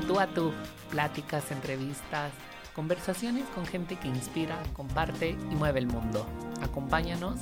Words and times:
de 0.00 0.02
tú 0.02 0.20
a 0.20 0.26
tú, 0.26 0.52
pláticas, 0.90 1.50
entrevistas, 1.50 2.30
conversaciones 2.74 3.46
con 3.54 3.64
gente 3.64 3.96
que 3.96 4.08
inspira, 4.08 4.62
comparte 4.74 5.30
y 5.30 5.54
mueve 5.54 5.80
el 5.80 5.86
mundo. 5.86 6.26
Acompáñanos 6.60 7.40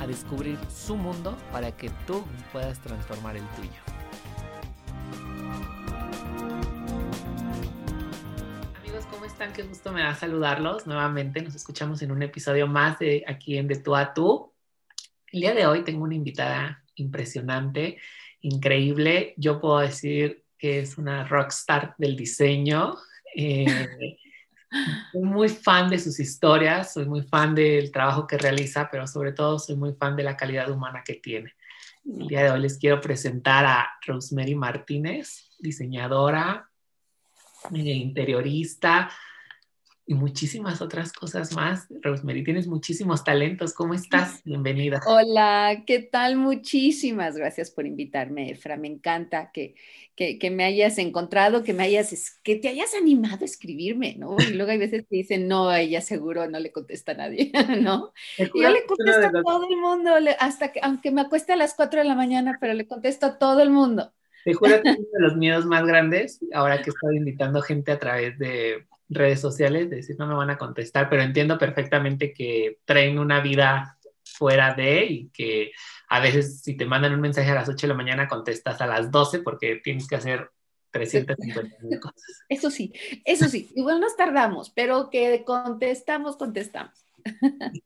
a 0.00 0.06
descubrir 0.08 0.58
su 0.68 0.96
mundo 0.96 1.38
para 1.52 1.70
que 1.70 1.90
tú 2.04 2.24
puedas 2.52 2.80
transformar 2.80 3.36
el 3.36 3.44
tuyo. 3.50 3.70
Amigos, 8.80 9.06
¿cómo 9.08 9.24
están? 9.24 9.52
Qué 9.52 9.62
gusto 9.62 9.92
me 9.92 10.02
da 10.02 10.16
saludarlos 10.16 10.88
nuevamente. 10.88 11.42
Nos 11.42 11.54
escuchamos 11.54 12.02
en 12.02 12.10
un 12.10 12.24
episodio 12.24 12.66
más 12.66 12.98
de 12.98 13.22
aquí 13.28 13.56
en 13.56 13.68
De 13.68 13.76
tú 13.76 13.94
a 13.94 14.12
tú. 14.12 14.52
El 15.30 15.42
día 15.42 15.54
de 15.54 15.64
hoy 15.68 15.84
tengo 15.84 16.02
una 16.02 16.16
invitada 16.16 16.82
impresionante, 16.96 17.98
increíble. 18.40 19.34
Yo 19.36 19.60
puedo 19.60 19.78
decir 19.78 20.43
que 20.64 20.80
es 20.80 20.96
una 20.96 21.24
rockstar 21.24 21.94
del 21.98 22.16
diseño. 22.16 22.96
Eh, 23.36 23.66
soy 25.12 25.22
muy 25.22 25.50
fan 25.50 25.90
de 25.90 25.98
sus 25.98 26.18
historias, 26.18 26.94
soy 26.94 27.04
muy 27.04 27.20
fan 27.20 27.54
del 27.54 27.92
trabajo 27.92 28.26
que 28.26 28.38
realiza, 28.38 28.88
pero 28.90 29.06
sobre 29.06 29.32
todo 29.32 29.58
soy 29.58 29.76
muy 29.76 29.92
fan 29.92 30.16
de 30.16 30.22
la 30.22 30.38
calidad 30.38 30.70
humana 30.70 31.02
que 31.04 31.16
tiene. 31.16 31.52
El 32.06 32.28
día 32.28 32.44
de 32.44 32.50
hoy 32.50 32.60
les 32.60 32.78
quiero 32.78 32.98
presentar 32.98 33.66
a 33.66 33.90
Rosemary 34.06 34.54
Martínez, 34.54 35.50
diseñadora, 35.58 36.70
eh, 37.70 37.80
interiorista, 37.80 39.10
y 40.06 40.14
muchísimas 40.14 40.82
otras 40.82 41.12
cosas 41.12 41.54
más. 41.54 41.86
Rosemary, 42.02 42.44
tienes 42.44 42.66
muchísimos 42.66 43.24
talentos. 43.24 43.72
¿Cómo 43.72 43.94
estás? 43.94 44.42
Bienvenida. 44.44 45.00
Hola, 45.06 45.84
¿qué 45.86 46.00
tal? 46.00 46.36
Muchísimas 46.36 47.36
gracias 47.36 47.70
por 47.70 47.86
invitarme, 47.86 48.50
Efra. 48.50 48.76
Me 48.76 48.88
encanta 48.88 49.50
que, 49.52 49.74
que, 50.14 50.50
me 50.50 50.64
hayas 50.64 50.98
encontrado, 50.98 51.62
que 51.62 51.72
me 51.72 51.84
hayas, 51.84 52.38
que 52.42 52.56
te 52.56 52.68
hayas 52.68 52.94
animado 52.94 53.38
a 53.42 53.44
escribirme, 53.46 54.16
¿no? 54.18 54.36
Y 54.38 54.52
luego 54.52 54.72
hay 54.72 54.78
veces 54.78 55.06
que 55.08 55.16
dicen, 55.16 55.48
no, 55.48 55.72
ella 55.74 56.02
seguro 56.02 56.48
no 56.50 56.60
le 56.60 56.70
contesta 56.70 57.12
a 57.12 57.16
nadie, 57.16 57.50
¿no? 57.80 58.12
Y 58.36 58.62
yo 58.62 58.70
le 58.70 58.84
contesto 58.84 59.26
a 59.26 59.42
todo 59.42 59.66
el 59.68 59.76
mundo, 59.78 60.12
hasta 60.38 60.70
que, 60.70 60.80
aunque 60.82 61.10
me 61.12 61.22
acueste 61.22 61.54
a 61.54 61.56
las 61.56 61.74
4 61.74 62.00
de 62.00 62.08
la 62.08 62.14
mañana, 62.14 62.58
pero 62.60 62.74
le 62.74 62.86
contesto 62.86 63.26
a 63.26 63.38
todo 63.38 63.62
el 63.62 63.70
mundo. 63.70 64.12
Te 64.44 64.52
juro 64.52 64.82
que 64.82 64.90
uno 64.90 65.08
de 65.10 65.20
los 65.20 65.36
miedos 65.36 65.64
más 65.64 65.86
grandes, 65.86 66.38
ahora 66.52 66.82
que 66.82 66.90
estoy 66.90 67.16
invitando 67.16 67.62
gente 67.62 67.92
a 67.92 67.98
través 67.98 68.38
de 68.38 68.84
redes 69.14 69.40
sociales, 69.40 69.90
de 69.90 69.96
decir 69.96 70.16
no 70.18 70.26
me 70.26 70.34
van 70.34 70.50
a 70.50 70.58
contestar, 70.58 71.08
pero 71.08 71.22
entiendo 71.22 71.58
perfectamente 71.58 72.32
que 72.32 72.78
traen 72.84 73.18
una 73.18 73.40
vida 73.40 73.98
fuera 74.24 74.74
de 74.74 75.04
y 75.04 75.28
que 75.28 75.72
a 76.08 76.20
veces 76.20 76.60
si 76.60 76.76
te 76.76 76.86
mandan 76.86 77.14
un 77.14 77.20
mensaje 77.20 77.50
a 77.50 77.54
las 77.54 77.68
8 77.68 77.86
de 77.86 77.92
la 77.92 77.96
mañana 77.96 78.28
contestas 78.28 78.80
a 78.80 78.86
las 78.86 79.10
12 79.10 79.40
porque 79.40 79.80
tienes 79.82 80.08
que 80.08 80.16
hacer 80.16 80.50
350 80.90 82.00
cosas. 82.00 82.44
Eso 82.48 82.70
sí, 82.70 82.92
eso 83.24 83.48
sí, 83.48 83.70
igual 83.74 84.00
nos 84.00 84.16
tardamos, 84.16 84.70
pero 84.70 85.10
que 85.10 85.44
contestamos, 85.44 86.36
contestamos. 86.36 87.04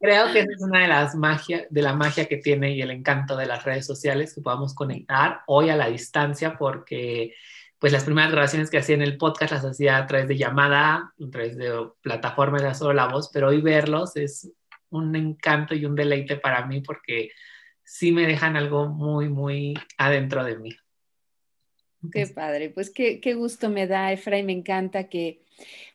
Creo 0.01 0.33
que 0.33 0.41
esa 0.41 0.53
es 0.53 0.63
una 0.63 0.83
de 0.83 0.89
las 0.89 1.15
magias, 1.15 1.67
de 1.71 1.83
la 1.83 1.95
magia 1.95 2.27
que 2.27 2.39
tiene 2.39 2.73
y 2.73 2.83
el 2.83 2.91
encanto 2.91 3.37
de 3.37 3.47
las 3.47 3.65
redes 3.65 3.87
sociales, 3.87 4.35
que 4.35 4.41
podamos 4.41 4.75
conectar 4.75 5.43
hoy 5.47 5.71
a 5.71 5.77
la 5.77 5.89
distancia 5.89 6.57
porque 6.59 7.35
pues 7.79 7.93
las 7.93 8.05
primeras 8.05 8.33
grabaciones 8.33 8.71
que 8.71 8.79
hacía 8.79 8.97
en 8.97 9.03
el 9.03 9.17
podcast 9.17 9.53
las 9.53 9.65
hacía 9.65 9.99
a 9.99 10.07
través 10.07 10.29
de 10.29 10.37
llamada, 10.37 11.13
a 11.19 11.31
través 11.31 11.57
de 11.57 11.71
plataformas 12.01 12.63
de 12.63 12.75
solo 12.75 12.93
la 12.93 13.07
voz, 13.07 13.31
pero 13.33 13.49
hoy 13.49 13.61
verlos 13.61 14.17
es 14.17 14.51
un 14.91 15.15
encanto 15.15 15.75
y 15.75 15.85
un 15.85 15.95
deleite 15.95 16.37
para 16.37 16.67
mí 16.67 16.81
porque 16.81 17.31
sí 17.85 18.13
me 18.13 18.27
dejan 18.27 18.57
algo 18.57 18.89
muy, 18.89 19.29
muy 19.29 19.75
adentro 19.97 20.45
de 20.45 20.59
mí. 20.59 20.77
Qué 22.13 22.27
padre, 22.27 22.71
pues 22.71 22.91
qué, 22.91 23.21
qué 23.21 23.35
gusto 23.35 23.71
me 23.71 23.87
da, 23.87 24.13
Efraín, 24.13 24.47
me 24.47 24.53
encanta 24.53 25.09
que, 25.09 25.43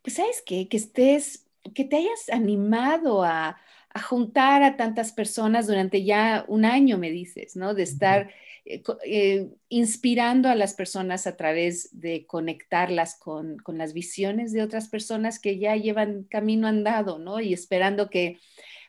pues 0.01 0.15
sabes 0.15 0.43
qué, 0.45 0.67
que 0.67 0.77
estés, 0.77 1.47
que 1.73 1.85
te 1.85 1.97
hayas 1.97 2.29
animado 2.29 3.23
a, 3.23 3.57
a 3.93 4.01
juntar 4.01 4.63
a 4.63 4.75
tantas 4.75 5.13
personas 5.13 5.67
durante 5.67 6.03
ya 6.03 6.45
un 6.47 6.65
año, 6.65 6.97
me 6.97 7.11
dices, 7.11 7.55
¿no? 7.55 7.73
De 7.73 7.83
estar 7.83 8.29
eh, 8.65 9.49
inspirando 9.67 10.47
a 10.47 10.55
las 10.55 10.73
personas 10.73 11.27
a 11.27 11.35
través 11.35 11.89
de 11.99 12.25
conectarlas 12.25 13.17
con, 13.19 13.57
las 13.67 13.93
visiones 13.93 14.53
de 14.53 14.61
otras 14.61 14.87
personas 14.87 15.39
que 15.39 15.59
ya 15.59 15.75
llevan 15.75 16.23
camino 16.23 16.67
andado, 16.67 17.19
¿no? 17.19 17.41
Y 17.41 17.53
esperando 17.53 18.09
que, 18.09 18.39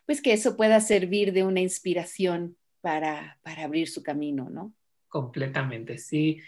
pues, 0.06 0.22
que 0.22 0.32
eso 0.32 0.56
pueda 0.56 0.80
servir 0.80 1.32
de 1.32 1.42
una 1.42 1.60
inspiración 1.60 2.56
para, 2.80 3.38
abrir 3.42 3.88
su 3.88 4.02
camino, 4.02 4.48
¿no? 4.48 4.72
Completamente, 5.08 5.98
sí. 5.98 6.38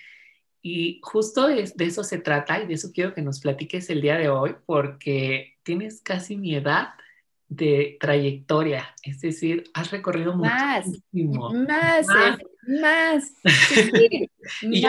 Y 0.62 1.00
justo 1.02 1.48
de, 1.48 1.70
de, 1.74 1.84
eso 1.84 2.04
se 2.04 2.18
trata 2.18 2.62
y 2.62 2.66
de 2.66 2.74
eso 2.74 2.92
quiero 2.92 3.12
que 3.12 3.22
nos 3.22 3.40
platiques 3.40 3.90
el 3.90 4.02
día 4.02 4.16
de 4.18 4.28
hoy, 4.28 4.54
porque 4.66 5.54
tienes 5.64 6.00
casi 6.00 6.36
mi 6.36 6.54
edad 6.54 6.90
de 7.48 7.96
trayectoria, 8.00 8.94
es 9.02 9.20
decir, 9.20 9.64
has 9.74 9.90
recorrido 9.90 10.36
más, 10.36 10.86
muchísimo. 10.86 11.52
Más, 11.52 12.06
más, 12.06 12.38
más. 12.66 13.32
y 14.62 14.80
Yo, 14.80 14.88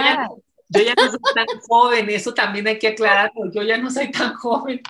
ya, 0.81 0.93
no 0.95 1.09
soy 1.09 1.19
tan 1.33 1.45
joven, 1.67 2.09
eso 2.09 2.33
también 2.33 2.67
hay 2.67 2.77
que 2.77 2.89
aclararlo, 2.89 3.49
yo 3.53 3.63
ya 3.63 3.77
no 3.77 3.89
soy 3.89 4.11
tan 4.11 4.33
joven. 4.33 4.81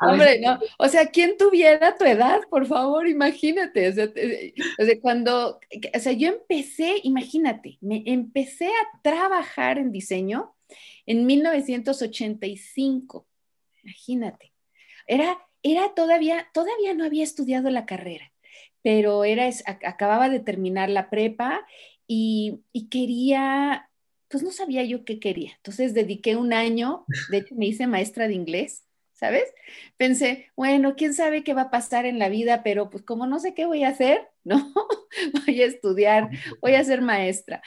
Hombre, 0.00 0.38
no, 0.40 0.58
o 0.78 0.86
sea, 0.86 1.06
¿quién 1.06 1.38
tuviera 1.38 1.96
tu 1.96 2.04
edad, 2.04 2.42
por 2.50 2.66
favor? 2.66 3.08
Imagínate, 3.08 3.88
o 3.88 3.92
sea, 3.92 4.10
cuando, 5.00 5.58
o 5.94 5.98
sea, 5.98 6.12
yo 6.12 6.28
empecé, 6.28 7.00
imagínate, 7.04 7.78
me 7.80 8.02
empecé 8.04 8.66
a 8.66 9.00
trabajar 9.02 9.78
en 9.78 9.92
diseño 9.92 10.54
en 11.06 11.24
1985, 11.24 13.26
imagínate. 13.82 14.52
Era 15.06 15.38
era 15.64 15.94
todavía, 15.94 16.46
todavía 16.52 16.94
no 16.94 17.04
había 17.04 17.24
estudiado 17.24 17.70
la 17.70 17.86
carrera, 17.86 18.30
pero 18.82 19.24
era, 19.24 19.48
acababa 19.66 20.28
de 20.28 20.38
terminar 20.38 20.90
la 20.90 21.08
prepa 21.08 21.66
y, 22.06 22.62
quería, 22.90 23.90
pues 24.28 24.42
no 24.42 24.50
sabía 24.50 24.84
yo 24.84 25.04
qué 25.04 25.18
quería. 25.20 25.52
Entonces 25.56 25.94
dediqué 25.94 26.36
un 26.36 26.52
año, 26.52 27.04
de 27.30 27.38
hecho 27.38 27.54
me 27.54 27.66
hice 27.66 27.86
maestra 27.86 28.28
de 28.28 28.34
inglés, 28.34 28.84
¿sabes? 29.12 29.44
Pensé, 29.96 30.50
bueno, 30.56 30.96
quién 30.96 31.14
sabe 31.14 31.44
qué 31.44 31.54
va 31.54 31.62
a 31.62 31.70
pasar 31.70 32.06
en 32.06 32.18
la 32.18 32.28
vida, 32.28 32.62
pero 32.62 32.90
pues 32.90 33.04
como 33.04 33.26
no 33.26 33.38
sé 33.38 33.54
qué 33.54 33.66
voy 33.66 33.84
a 33.84 33.88
hacer, 33.88 34.28
¿no? 34.44 34.72
voy 35.46 35.62
a 35.62 35.66
estudiar, 35.66 36.30
voy 36.60 36.74
a 36.74 36.84
ser 36.84 37.00
maestra. 37.00 37.62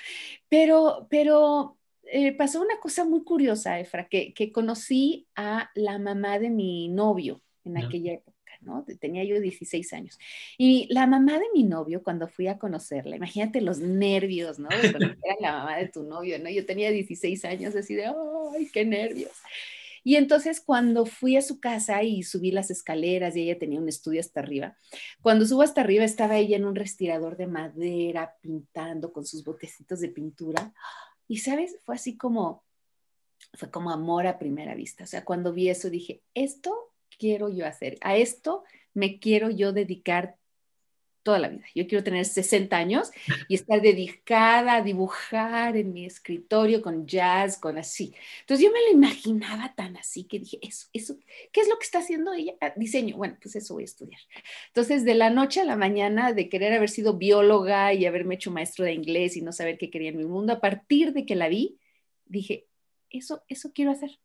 Pero, 0.50 1.08
pero 1.10 1.78
eh, 2.04 2.34
pasó 2.34 2.62
una 2.62 2.80
cosa 2.80 3.06
muy 3.06 3.24
curiosa, 3.24 3.80
Efra, 3.80 4.08
que, 4.08 4.34
que 4.34 4.52
conocí 4.52 5.28
a 5.36 5.72
la 5.76 6.00
mamá 6.00 6.40
de 6.40 6.50
mi 6.50 6.90
novio 6.90 7.42
en 7.64 7.78
aquella 7.78 8.14
época, 8.14 8.37
¿no? 8.68 8.86
Tenía 9.00 9.24
yo 9.24 9.40
16 9.40 9.94
años. 9.94 10.20
Y 10.58 10.88
la 10.94 11.08
mamá 11.08 11.40
de 11.40 11.46
mi 11.54 11.64
novio, 11.64 12.04
cuando 12.04 12.28
fui 12.28 12.48
a 12.48 12.60
conocerla, 12.60 13.16
imagínate 13.16 13.62
los 13.62 13.80
nervios, 13.80 14.60
¿no? 14.60 14.68
De 14.70 14.92
conocer 14.92 15.18
a 15.40 15.42
la 15.42 15.52
mamá 15.54 15.78
de 15.78 15.88
tu 15.88 16.04
novio, 16.04 16.38
¿no? 16.38 16.50
Yo 16.50 16.66
tenía 16.66 16.92
16 16.92 17.46
años, 17.46 17.76
así 17.76 17.96
de, 17.96 18.06
¡ay, 18.06 18.70
qué 18.72 18.86
nervios! 18.86 19.32
Y 20.04 20.16
entonces 20.16 20.62
cuando 20.62 21.06
fui 21.06 21.36
a 21.36 21.42
su 21.42 21.60
casa 21.60 22.02
y 22.04 22.24
subí 22.24 22.52
las 22.52 22.72
escaleras 22.72 23.36
y 23.36 23.42
ella 23.42 23.60
tenía 23.60 23.80
un 23.80 23.90
estudio 23.90 24.22
hasta 24.22 24.40
arriba, 24.40 24.78
cuando 25.22 25.46
subo 25.46 25.64
hasta 25.64 25.82
arriba 25.82 26.06
estaba 26.06 26.38
ella 26.38 26.56
en 26.56 26.64
un 26.66 26.76
respirador 26.76 27.36
de 27.36 27.48
madera 27.48 28.36
pintando 28.42 29.12
con 29.12 29.26
sus 29.26 29.44
botecitos 29.44 30.00
de 30.00 30.10
pintura. 30.10 30.74
Y 31.28 31.40
sabes, 31.40 31.78
fue 31.84 31.96
así 31.96 32.16
como, 32.16 32.64
fue 33.54 33.70
como 33.70 33.92
amor 33.92 34.28
a 34.28 34.40
primera 34.40 34.76
vista. 34.76 35.04
O 35.04 35.08
sea, 35.08 35.26
cuando 35.26 35.52
vi 35.52 35.70
eso 35.70 35.90
dije, 35.90 36.22
esto 36.34 36.94
quiero 37.18 37.50
yo 37.50 37.66
hacer? 37.66 37.98
A 38.02 38.18
esto 38.18 38.64
me 38.94 39.20
quiero 39.20 39.50
yo 39.50 39.74
dedicar 39.74 40.38
toda 41.28 41.40
la 41.40 41.50
vida. 41.50 41.66
Yo 41.76 41.86
quiero 41.88 42.06
tener 42.06 42.24
60 42.24 42.78
años 42.78 43.12
y 43.50 43.56
estar 43.56 43.82
dedicada 43.82 44.76
a 44.78 44.82
dibujar 44.82 45.76
en 45.76 45.92
mi 45.92 46.06
escritorio 46.06 46.82
con 46.82 47.06
jazz, 47.06 47.58
con 47.58 47.78
así. 47.78 48.14
Entonces 48.40 48.66
yo 48.66 48.72
me 48.72 48.80
lo 48.86 48.92
imaginaba 48.94 49.76
tan 49.76 49.98
así 49.98 50.24
que 50.24 50.40
dije, 50.40 50.58
eso, 50.62 50.88
eso, 50.94 51.18
¿qué 51.52 51.60
es 51.60 51.68
lo 51.68 51.78
que 51.78 51.84
está 51.84 52.00
haciendo 52.00 52.32
ella? 52.32 52.54
Ah, 52.62 52.72
diseño. 52.78 53.18
Bueno, 53.18 53.36
pues 53.42 53.58
eso 53.58 53.74
voy 53.74 53.84
a 53.84 53.88
estudiar. 53.88 54.22
Entonces 54.68 55.04
de 55.04 55.16
la 55.16 55.30
noche 55.30 55.60
a 55.60 55.66
la 55.66 55.76
mañana 55.76 56.32
de 56.32 56.48
querer 56.48 56.72
haber 56.72 56.90
sido 56.90 57.18
bióloga 57.18 57.94
y 57.94 58.06
haberme 58.06 58.36
hecho 58.36 58.50
maestro 58.50 58.86
de 58.86 58.94
inglés 58.94 59.36
y 59.36 59.42
no 59.42 59.52
saber 59.52 59.78
qué 59.78 59.90
quería 59.90 60.12
en 60.12 60.18
mi 60.18 60.24
mundo, 60.24 60.54
a 60.54 60.62
partir 60.62 61.12
de 61.12 61.26
que 61.26 61.36
la 61.36 61.50
vi, 61.50 61.78
dije, 62.24 62.68
eso, 63.10 63.44
eso 63.50 63.74
quiero 63.74 63.92
hacer. 63.92 64.18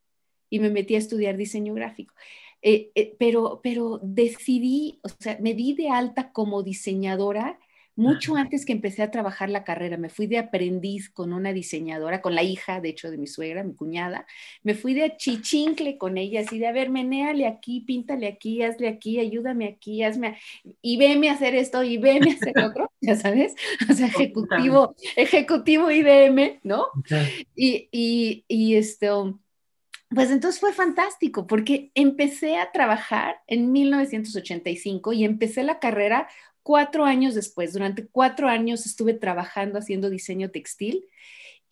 Y 0.51 0.61
me 0.61 0.71
metí 0.71 0.95
a 0.95 0.99
estudiar 0.99 1.37
diseño 1.37 1.75
gráfico. 1.75 2.15
Eh, 2.63 2.91
eh, 2.95 3.15
pero, 3.19 3.61
pero 3.63 4.01
decidí, 4.03 5.01
o 5.03 5.09
sea, 5.09 5.37
me 5.41 5.55
di 5.55 5.75
de 5.75 5.89
alta 5.89 6.33
como 6.33 6.63
diseñadora 6.63 7.59
mucho 7.95 8.37
antes 8.37 8.65
que 8.65 8.73
empecé 8.73 9.03
a 9.03 9.11
trabajar 9.11 9.51
la 9.51 9.65
carrera. 9.65 9.97
Me 9.97 10.09
fui 10.09 10.27
de 10.27 10.39
aprendiz 10.39 11.11
con 11.11 11.33
una 11.33 11.53
diseñadora, 11.53 12.23
con 12.23 12.35
la 12.35 12.43
hija, 12.43 12.81
de 12.81 12.89
hecho, 12.89 13.11
de 13.11 13.19
mi 13.19 13.27
suegra, 13.27 13.65
mi 13.65 13.75
cuñada. 13.75 14.27
Me 14.63 14.75
fui 14.75 14.95
de 14.95 15.15
chichincle 15.17 15.99
con 15.99 16.17
ella, 16.17 16.41
así 16.41 16.59
de, 16.59 16.67
a 16.67 16.73
ver, 16.73 16.91
menéale 16.91 17.47
aquí, 17.47 17.81
píntale 17.81 18.27
aquí, 18.27 18.63
hazle 18.63 18.89
aquí, 18.89 19.19
ayúdame 19.19 19.67
aquí, 19.67 20.03
hazme, 20.03 20.39
y 20.81 20.97
veme 20.97 21.29
a 21.29 21.35
hacer 21.35 21.55
esto, 21.55 21.83
y 21.83 21.99
veme 21.99 22.31
a 22.31 22.35
hacer 22.35 22.59
otro, 22.65 22.91
ya 23.01 23.17
sabes, 23.17 23.55
o 23.91 23.93
sea, 23.93 24.07
ejecutivo, 24.07 24.95
ejecutivo 25.17 25.91
IBM, 25.91 26.61
¿no? 26.63 26.87
Y, 27.55 27.89
y, 27.93 28.45
y 28.49 28.77
esto 28.77 29.39
pues 30.15 30.31
entonces 30.31 30.61
fue 30.61 30.73
fantástico 30.73 31.47
porque 31.47 31.91
empecé 31.95 32.57
a 32.57 32.73
trabajar 32.73 33.37
en 33.47 33.73
1985 33.73 35.13
y 35.13 35.25
empecé 35.25 35.63
la 35.63 35.79
carrera 35.79 36.29
cuatro 36.63 37.05
años 37.05 37.35
después. 37.35 37.73
Durante 37.73 38.07
cuatro 38.07 38.49
años 38.49 38.87
estuve 38.87 39.15
trabajando 39.15 39.79
haciendo 39.79 40.11
diseño 40.11 40.51
textil 40.51 41.05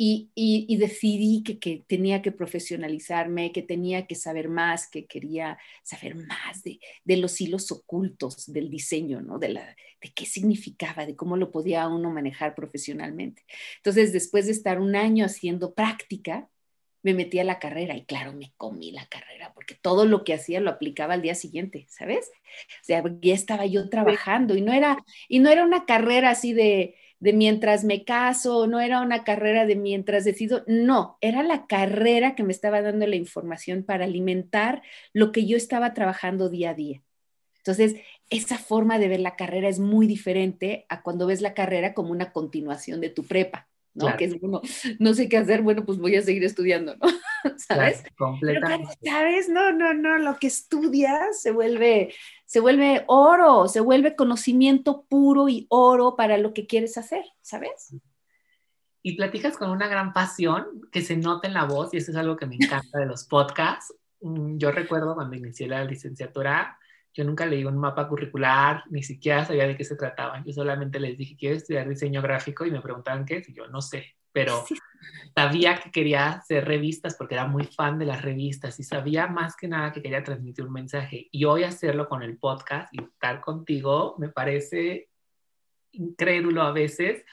y, 0.03 0.77
decidí 0.79 1.43
que, 1.43 1.85
tenía 1.87 2.23
que 2.23 2.33
profesionalizarme, 2.33 3.53
que 3.53 3.61
tenía 3.61 4.07
que 4.07 4.15
saber 4.15 4.49
más, 4.49 4.89
que 4.89 5.07
quería 5.07 5.59
saber 5.83 6.15
más 6.15 6.63
de, 6.63 6.81
los 7.19 7.39
hilos 7.39 7.71
ocultos 7.71 8.51
del 8.51 8.71
diseño, 8.71 9.21
¿no? 9.21 9.39
De, 9.39 9.51
la, 9.51 9.77
de 10.01 10.13
qué 10.15 10.25
significaba, 10.25 11.05
de 11.05 11.17
cómo 11.17 11.37
lo 11.37 11.51
podía 11.51 11.87
uno 11.87 12.11
manejar 12.11 12.55
profesionalmente. 12.55 13.45
Entonces, 13.77 14.15
después 14.15 14.47
de 14.47 14.53
estar 14.53 14.81
un 14.81 14.97
año 14.97 15.27
haciendo 15.27 15.75
práctica, 15.75 16.49
me 17.03 17.15
metí 17.15 17.39
a 17.39 17.45
la 17.45 17.59
carrera 17.59 17.97
y 17.97 18.05
claro, 18.05 18.33
me 18.33 18.53
comí 18.57 18.93
la 18.93 19.07
carrera 19.07 19.53
porque 19.55 19.75
todo 19.75 20.05
lo 20.05 20.25
que 20.25 20.35
hacía 20.35 20.61
lo 20.61 20.71
aplicaba 20.71 21.15
al 21.15 21.23
día 21.23 21.35
siguiente, 21.35 21.87
¿sabes? 21.89 22.31
O 22.83 22.85
sea, 22.85 23.03
ya 23.21 23.35
estaba 23.35 23.67
yo 23.67 23.89
trabajando 23.89 24.57
y 24.57 24.61
no 24.61 24.73
era, 24.73 24.99
y 25.29 25.39
no 25.39 25.51
era 25.51 25.65
una 25.65 25.87
carrera 25.87 26.31
así 26.31 26.53
de, 26.53 26.97
de 27.21 27.33
mientras 27.33 27.85
me 27.85 28.05
caso, 28.05 28.67
no 28.67 28.81
era 28.81 29.01
una 29.01 29.25
carrera 29.25 29.67
de 29.67 29.77
mientras 29.77 30.25
decido, 30.25 30.65
no, 30.67 31.19
era 31.21 31.43
la 31.43 31.67
carrera 31.67 32.35
que 32.35 32.43
me 32.43 32.53
estaba 32.53 32.83
dando 32.83 33.07
la 33.07 33.17
información 33.17 33.85
para 33.85 34.07
alimentar 34.07 34.83
lo 35.13 35.33
que 35.33 35.47
yo 35.47 35.57
estaba 35.57 35.95
trabajando 35.95 36.49
día 36.49 36.71
a 36.71 36.75
día. 36.75 37.03
Entonces, 37.59 37.97
esa 38.31 38.59
forma 38.59 38.99
de 38.99 39.09
ver 39.09 39.21
la 39.21 39.37
carrera 39.37 39.69
es 39.69 39.79
muy 39.79 40.07
diferente 40.07 40.87
a 40.89 41.03
cuando 41.03 41.27
ves 41.27 41.43
la 41.43 41.55
carrera 41.55 41.95
como 41.95 42.11
una 42.11 42.33
continuación 42.33 43.01
de 43.01 43.11
tu 43.11 43.27
prepa. 43.27 43.70
¿No? 43.95 44.17
Que 44.17 44.27
es 44.27 44.37
uno, 44.41 44.61
no 44.99 45.15
sé 45.15 45.29
qué 45.29 45.39
hacer, 45.39 45.63
bueno, 45.63 45.85
pues 45.85 45.99
voy 45.99 46.17
a 46.17 46.23
seguir 46.23 46.45
estudiando, 46.45 46.97
¿no? 46.97 47.09
¿Sabes? 47.59 48.03
completamente. 48.17 48.99
¿Sabes? 49.05 49.49
No, 49.49 49.73
no, 49.73 49.95
no, 49.95 50.19
lo 50.19 50.39
que 50.39 50.47
estudias 50.47 51.41
se 51.41 51.51
vuelve, 51.51 52.15
se 52.45 52.61
vuelve 52.61 53.05
oro, 53.07 53.69
se 53.69 53.81
vuelve 53.81 54.17
conocimiento 54.17 55.05
puro 55.09 55.49
y 55.49 55.67
oro 55.71 56.17
para 56.17 56.39
lo 56.39 56.53
que 56.53 56.67
quieres 56.67 56.97
hacer, 56.99 57.25
¿sabes? 57.41 57.95
Y 59.03 59.17
platicas 59.17 59.57
con 59.57 59.71
una 59.71 59.89
gran 59.89 60.13
pasión 60.13 60.83
que 60.93 61.03
se 61.03 61.17
nota 61.17 61.49
en 61.49 61.55
la 61.55 61.65
voz 61.65 61.95
y 61.95 61.97
eso 61.97 62.11
es 62.11 62.17
algo 62.17 62.37
que 62.37 62.47
me 62.47 62.57
encanta 62.57 62.99
de 62.99 63.07
los 63.07 63.25
podcasts. 63.25 63.95
Mm, 64.21 64.59
yo 64.59 64.71
recuerdo 64.71 65.15
cuando 65.15 65.37
inicié 65.37 65.67
la 65.67 65.85
licenciatura, 65.85 66.79
yo 67.13 67.25
nunca 67.25 67.47
leí 67.47 67.65
un 67.65 67.79
mapa 67.79 68.09
curricular, 68.09 68.85
ni 68.91 69.03
siquiera 69.03 69.45
sabía 69.45 69.67
de 69.67 69.77
qué 69.77 69.85
se 69.85 69.97
trataba. 69.97 70.43
Yo 70.45 70.53
solamente 70.53 71.01
les 71.01 71.19
dije, 71.19 71.37
quiero 71.37 71.57
estudiar 71.57 71.89
diseño 71.89 72.23
gráfico 72.23 72.65
y 72.65 72.71
me 72.71 72.81
preguntaban 72.81 73.25
qué 73.25 73.39
es 73.39 73.49
y 73.49 73.55
yo 73.55 73.67
no 73.67 73.81
sé, 73.81 74.17
pero 74.33 74.65
sabía 75.35 75.77
que 75.77 75.91
quería 75.91 76.29
hacer 76.31 76.65
revistas 76.67 77.17
porque 77.17 77.35
era 77.35 77.47
muy 77.47 77.65
fan 77.65 77.99
de 77.99 78.07
las 78.07 78.23
revistas 78.23 78.79
y 78.79 78.85
sabía 78.85 79.27
más 79.27 79.57
que 79.57 79.69
nada 79.69 79.93
que 79.93 80.03
quería 80.03 80.23
transmitir 80.23 80.65
un 80.65 80.73
mensaje. 80.73 81.29
Y 81.33 81.45
hoy 81.45 81.65
hacerlo 81.65 82.09
con 82.09 82.23
el 82.23 82.39
podcast 82.39 82.93
y 82.95 83.03
estar 83.03 83.41
contigo 83.41 84.15
me 84.19 84.29
parece 84.29 85.09
incrédulo 85.93 86.63
a 86.63 86.73
veces 86.73 87.25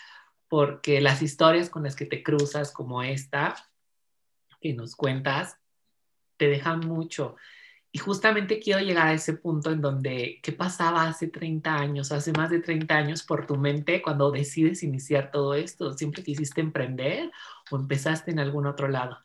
porque 0.47 1.01
las 1.01 1.21
historias 1.21 1.69
con 1.69 1.83
las 1.83 1.95
que 1.95 2.05
te 2.05 2.23
cruzas 2.23 2.71
como 2.71 3.03
esta 3.03 3.55
que 4.59 4.73
nos 4.73 4.95
cuentas 4.95 5.59
te 6.37 6.47
dejan 6.47 6.79
mucho. 6.79 7.35
Y 7.97 7.99
justamente 7.99 8.59
quiero 8.59 8.79
llegar 8.79 9.07
a 9.07 9.13
ese 9.13 9.33
punto 9.33 9.71
en 9.71 9.81
donde, 9.81 10.39
¿qué 10.43 10.51
pasaba 10.51 11.07
hace 11.07 11.29
30 11.29 11.73
años, 11.73 12.11
hace 12.11 12.31
más 12.31 12.51
de 12.51 12.59
30 12.59 12.95
años 12.95 13.23
por 13.23 13.47
tu 13.47 13.57
mente 13.57 14.03
cuando 14.03 14.29
decides 14.29 14.83
iniciar 14.83 15.31
todo 15.31 15.55
esto? 15.55 15.91
¿Siempre 15.93 16.21
quisiste 16.21 16.61
emprender 16.61 17.31
o 17.71 17.75
empezaste 17.75 18.29
en 18.29 18.37
algún 18.37 18.67
otro 18.67 18.87
lado? 18.87 19.17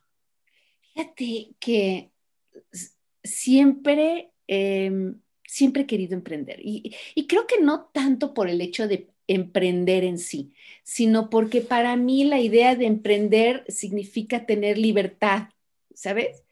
Fíjate 0.81 1.51
que 1.61 2.13
siempre, 3.23 4.31
em, 4.47 5.21
siempre 5.47 5.83
he 5.83 5.87
querido 5.87 6.15
emprender 6.15 6.59
y, 6.63 6.97
y 7.15 7.27
creo 7.27 7.47
que 7.47 7.61
no 7.61 7.91
tanto 7.93 8.33
por 8.33 8.49
el 8.49 8.63
hecho 8.63 8.89
de 8.89 9.11
emprender 9.27 10.03
en 10.03 10.17
sí, 10.17 10.55
sino 10.83 11.29
porque 11.29 11.61
para 11.61 11.95
mí 11.97 12.25
la 12.25 12.41
idea 12.41 12.75
de 12.75 12.87
emprender 12.87 13.67
significa 13.69 14.47
tener 14.47 14.79
libertad, 14.79 15.49
¿sabes? 15.95 16.43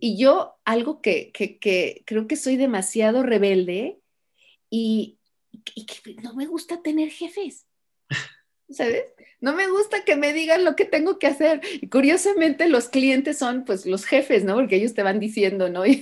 Y 0.00 0.18
yo, 0.18 0.56
algo 0.64 1.00
que, 1.00 1.32
creo 2.04 2.26
que 2.26 2.36
soy 2.36 2.56
demasiado 2.56 3.22
rebelde 3.22 4.00
y, 4.70 5.18
y 5.74 5.86
que 5.86 6.14
no 6.22 6.34
me 6.34 6.46
gusta 6.46 6.82
tener 6.82 7.10
jefes, 7.10 7.66
¿sabes? 8.70 9.04
No 9.40 9.54
me 9.54 9.68
gusta 9.68 10.04
que 10.04 10.16
me 10.16 10.32
digan 10.32 10.64
lo 10.64 10.74
que 10.76 10.86
tengo 10.86 11.18
que 11.18 11.26
hacer. 11.26 11.60
Y 11.80 11.88
curiosamente 11.88 12.68
los 12.68 12.88
clientes 12.88 13.38
son 13.38 13.64
pues 13.64 13.84
los 13.86 14.04
jefes, 14.04 14.44
¿no? 14.44 14.54
Porque 14.54 14.76
ellos 14.76 14.94
te 14.94 15.02
van 15.02 15.20
diciendo, 15.20 15.68
¿no? 15.68 15.84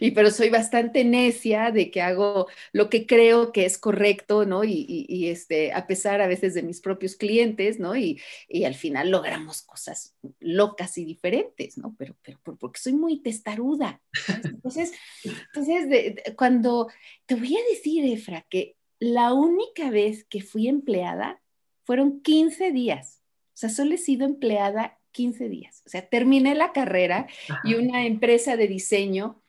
Y, 0.00 0.10
pero 0.12 0.30
soy 0.30 0.48
bastante 0.48 1.04
necia 1.04 1.70
de 1.70 1.90
que 1.90 2.02
hago 2.02 2.48
lo 2.72 2.88
que 2.88 3.06
creo 3.06 3.52
que 3.52 3.66
es 3.66 3.78
correcto, 3.78 4.46
¿no? 4.46 4.64
Y, 4.64 5.28
este, 5.28 5.72
a 5.72 5.86
pesar 5.86 6.20
a 6.20 6.26
veces 6.26 6.54
de 6.54 6.62
mis 6.62 6.80
propios 6.80 7.16
clientes, 7.16 7.78
¿no? 7.78 7.94
Y, 7.96 8.20
al 8.64 8.74
final 8.74 9.10
logramos 9.10 9.62
cosas 9.62 10.14
locas 10.40 10.98
y 10.98 11.04
diferentes, 11.04 11.78
¿no? 11.78 11.94
Pero, 11.98 12.16
pero 12.22 12.38
porque 12.58 12.80
soy 12.80 12.94
muy 12.94 13.20
testaruda. 13.20 14.00
Entonces, 14.44 14.92
entonces 15.24 16.22
cuando 16.36 16.88
te 17.26 17.34
voy 17.34 17.56
a 17.56 17.70
decir, 17.70 18.04
Efra, 18.12 18.44
que 18.48 18.76
la 18.98 19.32
única 19.32 19.90
vez 19.90 20.24
que 20.24 20.42
fui 20.42 20.68
empleada, 20.68 21.40
fueron 21.88 22.20
15 22.20 22.70
días. 22.70 23.22
O 23.46 23.56
sea, 23.56 23.70
solo 23.70 23.94
he 23.94 23.96
sido 23.96 24.26
empleada 24.26 24.98
15 25.12 25.48
días. 25.48 25.82
O 25.86 25.88
sea, 25.88 26.06
terminé 26.06 26.54
la 26.54 26.72
carrera 26.72 27.26
y 27.64 27.76
una 27.76 28.04
empresa 28.04 28.58
de 28.58 28.68
diseño, 28.68 29.40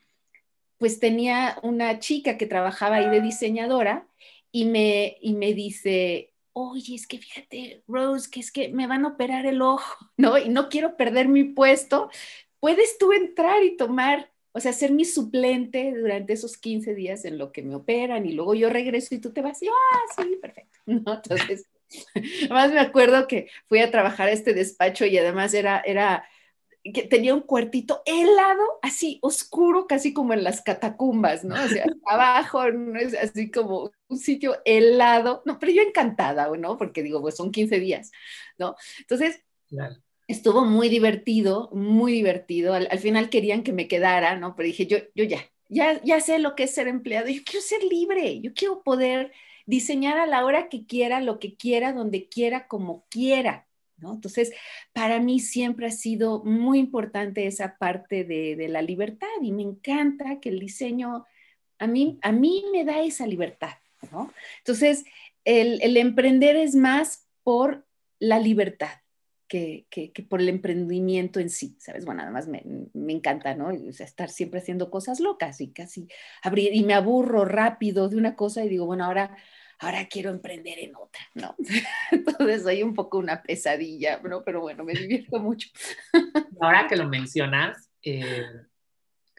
pues 0.78 1.00
tenía 1.00 1.58
una 1.62 1.98
chica 1.98 2.38
que 2.38 2.46
trabajaba 2.46 2.96
ahí 2.96 3.10
de 3.10 3.20
diseñadora 3.20 4.08
y 4.50 4.64
me, 4.64 5.18
y 5.20 5.34
me 5.34 5.52
dice, 5.52 6.32
oye, 6.54 6.94
es 6.94 7.06
que 7.06 7.18
fíjate, 7.18 7.84
Rose, 7.86 8.30
que 8.30 8.40
es 8.40 8.50
que 8.50 8.70
me 8.70 8.86
van 8.86 9.04
a 9.04 9.08
operar 9.08 9.44
el 9.44 9.60
ojo, 9.60 10.10
¿no? 10.16 10.38
Y 10.38 10.48
no 10.48 10.70
quiero 10.70 10.96
perder 10.96 11.28
mi 11.28 11.44
puesto. 11.44 12.08
¿Puedes 12.58 12.96
tú 12.96 13.12
entrar 13.12 13.62
y 13.62 13.76
tomar, 13.76 14.32
o 14.52 14.60
sea, 14.60 14.72
ser 14.72 14.92
mi 14.92 15.04
suplente 15.04 15.92
durante 15.94 16.32
esos 16.32 16.56
15 16.56 16.94
días 16.94 17.26
en 17.26 17.36
lo 17.36 17.52
que 17.52 17.60
me 17.60 17.74
operan 17.74 18.24
y 18.24 18.32
luego 18.32 18.54
yo 18.54 18.70
regreso 18.70 19.14
y 19.14 19.18
tú 19.18 19.30
te 19.30 19.42
vas 19.42 19.62
y, 19.62 19.68
ah, 19.68 20.22
sí, 20.22 20.38
perfecto, 20.40 20.78
¿no? 20.86 21.12
Entonces, 21.16 21.66
Además 22.44 22.72
me 22.72 22.80
acuerdo 22.80 23.26
que 23.26 23.48
fui 23.66 23.80
a 23.80 23.90
trabajar 23.90 24.28
a 24.28 24.32
este 24.32 24.54
despacho 24.54 25.06
y 25.06 25.18
además 25.18 25.54
era, 25.54 25.80
era, 25.80 26.24
que 26.82 27.02
tenía 27.02 27.34
un 27.34 27.42
cuartito 27.42 28.02
helado, 28.06 28.62
así 28.82 29.18
oscuro, 29.22 29.86
casi 29.86 30.12
como 30.12 30.32
en 30.32 30.44
las 30.44 30.62
catacumbas, 30.62 31.44
¿no? 31.44 31.54
O 31.54 31.68
sea, 31.68 31.84
abajo, 32.06 32.70
¿no? 32.70 32.98
Es 32.98 33.14
así 33.14 33.50
como 33.50 33.90
un 34.08 34.18
sitio 34.18 34.56
helado. 34.64 35.42
No, 35.44 35.58
pero 35.58 35.72
yo 35.72 35.82
encantada, 35.82 36.48
¿no? 36.56 36.78
Porque 36.78 37.02
digo, 37.02 37.20
pues 37.20 37.36
son 37.36 37.50
15 37.50 37.80
días, 37.80 38.10
¿no? 38.58 38.76
Entonces, 38.98 39.42
estuvo 40.26 40.64
muy 40.64 40.88
divertido, 40.88 41.70
muy 41.72 42.12
divertido. 42.12 42.74
Al, 42.74 42.98
final 42.98 43.30
querían 43.30 43.62
que 43.62 43.72
me 43.72 43.88
quedara, 43.88 44.36
¿no? 44.36 44.56
Pero 44.56 44.66
dije, 44.66 44.86
yo, 44.86 44.98
yo 45.14 45.24
ya, 45.24 45.40
ya, 45.68 46.00
ya 46.02 46.20
sé 46.20 46.38
lo 46.38 46.54
que 46.54 46.64
es 46.64 46.74
ser 46.74 46.88
empleado. 46.88 47.28
Yo 47.28 47.42
quiero 47.44 47.60
ser 47.60 47.82
libre, 47.84 48.40
yo 48.40 48.52
quiero 48.54 48.82
poder 48.82 49.32
diseñar 49.70 50.18
a 50.18 50.26
la 50.26 50.44
hora 50.44 50.68
que 50.68 50.84
quiera, 50.84 51.20
lo 51.20 51.38
que 51.38 51.56
quiera, 51.56 51.92
donde 51.92 52.28
quiera, 52.28 52.66
como 52.66 53.06
quiera. 53.08 53.68
¿No? 53.98 54.14
Entonces, 54.14 54.50
para 54.94 55.20
mí 55.20 55.40
siempre 55.40 55.86
ha 55.86 55.90
sido 55.90 56.42
muy 56.42 56.78
importante 56.78 57.46
esa 57.46 57.76
parte 57.76 58.24
de, 58.24 58.66
la 58.68 58.80
libertad 58.80 59.28
y 59.42 59.52
me 59.52 59.62
encanta 59.62 60.40
que 60.40 60.48
el 60.48 60.58
diseño 60.58 61.26
a 61.78 61.86
mí, 61.86 62.18
a 62.22 62.32
mí 62.32 62.64
me 62.72 62.84
da 62.84 63.02
esa 63.02 63.26
libertad. 63.26 63.74
¿no? 64.10 64.32
Entonces, 64.58 65.04
el, 65.44 65.96
emprender 65.98 66.56
es 66.56 66.74
más 66.74 67.28
por 67.44 67.86
la 68.18 68.38
libertad 68.38 69.00
que, 69.48 69.86
por 70.30 70.40
el 70.40 70.48
emprendimiento 70.48 71.38
en 71.38 71.50
sí, 71.50 71.76
¿sabes? 71.78 72.06
Bueno, 72.06 72.22
además 72.22 72.48
me, 72.48 72.62
me 72.94 73.12
encanta, 73.12 73.54
¿no? 73.54 73.70
estar 73.70 74.30
siempre 74.30 74.60
haciendo 74.60 74.90
cosas 74.90 75.20
locas 75.20 75.60
y 75.60 75.72
casi 75.72 76.08
abrir, 76.42 76.74
y 76.74 76.84
me 76.84 76.94
aburro 76.94 77.44
rápido 77.44 78.08
de 78.08 78.16
una 78.16 78.34
cosa 78.34 78.64
y 78.64 78.68
digo, 78.70 78.86
bueno, 78.86 79.04
ahora 79.04 79.36
ahora 79.80 80.06
quiero 80.06 80.30
emprender 80.30 80.78
en 80.78 80.94
otra, 80.94 81.22
¿no? 81.34 81.56
Entonces 82.10 82.62
soy 82.62 82.82
un 82.82 82.94
poco 82.94 83.18
una 83.18 83.42
pesadilla, 83.42 84.20
¿no? 84.22 84.42
Pero 84.44 84.60
bueno, 84.60 84.84
me 84.84 84.92
divierto 84.92 85.38
mucho. 85.38 85.68
Ahora 86.60 86.86
que 86.86 86.96
lo 86.96 87.08
mencionas, 87.08 87.90
eh, 88.02 88.44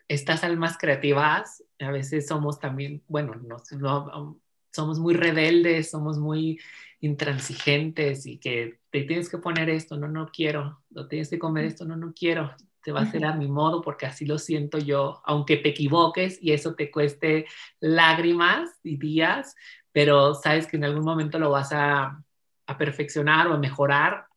estas 0.07 0.43
almas 0.43 0.77
creativas 0.77 1.63
a 1.79 1.91
veces 1.91 2.27
somos 2.27 2.59
también, 2.59 3.03
bueno, 3.07 3.35
no, 3.35 3.57
somos 4.71 4.99
muy 4.99 5.13
rebeldes, 5.13 5.91
somos 5.91 6.17
muy 6.17 6.59
intransigentes 6.99 8.25
y 8.25 8.37
que 8.37 8.79
te 8.89 9.03
tienes 9.03 9.29
que 9.29 9.37
poner 9.37 9.69
esto, 9.69 9.97
no, 9.97 10.07
no 10.07 10.29
quiero, 10.31 10.83
no 10.89 11.07
tienes 11.07 11.29
que 11.29 11.39
comer 11.39 11.65
esto, 11.65 11.85
no, 11.85 11.95
no 11.95 12.13
quiero, 12.13 12.53
te 12.83 12.91
va 12.91 13.01
a 13.01 13.03
hacer 13.03 13.25
a 13.25 13.33
mi 13.33 13.47
modo 13.47 13.81
porque 13.81 14.05
así 14.05 14.25
lo 14.25 14.37
siento 14.37 14.77
yo, 14.77 15.21
aunque 15.25 15.57
te 15.57 15.69
equivoques 15.69 16.37
y 16.41 16.53
eso 16.53 16.75
te 16.75 16.89
cueste 16.91 17.45
lágrimas 17.79 18.69
y 18.83 18.97
días, 18.97 19.55
pero 19.91 20.33
sabes 20.35 20.67
que 20.67 20.77
en 20.77 20.85
algún 20.85 21.05
momento 21.05 21.39
lo 21.39 21.51
vas 21.51 21.71
a, 21.71 22.23
perfeccionar 22.77 23.49
o 23.49 23.53
a 23.53 23.57
mejorar. 23.57 24.27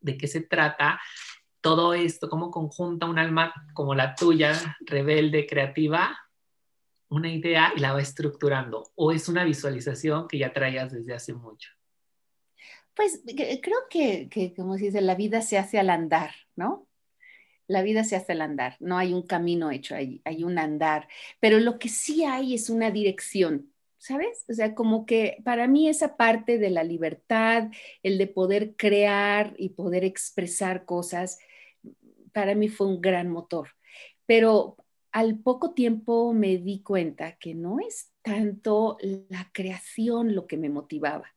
¿De 0.00 0.18
qué 0.18 0.26
se 0.26 0.40
trata? 0.40 1.00
todo 1.60 1.94
esto, 1.94 2.28
cómo 2.28 2.52
conjunta 2.52 3.06
un 3.06 3.18
alma 3.18 3.52
como 3.74 3.92
la 3.96 4.14
tuya, 4.14 4.52
rebelde, 4.80 5.48
creativa, 5.48 6.16
una 7.08 7.28
idea 7.28 7.72
y 7.74 7.80
la 7.80 7.92
va 7.92 8.00
estructurando? 8.00 8.92
¿O 8.94 9.10
es 9.10 9.28
una 9.28 9.42
visualización 9.42 10.28
que 10.28 10.38
ya 10.38 10.52
traías 10.52 10.92
desde 10.92 11.14
hace 11.14 11.34
mucho? 11.34 11.70
Pues 12.94 13.20
creo 13.26 13.78
que, 13.90 14.28
que, 14.30 14.54
como 14.54 14.78
se 14.78 14.84
dice, 14.84 15.00
la 15.00 15.16
vida 15.16 15.42
se 15.42 15.58
hace 15.58 15.80
al 15.80 15.90
andar, 15.90 16.30
¿no? 16.54 16.85
La 17.68 17.82
vida 17.82 18.04
se 18.04 18.16
hace 18.16 18.32
al 18.32 18.42
andar, 18.42 18.76
no 18.80 18.98
hay 18.98 19.12
un 19.12 19.22
camino 19.22 19.70
hecho, 19.70 19.94
hay, 19.94 20.20
hay 20.24 20.44
un 20.44 20.58
andar, 20.58 21.08
pero 21.40 21.58
lo 21.58 21.78
que 21.78 21.88
sí 21.88 22.24
hay 22.24 22.54
es 22.54 22.70
una 22.70 22.90
dirección, 22.90 23.72
¿sabes? 23.98 24.44
O 24.48 24.52
sea, 24.54 24.74
como 24.74 25.04
que 25.06 25.38
para 25.44 25.66
mí 25.66 25.88
esa 25.88 26.16
parte 26.16 26.58
de 26.58 26.70
la 26.70 26.84
libertad, 26.84 27.70
el 28.02 28.18
de 28.18 28.26
poder 28.28 28.76
crear 28.76 29.54
y 29.58 29.70
poder 29.70 30.04
expresar 30.04 30.84
cosas, 30.84 31.38
para 32.32 32.54
mí 32.54 32.68
fue 32.68 32.86
un 32.86 33.00
gran 33.00 33.30
motor. 33.30 33.70
Pero 34.26 34.76
al 35.12 35.38
poco 35.38 35.72
tiempo 35.72 36.34
me 36.34 36.58
di 36.58 36.82
cuenta 36.82 37.36
que 37.38 37.54
no 37.54 37.78
es 37.80 38.12
tanto 38.22 38.98
la 39.00 39.50
creación 39.52 40.34
lo 40.34 40.46
que 40.46 40.58
me 40.58 40.68
motivaba. 40.68 41.34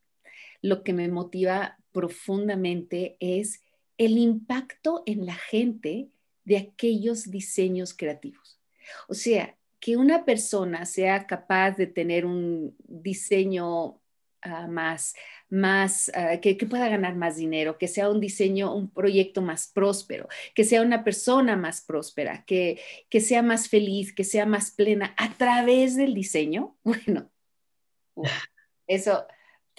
Lo 0.60 0.82
que 0.82 0.92
me 0.92 1.08
motiva 1.08 1.78
profundamente 1.90 3.16
es 3.20 3.64
el 3.96 4.18
impacto 4.18 5.02
en 5.06 5.24
la 5.24 5.34
gente 5.34 6.10
de 6.50 6.56
aquellos 6.56 7.30
diseños 7.30 7.94
creativos. 7.94 8.58
O 9.06 9.14
sea, 9.14 9.56
que 9.78 9.96
una 9.96 10.24
persona 10.24 10.84
sea 10.84 11.24
capaz 11.24 11.76
de 11.76 11.86
tener 11.86 12.26
un 12.26 12.74
diseño 12.88 13.84
uh, 13.84 14.68
más, 14.68 15.14
más 15.48 16.10
que, 16.42 16.56
que, 16.56 16.66
pueda 16.66 16.88
ganar 16.88 17.14
más 17.14 17.36
dinero, 17.36 17.78
que 17.78 17.86
sea 17.86 18.10
un 18.10 18.18
diseño, 18.18 18.74
un 18.74 18.90
proyecto 18.90 19.42
más 19.42 19.68
próspero, 19.68 20.26
que 20.52 20.64
sea 20.64 20.82
una 20.82 21.04
persona 21.04 21.54
más 21.54 21.82
próspera, 21.82 22.44
que, 22.44 22.80
que 23.08 23.20
sea 23.20 23.42
más 23.42 23.68
feliz, 23.68 24.12
que 24.12 24.24
sea 24.24 24.44
más 24.44 24.72
plena 24.72 25.14
a 25.16 25.32
través 25.34 25.96
del 25.96 26.14
diseño, 26.14 26.76
bueno, 26.82 27.30
eso, 28.88 29.24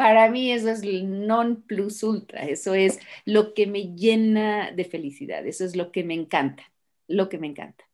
para 0.01 0.31
mí 0.31 0.51
eso 0.51 0.72
es 0.72 0.81
el 0.81 1.27
non 1.27 1.62
plus 1.62 2.01
ultra, 2.01 2.41
eso 2.41 2.74
es 2.74 3.00
lo 3.24 3.53
que 3.53 3.67
me 3.67 3.93
llena 3.96 4.72
de 4.72 4.84
felicidad, 4.84 5.46
eso 5.46 5.63
es 5.63 5.75
lo 5.75 5.91
que 5.91 6.03
me 6.03 6.15
encanta, 6.15 6.63
lo 7.08 7.29
que 7.29 7.38
me 7.38 7.46
encanta. 7.46 7.86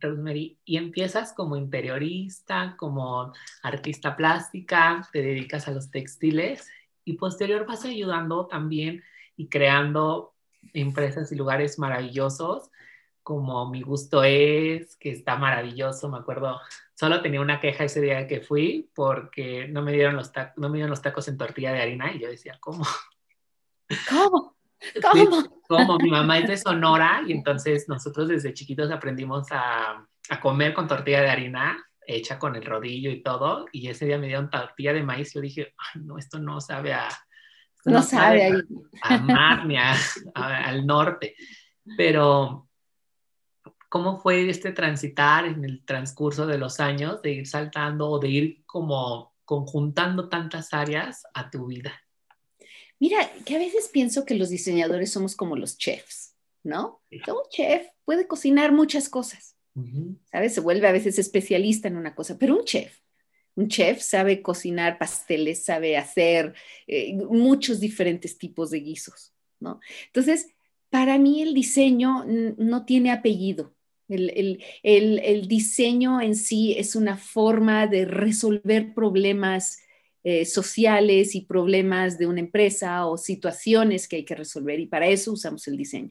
Rosemary, 0.00 0.58
y 0.64 0.76
empiezas 0.76 1.32
como 1.32 1.56
interiorista, 1.56 2.74
como 2.76 3.32
artista 3.62 4.16
plástica, 4.16 5.08
te 5.12 5.22
dedicas 5.22 5.68
a 5.68 5.70
los 5.70 5.92
textiles 5.92 6.68
y 7.04 7.12
posterior 7.12 7.64
vas 7.64 7.84
ayudando 7.84 8.48
también 8.48 9.04
y 9.36 9.46
creando 9.46 10.34
empresas 10.72 11.30
y 11.30 11.36
lugares 11.36 11.78
maravillosos 11.78 12.72
como 13.22 13.68
Mi 13.70 13.82
Gusto 13.82 14.24
Es, 14.24 14.96
que 14.96 15.10
está 15.10 15.36
maravilloso, 15.36 16.08
me 16.08 16.18
acuerdo, 16.18 16.60
solo 16.94 17.20
tenía 17.22 17.40
una 17.40 17.60
queja 17.60 17.84
ese 17.84 18.00
día 18.00 18.26
que 18.26 18.40
fui 18.40 18.90
porque 18.94 19.68
no 19.68 19.82
me 19.82 19.92
dieron 19.92 20.16
los, 20.16 20.30
no 20.56 20.68
me 20.68 20.76
dieron 20.76 20.90
los 20.90 21.02
tacos 21.02 21.28
en 21.28 21.38
tortilla 21.38 21.72
de 21.72 21.82
harina 21.82 22.12
y 22.12 22.20
yo 22.20 22.28
decía, 22.28 22.56
¿cómo? 22.60 22.84
¿Cómo? 24.08 24.56
¿Cómo? 25.12 25.62
Como 25.68 25.98
mi 25.98 26.10
mamá 26.10 26.38
es 26.38 26.48
de 26.48 26.56
Sonora 26.56 27.22
y 27.26 27.32
entonces 27.32 27.88
nosotros 27.88 28.28
desde 28.28 28.52
chiquitos 28.52 28.90
aprendimos 28.90 29.46
a, 29.52 30.06
a, 30.28 30.40
comer 30.40 30.74
con 30.74 30.88
tortilla 30.88 31.22
de 31.22 31.30
harina 31.30 31.78
hecha 32.06 32.38
con 32.38 32.56
el 32.56 32.64
rodillo 32.64 33.10
y 33.10 33.22
todo. 33.22 33.66
Y 33.72 33.88
ese 33.88 34.06
día 34.06 34.18
me 34.18 34.26
dieron 34.26 34.50
tortilla 34.50 34.92
de 34.92 35.02
maíz. 35.02 35.32
Yo 35.34 35.40
dije, 35.40 35.74
Ay, 35.78 36.02
no, 36.02 36.18
esto 36.18 36.38
no 36.38 36.60
sabe 36.60 36.92
a. 36.92 37.08
No, 37.84 37.94
no, 37.94 38.02
sabe, 38.02 38.64
a, 39.02 39.14
a, 39.14 39.18
mar 39.18 39.66
ni 39.66 39.76
a, 39.76 39.94
al 40.34 40.86
norte. 40.86 41.34
Pero, 41.96 42.68
¿cómo 43.92 44.18
fue 44.18 44.48
este 44.48 44.72
transitar 44.72 45.44
en 45.44 45.66
el 45.66 45.84
transcurso 45.84 46.46
de 46.46 46.56
los 46.56 46.80
años, 46.80 47.20
de 47.20 47.32
ir 47.32 47.46
saltando 47.46 48.08
o 48.08 48.18
de 48.18 48.28
ir 48.30 48.64
como 48.64 49.34
conjuntando 49.44 50.30
tantas 50.30 50.72
áreas 50.72 51.24
a 51.34 51.50
tu 51.50 51.66
vida? 51.66 51.92
Mira, 52.98 53.30
que 53.44 53.54
a 53.54 53.58
veces 53.58 53.90
pienso 53.92 54.24
que 54.24 54.34
los 54.34 54.48
diseñadores 54.48 55.12
somos 55.12 55.36
como 55.36 55.56
los 55.56 55.76
chefs, 55.76 56.34
¿no? 56.62 57.02
Un 57.10 57.50
chef 57.50 57.86
puede 58.06 58.26
cocinar 58.26 58.72
muchas 58.72 59.10
cosas, 59.10 59.58
¿sabes? 60.30 60.54
Se 60.54 60.60
vuelve 60.60 60.88
a 60.88 60.92
veces 60.92 61.18
especialista 61.18 61.86
en 61.86 61.98
una 61.98 62.14
cosa, 62.14 62.38
pero 62.38 62.56
un 62.56 62.64
chef, 62.64 62.98
un 63.56 63.68
chef 63.68 64.00
sabe 64.00 64.40
cocinar 64.40 64.96
pasteles, 64.96 65.66
sabe 65.66 65.98
hacer 65.98 66.54
eh, 66.86 67.14
muchos 67.14 67.78
diferentes 67.78 68.38
tipos 68.38 68.70
de 68.70 68.80
guisos, 68.80 69.34
¿no? 69.60 69.80
Entonces, 70.06 70.46
para 70.88 71.18
mí 71.18 71.42
el 71.42 71.52
diseño 71.52 72.24
no 72.24 72.86
tiene 72.86 73.10
apellido. 73.10 73.74
El, 74.12 74.30
el, 74.30 74.64
el, 74.82 75.18
el, 75.20 75.48
diseño 75.48 76.20
en 76.20 76.36
sí 76.36 76.74
es 76.78 76.96
una 76.96 77.16
forma 77.16 77.86
de 77.86 78.04
resolver 78.04 78.94
problemas 78.94 79.78
eh, 80.24 80.44
sociales 80.44 81.34
y 81.34 81.42
problemas 81.42 82.18
de 82.18 82.26
una 82.26 82.40
empresa 82.40 83.06
o 83.06 83.16
situaciones 83.16 84.06
que 84.06 84.16
hay 84.16 84.24
que 84.24 84.34
resolver 84.34 84.78
y 84.78 84.86
para 84.86 85.08
eso 85.08 85.32
usamos 85.32 85.66
el 85.66 85.76
diseño. 85.76 86.10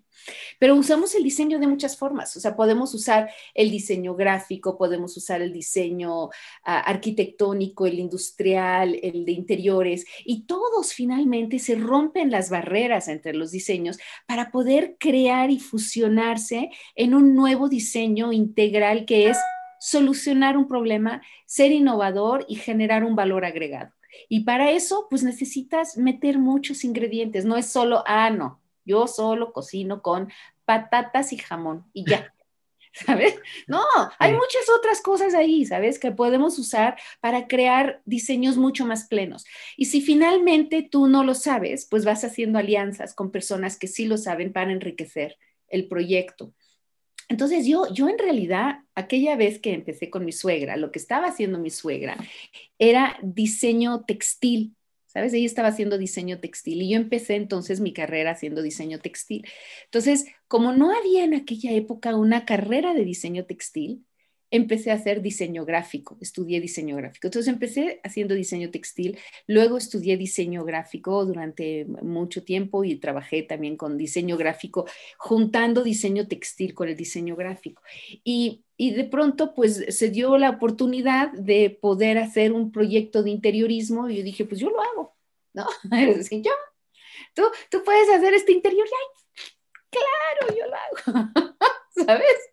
Pero 0.59 0.75
usamos 0.75 1.15
el 1.15 1.23
diseño 1.23 1.59
de 1.59 1.67
muchas 1.67 1.97
formas, 1.97 2.35
o 2.35 2.39
sea, 2.39 2.55
podemos 2.55 2.93
usar 2.93 3.29
el 3.53 3.71
diseño 3.71 4.13
gráfico, 4.15 4.77
podemos 4.77 5.15
usar 5.17 5.41
el 5.41 5.53
diseño 5.53 6.25
uh, 6.25 6.29
arquitectónico, 6.63 7.85
el 7.85 7.99
industrial, 7.99 8.99
el 9.01 9.25
de 9.25 9.31
interiores 9.31 10.05
y 10.25 10.43
todos 10.43 10.93
finalmente 10.93 11.59
se 11.59 11.75
rompen 11.75 12.31
las 12.31 12.49
barreras 12.49 13.07
entre 13.07 13.33
los 13.33 13.51
diseños 13.51 13.97
para 14.27 14.51
poder 14.51 14.97
crear 14.99 15.51
y 15.51 15.59
fusionarse 15.59 16.69
en 16.95 17.15
un 17.15 17.35
nuevo 17.35 17.69
diseño 17.69 18.31
integral 18.33 19.05
que 19.05 19.29
es 19.29 19.37
solucionar 19.81 20.57
un 20.57 20.67
problema, 20.67 21.23
ser 21.47 21.71
innovador 21.71 22.45
y 22.47 22.55
generar 22.55 23.03
un 23.03 23.15
valor 23.15 23.45
agregado. 23.45 23.91
Y 24.29 24.41
para 24.41 24.69
eso, 24.69 25.07
pues 25.09 25.23
necesitas 25.23 25.97
meter 25.97 26.37
muchos 26.37 26.83
ingredientes. 26.83 27.45
No 27.45 27.57
es 27.57 27.65
solo, 27.65 28.03
ah, 28.05 28.29
no, 28.29 28.61
yo 28.85 29.07
solo 29.07 29.51
cocino 29.51 30.03
con 30.03 30.31
patatas 30.65 31.33
y 31.33 31.37
jamón 31.37 31.89
y 31.93 32.07
ya. 32.07 32.31
¿Sabes? 32.93 33.39
No, 33.67 33.81
hay 34.19 34.33
muchas 34.33 34.69
otras 34.77 35.01
cosas 35.01 35.33
ahí, 35.33 35.65
¿sabes? 35.65 35.97
Que 35.97 36.11
podemos 36.11 36.59
usar 36.59 36.97
para 37.19 37.47
crear 37.47 38.01
diseños 38.05 38.57
mucho 38.57 38.85
más 38.85 39.07
plenos. 39.07 39.45
Y 39.77 39.85
si 39.85 40.01
finalmente 40.01 40.83
tú 40.83 41.07
no 41.07 41.23
lo 41.23 41.33
sabes, 41.33 41.87
pues 41.89 42.05
vas 42.05 42.23
haciendo 42.23 42.59
alianzas 42.59 43.15
con 43.15 43.31
personas 43.31 43.79
que 43.79 43.87
sí 43.87 44.05
lo 44.05 44.17
saben 44.17 44.51
para 44.53 44.73
enriquecer 44.73 45.37
el 45.69 45.87
proyecto. 45.87 46.53
Entonces 47.29 47.65
yo, 47.65 47.91
yo 47.93 48.09
en 48.09 48.17
realidad, 48.17 48.79
aquella 48.95 49.35
vez 49.35 49.59
que 49.59 49.73
empecé 49.73 50.09
con 50.09 50.25
mi 50.25 50.31
suegra, 50.31 50.77
lo 50.77 50.91
que 50.91 50.99
estaba 50.99 51.27
haciendo 51.27 51.59
mi 51.59 51.69
suegra 51.69 52.17
era 52.79 53.17
diseño 53.23 54.03
textil, 54.05 54.75
¿sabes? 55.07 55.33
Ella 55.33 55.45
estaba 55.45 55.69
haciendo 55.69 55.97
diseño 55.97 56.39
textil 56.39 56.81
y 56.81 56.89
yo 56.91 56.97
empecé 56.97 57.35
entonces 57.35 57.81
mi 57.81 57.93
carrera 57.93 58.31
haciendo 58.31 58.61
diseño 58.61 58.99
textil. 58.99 59.45
Entonces, 59.85 60.25
como 60.47 60.73
no 60.73 60.91
había 60.95 61.23
en 61.23 61.33
aquella 61.33 61.71
época 61.71 62.15
una 62.15 62.45
carrera 62.45 62.93
de 62.93 63.05
diseño 63.05 63.45
textil, 63.45 64.05
empecé 64.51 64.91
a 64.91 64.95
hacer 64.95 65.21
diseño 65.21 65.65
gráfico, 65.65 66.17
estudié 66.19 66.59
diseño 66.59 66.97
gráfico. 66.97 67.27
Entonces 67.27 67.51
empecé 67.51 68.01
haciendo 68.03 68.35
diseño 68.35 68.69
textil, 68.69 69.17
luego 69.47 69.77
estudié 69.77 70.17
diseño 70.17 70.65
gráfico 70.65 71.25
durante 71.25 71.85
mucho 72.01 72.43
tiempo 72.43 72.83
y 72.83 72.97
trabajé 72.97 73.43
también 73.43 73.77
con 73.77 73.97
diseño 73.97 74.37
gráfico, 74.37 74.85
juntando 75.17 75.83
diseño 75.83 76.27
textil 76.27 76.73
con 76.73 76.89
el 76.89 76.97
diseño 76.97 77.35
gráfico. 77.37 77.81
Y, 78.25 78.65
y 78.75 78.91
de 78.91 79.05
pronto 79.05 79.53
pues 79.55 79.85
se 79.87 80.09
dio 80.09 80.37
la 80.37 80.49
oportunidad 80.49 81.31
de 81.31 81.69
poder 81.69 82.17
hacer 82.17 82.51
un 82.51 82.71
proyecto 82.71 83.23
de 83.23 83.31
interiorismo 83.31 84.09
y 84.09 84.17
yo 84.17 84.23
dije, 84.23 84.45
pues 84.45 84.59
yo 84.59 84.69
lo 84.69 84.81
hago, 84.81 85.15
¿no? 85.53 85.65
Es 85.91 86.17
decir, 86.17 86.41
yo, 86.43 86.51
tú, 87.33 87.43
tú 87.69 87.83
puedes 87.85 88.09
hacer 88.09 88.33
este 88.33 88.51
interior, 88.51 88.85
y, 88.85 89.31
claro, 89.91 90.57
yo 90.57 90.65
lo 90.67 90.75
hago, 90.75 91.55
¿sabes? 92.05 92.51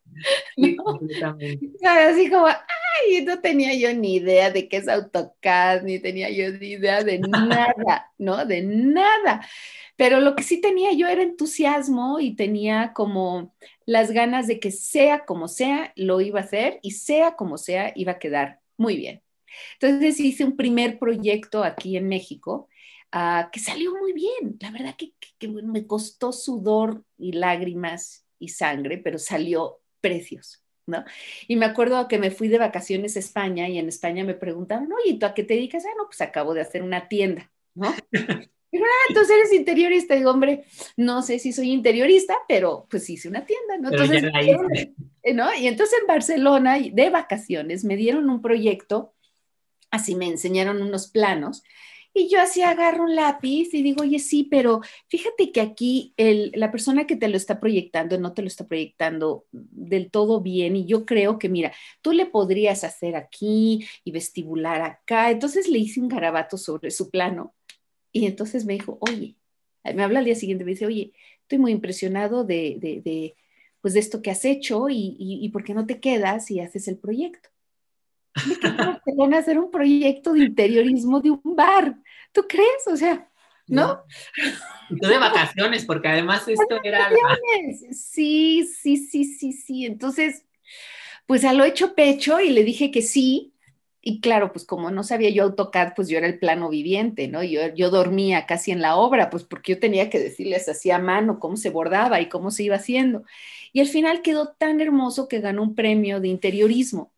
Así 1.84 2.30
como, 2.30 2.46
ay, 2.46 3.24
no 3.24 3.40
tenía 3.40 3.74
yo 3.74 3.92
ni 3.94 4.16
idea 4.16 4.50
de 4.50 4.68
qué 4.68 4.78
es 4.78 4.88
AutoCAD, 4.88 5.82
ni 5.82 5.98
tenía 5.98 6.30
yo 6.30 6.50
ni 6.52 6.72
idea 6.72 7.02
de 7.04 7.18
nada, 7.20 8.12
¿no? 8.18 8.44
De 8.44 8.62
nada. 8.62 9.46
Pero 9.96 10.20
lo 10.20 10.36
que 10.36 10.42
sí 10.42 10.60
tenía 10.60 10.92
yo 10.92 11.08
era 11.08 11.22
entusiasmo 11.22 12.20
y 12.20 12.36
tenía 12.36 12.92
como 12.94 13.54
las 13.84 14.12
ganas 14.12 14.46
de 14.46 14.60
que 14.60 14.70
sea 14.70 15.24
como 15.24 15.48
sea, 15.48 15.92
lo 15.96 16.20
iba 16.20 16.40
a 16.40 16.44
hacer 16.44 16.78
y 16.82 16.92
sea 16.92 17.34
como 17.34 17.58
sea, 17.58 17.92
iba 17.96 18.12
a 18.12 18.18
quedar 18.18 18.60
muy 18.76 18.96
bien. 18.96 19.22
Entonces 19.80 20.20
hice 20.20 20.44
un 20.44 20.56
primer 20.56 20.98
proyecto 20.98 21.64
aquí 21.64 21.96
en 21.96 22.08
México 22.08 22.68
uh, 23.14 23.50
que 23.50 23.60
salió 23.60 23.92
muy 23.96 24.12
bien. 24.12 24.56
La 24.60 24.70
verdad 24.70 24.94
que, 24.96 25.14
que, 25.18 25.28
que 25.38 25.48
me 25.48 25.86
costó 25.86 26.32
sudor 26.32 27.04
y 27.16 27.32
lágrimas 27.32 28.24
y 28.38 28.48
sangre, 28.48 28.98
pero 28.98 29.18
salió 29.18 29.80
precios. 30.00 30.62
¿No? 30.86 31.04
Y 31.46 31.56
me 31.56 31.66
acuerdo 31.66 32.08
que 32.08 32.18
me 32.18 32.30
fui 32.30 32.48
de 32.48 32.56
vacaciones 32.56 33.14
a 33.16 33.18
España 33.18 33.68
y 33.68 33.78
en 33.78 33.88
España 33.88 34.24
me 34.24 34.32
preguntaban, 34.32 34.88
oye, 34.90 35.18
¿tú 35.18 35.26
a 35.26 35.34
qué 35.34 35.42
te 35.44 35.52
dedicas? 35.52 35.84
Ah, 35.84 35.92
no, 35.98 36.06
pues 36.06 36.22
acabo 36.22 36.54
de 36.54 36.62
hacer 36.62 36.82
una 36.82 37.08
tienda, 37.08 37.52
¿no? 37.74 37.94
Dijo, 38.70 38.84
ah, 38.84 39.04
entonces 39.08 39.36
eres 39.36 39.52
interiorista. 39.52 40.14
Digo, 40.14 40.30
hombre, 40.30 40.64
no 40.96 41.22
sé 41.22 41.38
si 41.38 41.52
soy 41.52 41.72
interiorista, 41.72 42.36
pero 42.46 42.86
pues 42.90 43.08
hice 43.08 43.28
una 43.28 43.46
tienda, 43.46 43.78
¿no? 43.78 43.90
Entonces, 43.90 44.24
eh, 45.22 45.34
¿no? 45.34 45.54
Y 45.54 45.66
entonces 45.66 45.98
en 46.00 46.06
Barcelona, 46.06 46.78
de 46.78 47.10
vacaciones, 47.10 47.84
me 47.84 47.96
dieron 47.96 48.28
un 48.28 48.42
proyecto, 48.42 49.14
así 49.90 50.14
me 50.14 50.26
enseñaron 50.26 50.82
unos 50.82 51.08
planos, 51.08 51.62
y 52.18 52.28
yo 52.28 52.40
así 52.40 52.62
agarro 52.62 53.04
un 53.04 53.14
lápiz 53.14 53.72
y 53.72 53.82
digo, 53.82 54.02
oye, 54.02 54.18
sí, 54.18 54.44
pero 54.44 54.80
fíjate 55.08 55.52
que 55.52 55.60
aquí 55.60 56.14
el, 56.16 56.52
la 56.54 56.70
persona 56.70 57.06
que 57.06 57.16
te 57.16 57.28
lo 57.28 57.36
está 57.36 57.60
proyectando 57.60 58.18
no 58.18 58.34
te 58.34 58.42
lo 58.42 58.48
está 58.48 58.66
proyectando 58.66 59.46
del 59.52 60.10
todo 60.10 60.40
bien 60.40 60.76
y 60.76 60.86
yo 60.86 61.06
creo 61.06 61.38
que, 61.38 61.48
mira, 61.48 61.72
tú 62.02 62.12
le 62.12 62.26
podrías 62.26 62.84
hacer 62.84 63.16
aquí 63.16 63.86
y 64.04 64.12
vestibular 64.12 64.82
acá. 64.82 65.30
Entonces 65.30 65.68
le 65.68 65.78
hice 65.78 66.00
un 66.00 66.08
garabato 66.08 66.58
sobre 66.58 66.90
su 66.90 67.10
plano 67.10 67.54
y 68.12 68.26
entonces 68.26 68.64
me 68.64 68.74
dijo, 68.74 68.98
oye, 69.00 69.36
me 69.94 70.02
habla 70.02 70.20
al 70.20 70.24
día 70.24 70.34
siguiente, 70.34 70.64
me 70.64 70.72
dice, 70.72 70.86
oye, 70.86 71.12
estoy 71.42 71.58
muy 71.58 71.72
impresionado 71.72 72.44
de, 72.44 72.76
de, 72.80 73.00
de 73.02 73.36
pues 73.80 73.94
de 73.94 74.00
esto 74.00 74.22
que 74.22 74.30
has 74.30 74.44
hecho 74.44 74.88
y, 74.88 75.16
y, 75.18 75.48
por 75.50 75.64
qué 75.64 75.74
no 75.74 75.86
te 75.86 76.00
quedas 76.00 76.50
y 76.50 76.60
haces 76.60 76.88
el 76.88 76.98
proyecto 76.98 77.48
me 79.06 79.14
van 79.16 79.34
a 79.34 79.38
hacer 79.38 79.58
un 79.58 79.70
proyecto 79.70 80.32
de 80.32 80.40
interiorismo 80.40 81.20
de 81.20 81.30
un 81.30 81.40
bar. 81.44 81.96
¿Tú 82.32 82.46
crees? 82.48 82.86
O 82.86 82.96
sea, 82.96 83.28
¿no? 83.68 84.04
Y 84.90 84.98
tú 84.98 85.08
de 85.08 85.18
vacaciones, 85.18 85.84
porque 85.84 86.08
además 86.08 86.42
esto 86.48 86.80
era... 86.82 87.10
Sí, 87.92 88.66
sí, 88.66 88.96
sí, 88.96 89.24
sí, 89.24 89.52
sí. 89.52 89.86
Entonces, 89.86 90.46
pues 91.26 91.44
a 91.44 91.52
lo 91.52 91.64
hecho 91.64 91.94
pecho 91.94 92.40
y 92.40 92.50
le 92.50 92.64
dije 92.64 92.90
que 92.90 93.02
sí. 93.02 93.54
Y 94.00 94.20
claro, 94.20 94.52
pues 94.52 94.64
como 94.64 94.90
no 94.90 95.02
sabía 95.02 95.28
yo 95.28 95.42
AutoCAD, 95.42 95.94
pues 95.94 96.08
yo 96.08 96.16
era 96.16 96.26
el 96.26 96.38
plano 96.38 96.70
viviente, 96.70 97.28
¿no? 97.28 97.42
Yo, 97.42 97.74
yo 97.74 97.90
dormía 97.90 98.46
casi 98.46 98.70
en 98.70 98.80
la 98.80 98.96
obra, 98.96 99.28
pues 99.28 99.44
porque 99.44 99.74
yo 99.74 99.80
tenía 99.80 100.08
que 100.08 100.18
decirles 100.20 100.68
así 100.68 100.90
a 100.90 100.98
mano 100.98 101.38
cómo 101.38 101.56
se 101.56 101.70
bordaba 101.70 102.20
y 102.20 102.28
cómo 102.28 102.50
se 102.50 102.62
iba 102.62 102.76
haciendo. 102.76 103.24
Y 103.72 103.80
al 103.80 103.88
final 103.88 104.22
quedó 104.22 104.48
tan 104.48 104.80
hermoso 104.80 105.28
que 105.28 105.40
ganó 105.40 105.62
un 105.62 105.74
premio 105.74 106.20
de 106.20 106.28
interiorismo. 106.28 107.12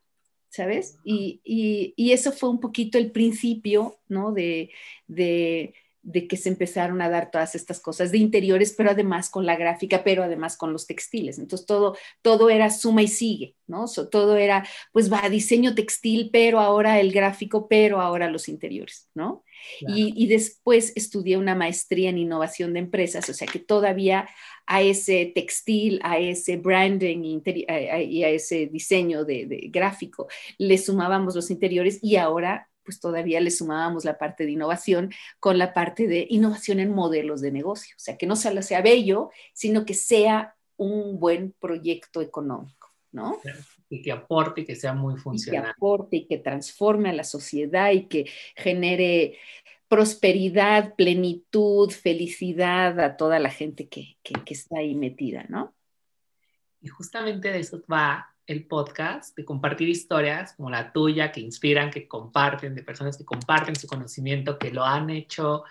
¿Sabes? 0.50 0.99
Y, 1.04 1.40
y, 1.45 2.12
eso 2.12 2.33
fue 2.33 2.50
un 2.50 2.61
poquito 2.61 2.99
el 2.99 3.12
principio, 3.12 3.99
¿no? 4.09 4.33
De, 4.33 4.71
de, 5.07 5.75
de, 6.02 6.26
que 6.28 6.37
se 6.37 6.49
empezaron 6.49 7.00
a 7.02 7.09
dar 7.09 7.30
todas 7.30 7.54
estas 7.54 7.80
cosas 7.80 8.11
de 8.11 8.19
interiores, 8.19 8.75
pero 8.76 8.90
además 8.90 9.30
con 9.30 9.47
la 9.47 9.57
gráfica, 9.57 10.02
pero 10.04 10.25
además 10.25 10.57
con 10.57 10.73
los 10.73 10.87
textiles. 10.87 11.38
Entonces 11.38 11.66
todo, 11.66 11.97
todo 12.21 12.50
era 12.50 12.71
suma 12.71 13.02
y 13.02 13.09
sigue, 13.09 13.57
¿no? 13.69 13.87
todo 14.11 14.37
era, 14.37 14.66
pues 14.92 15.12
va, 15.12 15.28
diseño 15.28 15.75
textil, 15.75 16.30
pero 16.33 16.59
ahora 16.61 17.00
el 17.00 17.12
gráfico, 17.12 17.69
pero 17.69 18.00
ahora 18.00 18.28
los 18.30 18.49
interiores, 18.49 19.09
¿no? 19.14 19.45
Y, 19.81 20.12
y, 20.17 20.26
después 20.26 20.93
estudié 20.97 21.37
una 21.37 21.55
maestría 21.55 22.11
en 22.11 22.19
innovación 22.19 22.73
de 22.73 22.81
empresas, 22.81 23.29
o 23.29 23.35
sea 23.35 23.47
que 23.47 23.59
todavía 23.59 24.29
a 24.71 24.83
ese 24.83 25.33
textil, 25.35 25.99
a 26.05 26.19
ese 26.19 26.57
branding 26.57 27.40
y 27.43 28.23
a 28.23 28.29
ese 28.29 28.67
diseño 28.67 29.25
de, 29.25 29.69
gráfico, 29.69 30.29
le 30.59 30.79
sumábamos 30.79 31.35
los 31.35 31.50
interiores 31.50 31.99
y 32.02 32.14
ahora 32.14 32.69
pues 32.85 33.00
todavía 33.00 33.40
le 33.40 33.50
sumábamos 33.50 34.05
la 34.05 34.17
parte 34.17 34.47
de 34.47 34.52
innovación 34.52 35.12
con 35.40 35.59
la 35.59 35.75
parte 35.75 36.07
de 36.07 36.25
innovación 36.31 36.79
en 36.79 36.95
modelos 36.95 37.40
de 37.40 37.50
negocio. 37.50 37.95
O 37.97 38.00
sea, 38.00 38.17
que 38.17 38.26
no 38.26 38.37
solo 38.37 38.62
sea 38.62 38.81
bello, 38.81 39.31
sino 39.52 39.85
que 39.85 39.95
sea 39.95 40.55
un 40.76 41.19
buen 41.19 41.52
proyecto 41.61 42.23
económico, 42.23 42.95
¿no? 43.11 43.40
Y 43.90 44.00
que 44.00 44.12
aporte 44.12 44.62
y 44.62 44.64
que 44.64 44.76
sea 44.76 44.94
muy 44.94 45.18
funcional. 45.18 45.62
Y 45.62 45.64
que 45.64 45.70
aporte 45.70 46.16
y 46.16 46.26
que 46.26 46.38
transforme 46.38 47.11
a 47.11 47.12
la 47.12 47.25
sociedad 47.25 47.90
y 47.90 48.06
que 48.06 48.30
genere 48.56 49.37
prosperidad, 49.90 50.94
plenitud, 50.94 51.90
felicidad 51.90 53.00
a 53.00 53.16
toda 53.16 53.40
la 53.40 53.50
gente 53.50 53.88
que, 53.88 54.18
está 54.47 54.78
ahí 54.78 54.94
metida, 54.94 55.44
¿no? 55.49 55.75
Y 56.80 56.87
justamente 56.87 57.50
de 57.50 57.59
eso 57.59 57.82
va 57.92 58.32
el 58.47 58.68
podcast, 58.68 59.37
de 59.37 59.44
compartir 59.44 59.88
historias 59.88 60.55
como 60.55 60.70
la 60.70 60.92
tuya, 60.92 61.33
que 61.33 61.40
inspiran, 61.40 61.90
que 61.90 62.07
comparten, 62.07 62.76
de 62.76 62.85
personas 62.85 63.18
que 63.18 63.24
comparten 63.24 63.74
su 63.74 63.88
conocimiento, 63.88 64.61
que 64.61 64.70
lo 64.70 64.85
han 64.85 65.11
hecho 65.11 65.64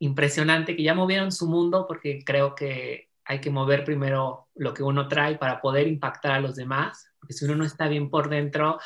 impresionante, 0.00 0.76
que 0.76 0.82
ya 0.82 0.94
movieron 0.94 1.32
su 1.32 1.46
mundo, 1.46 1.86
porque 1.88 2.22
creo 2.26 2.54
que 2.54 3.08
hay 3.24 3.40
que 3.40 3.50
mover 3.50 3.84
primero 3.84 4.48
lo 4.54 4.74
que 4.74 4.82
uno 4.82 5.08
trae 5.08 5.38
para 5.38 5.62
poder 5.62 5.86
impactar 5.88 6.32
a 6.32 6.40
los 6.40 6.56
demás, 6.56 7.10
porque 7.26 7.34
si 7.34 7.44
uno 7.44 7.56
no 7.56 7.64
está 7.64 7.88
bien 7.88 8.08
por 8.08 8.28
dentro, 8.28 8.78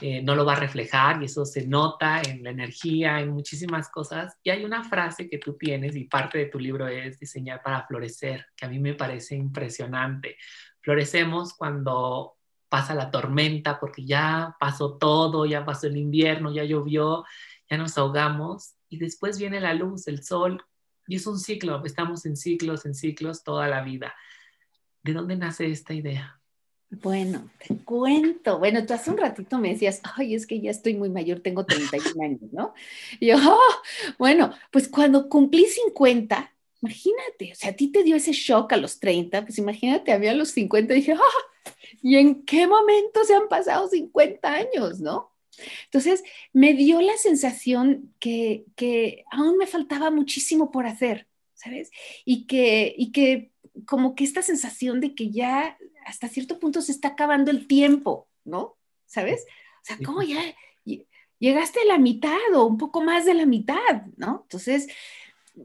eh, 0.00 0.20
no 0.20 0.34
lo 0.34 0.44
va 0.44 0.54
a 0.54 0.60
reflejar 0.60 1.22
y 1.22 1.26
eso 1.26 1.44
se 1.46 1.64
nota 1.64 2.20
en 2.22 2.42
la 2.42 2.50
energía, 2.50 3.20
en 3.20 3.30
muchísimas 3.30 3.88
cosas. 3.88 4.36
Y 4.42 4.50
hay 4.50 4.64
una 4.64 4.82
frase 4.82 5.28
que 5.28 5.38
tú 5.38 5.52
tienes 5.52 5.94
y 5.94 6.04
parte 6.04 6.38
de 6.38 6.46
tu 6.46 6.58
libro 6.58 6.88
es 6.88 7.20
diseñar 7.20 7.62
para 7.62 7.86
florecer, 7.86 8.46
que 8.56 8.66
a 8.66 8.68
mí 8.68 8.80
me 8.80 8.94
parece 8.94 9.36
impresionante. 9.36 10.36
Florecemos 10.80 11.54
cuando 11.54 12.34
pasa 12.68 12.96
la 12.96 13.12
tormenta 13.12 13.78
porque 13.78 14.04
ya 14.04 14.56
pasó 14.58 14.96
todo, 14.96 15.46
ya 15.46 15.64
pasó 15.64 15.86
el 15.86 15.96
invierno, 15.96 16.52
ya 16.52 16.64
llovió, 16.64 17.24
ya 17.70 17.76
nos 17.76 17.96
ahogamos 17.96 18.74
y 18.88 18.98
después 18.98 19.38
viene 19.38 19.60
la 19.60 19.72
luz, 19.72 20.08
el 20.08 20.24
sol 20.24 20.60
y 21.06 21.14
es 21.14 21.28
un 21.28 21.38
ciclo, 21.38 21.80
estamos 21.84 22.26
en 22.26 22.36
ciclos, 22.36 22.86
en 22.86 22.96
ciclos 22.96 23.44
toda 23.44 23.68
la 23.68 23.82
vida. 23.82 24.16
¿De 25.04 25.12
dónde 25.12 25.36
nace 25.36 25.70
esta 25.70 25.94
idea? 25.94 26.40
Bueno, 27.02 27.50
te 27.66 27.76
cuento. 27.78 28.58
Bueno, 28.58 28.84
tú 28.84 28.92
hace 28.92 29.10
un 29.10 29.16
ratito 29.16 29.58
me 29.58 29.70
decías, 29.70 30.00
ay, 30.16 30.34
es 30.34 30.46
que 30.46 30.60
ya 30.60 30.70
estoy 30.70 30.94
muy 30.94 31.08
mayor, 31.08 31.40
tengo 31.40 31.64
31 31.64 32.24
años, 32.24 32.52
¿no? 32.52 32.74
Y 33.20 33.28
yo, 33.28 33.36
oh, 33.36 33.82
bueno, 34.18 34.52
pues 34.70 34.88
cuando 34.88 35.28
cumplí 35.28 35.64
50, 35.66 36.52
imagínate, 36.82 37.52
o 37.52 37.54
sea, 37.54 37.70
a 37.70 37.72
ti 37.72 37.88
te 37.88 38.02
dio 38.02 38.16
ese 38.16 38.32
shock 38.32 38.72
a 38.72 38.76
los 38.76 39.00
30, 39.00 39.42
pues 39.42 39.58
imagínate, 39.58 40.12
a 40.12 40.18
mí 40.18 40.26
a 40.26 40.34
los 40.34 40.50
50 40.50 40.94
dije, 40.94 41.14
oh, 41.14 41.70
¿y 42.02 42.16
en 42.16 42.44
qué 42.44 42.66
momento 42.66 43.24
se 43.24 43.34
han 43.34 43.48
pasado 43.48 43.88
50 43.88 44.52
años, 44.52 45.00
no? 45.00 45.32
Entonces, 45.84 46.22
me 46.52 46.74
dio 46.74 47.00
la 47.00 47.16
sensación 47.16 48.12
que, 48.18 48.66
que 48.76 49.24
aún 49.30 49.56
me 49.56 49.66
faltaba 49.66 50.10
muchísimo 50.10 50.70
por 50.70 50.86
hacer, 50.86 51.28
¿sabes? 51.54 51.90
Y 52.24 52.46
que, 52.46 52.94
y 52.96 53.12
que 53.12 53.53
como 53.86 54.14
que 54.14 54.24
esta 54.24 54.42
sensación 54.42 55.00
de 55.00 55.14
que 55.14 55.30
ya 55.30 55.76
hasta 56.06 56.28
cierto 56.28 56.58
punto 56.58 56.80
se 56.82 56.92
está 56.92 57.08
acabando 57.08 57.50
el 57.50 57.66
tiempo, 57.66 58.28
¿no? 58.44 58.76
¿Sabes? 59.06 59.44
O 59.82 59.84
sea, 59.84 59.98
¿cómo 60.04 60.22
ya 60.22 60.40
llegaste 61.38 61.80
a 61.80 61.84
la 61.84 61.98
mitad 61.98 62.54
o 62.54 62.64
un 62.64 62.78
poco 62.78 63.02
más 63.02 63.26
de 63.26 63.34
la 63.34 63.46
mitad, 63.46 64.06
¿no? 64.16 64.40
Entonces, 64.44 64.88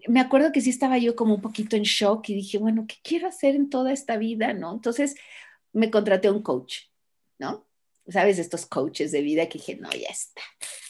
me 0.08 0.20
acuerdo 0.20 0.52
que 0.52 0.62
sí 0.62 0.70
estaba 0.70 0.98
yo 0.98 1.16
como 1.16 1.36
un 1.36 1.42
poquito 1.42 1.76
en 1.76 1.84
shock 1.84 2.30
y 2.30 2.36
dije, 2.36 2.58
bueno, 2.58 2.86
¿qué 2.88 2.96
quiero 3.02 3.28
hacer 3.28 3.56
en 3.56 3.70
toda 3.70 3.92
esta 3.94 4.18
vida, 4.18 4.54
no? 4.54 4.74
Entonces, 4.74 5.16
me 5.72 5.90
contraté 5.90 6.28
a 6.28 6.32
un 6.32 6.42
coach, 6.42 6.82
¿no? 7.38 7.66
¿Sabes? 8.08 8.40
Estos 8.40 8.66
coaches 8.66 9.12
de 9.12 9.22
vida 9.22 9.48
que 9.48 9.60
dije, 9.60 9.78
no, 9.78 9.90
ya 9.92 10.10
está. 10.10 10.42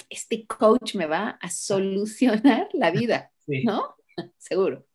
Este 0.09 0.47
coach 0.47 0.95
me 0.95 1.05
va 1.05 1.37
a 1.41 1.49
solucionar 1.49 2.69
la 2.73 2.91
vida, 2.91 3.31
¿no? 3.47 3.95
Seguro. 4.37 4.87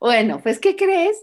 Bueno, 0.00 0.40
pues, 0.42 0.58
¿qué 0.58 0.74
crees? 0.74 1.16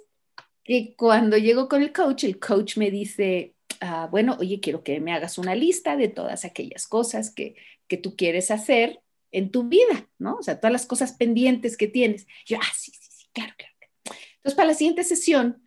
Que 0.67 0.95
cuando 0.97 1.37
llego 1.37 1.69
con 1.69 1.81
el 1.81 1.93
coach, 1.93 2.25
el 2.25 2.39
coach 2.39 2.75
me 2.75 2.91
dice, 2.91 3.55
ah, 3.79 4.09
bueno, 4.11 4.35
oye, 4.37 4.59
quiero 4.59 4.83
que 4.83 4.99
me 4.99 5.13
hagas 5.13 5.37
una 5.37 5.55
lista 5.55 5.95
de 5.95 6.09
todas 6.09 6.43
aquellas 6.43 6.87
cosas 6.87 7.33
que, 7.33 7.55
que 7.87 7.95
tú 7.95 8.17
quieres 8.17 8.51
hacer 8.51 9.01
en 9.31 9.49
tu 9.49 9.63
vida, 9.63 10.09
¿no? 10.19 10.35
O 10.35 10.43
sea, 10.43 10.59
todas 10.59 10.73
las 10.73 10.85
cosas 10.85 11.13
pendientes 11.13 11.77
que 11.77 11.87
tienes. 11.87 12.27
Yo, 12.45 12.57
ah, 12.61 12.73
sí, 12.75 12.91
sí, 12.91 13.09
sí, 13.09 13.27
claro, 13.31 13.53
claro. 13.57 13.73
Entonces, 14.35 14.55
para 14.55 14.67
la 14.67 14.73
siguiente 14.73 15.05
sesión, 15.05 15.63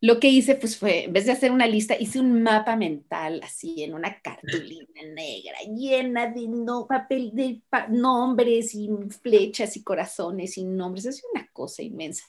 lo 0.00 0.18
que 0.18 0.28
hice, 0.28 0.56
pues 0.56 0.76
fue, 0.76 1.04
en 1.04 1.12
vez 1.12 1.26
de 1.26 1.32
hacer 1.32 1.52
una 1.52 1.68
lista, 1.68 1.94
hice 1.96 2.18
un 2.18 2.42
mapa 2.42 2.74
mental 2.74 3.40
así 3.44 3.84
en 3.84 3.94
una 3.94 4.20
cartulina 4.20 5.02
negra, 5.14 5.58
llena 5.76 6.26
de 6.26 6.48
no, 6.48 6.88
papel 6.88 7.30
de 7.34 7.60
nombres 7.88 8.74
y 8.74 8.88
flechas 9.22 9.76
y 9.76 9.84
corazones 9.84 10.58
y 10.58 10.64
nombres, 10.64 11.04
es 11.04 11.22
una 11.32 11.46
cosa 11.52 11.82
inmensa. 11.82 12.24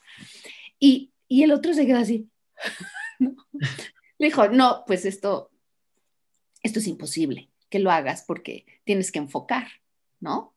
Y 0.79 1.11
y 1.31 1.43
el 1.43 1.53
otro 1.53 1.73
se 1.73 1.87
quedó 1.87 1.99
así. 1.99 2.29
Le 4.17 4.27
dijo, 4.27 4.49
no, 4.49 4.83
pues 4.85 5.05
esto, 5.05 5.49
esto 6.61 6.79
es 6.79 6.87
imposible 6.87 7.49
que 7.69 7.79
lo 7.79 7.89
hagas 7.89 8.25
porque 8.27 8.65
tienes 8.83 9.13
que 9.13 9.19
enfocar, 9.19 9.65
¿no? 10.19 10.53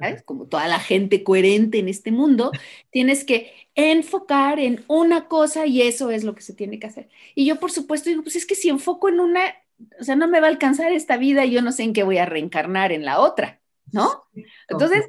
¿Sabes? 0.00 0.24
Como 0.24 0.48
toda 0.48 0.66
la 0.66 0.80
gente 0.80 1.22
coherente 1.22 1.78
en 1.78 1.88
este 1.88 2.10
mundo, 2.10 2.50
tienes 2.90 3.22
que 3.22 3.52
enfocar 3.76 4.58
en 4.58 4.84
una 4.88 5.28
cosa 5.28 5.64
y 5.64 5.82
eso 5.82 6.10
es 6.10 6.24
lo 6.24 6.34
que 6.34 6.42
se 6.42 6.54
tiene 6.54 6.80
que 6.80 6.88
hacer. 6.88 7.08
Y 7.36 7.46
yo, 7.46 7.60
por 7.60 7.70
supuesto, 7.70 8.10
digo, 8.10 8.24
pues 8.24 8.34
es 8.34 8.46
que 8.46 8.56
si 8.56 8.70
enfoco 8.70 9.08
en 9.08 9.20
una, 9.20 9.42
o 10.00 10.02
sea, 10.02 10.16
no 10.16 10.26
me 10.26 10.40
va 10.40 10.48
a 10.48 10.50
alcanzar 10.50 10.90
esta 10.90 11.18
vida 11.18 11.44
y 11.44 11.52
yo 11.52 11.62
no 11.62 11.70
sé 11.70 11.84
en 11.84 11.92
qué 11.92 12.02
voy 12.02 12.18
a 12.18 12.26
reencarnar 12.26 12.90
en 12.90 13.04
la 13.04 13.20
otra, 13.20 13.60
¿no? 13.92 14.24
Entonces, 14.68 15.06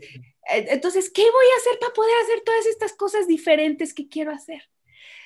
entonces, 0.51 1.09
¿qué 1.09 1.21
voy 1.21 1.45
a 1.53 1.59
hacer 1.59 1.79
para 1.79 1.93
poder 1.93 2.13
hacer 2.23 2.41
todas 2.45 2.65
estas 2.65 2.93
cosas 2.93 3.27
diferentes 3.27 3.93
que 3.93 4.07
quiero 4.07 4.31
hacer? 4.31 4.63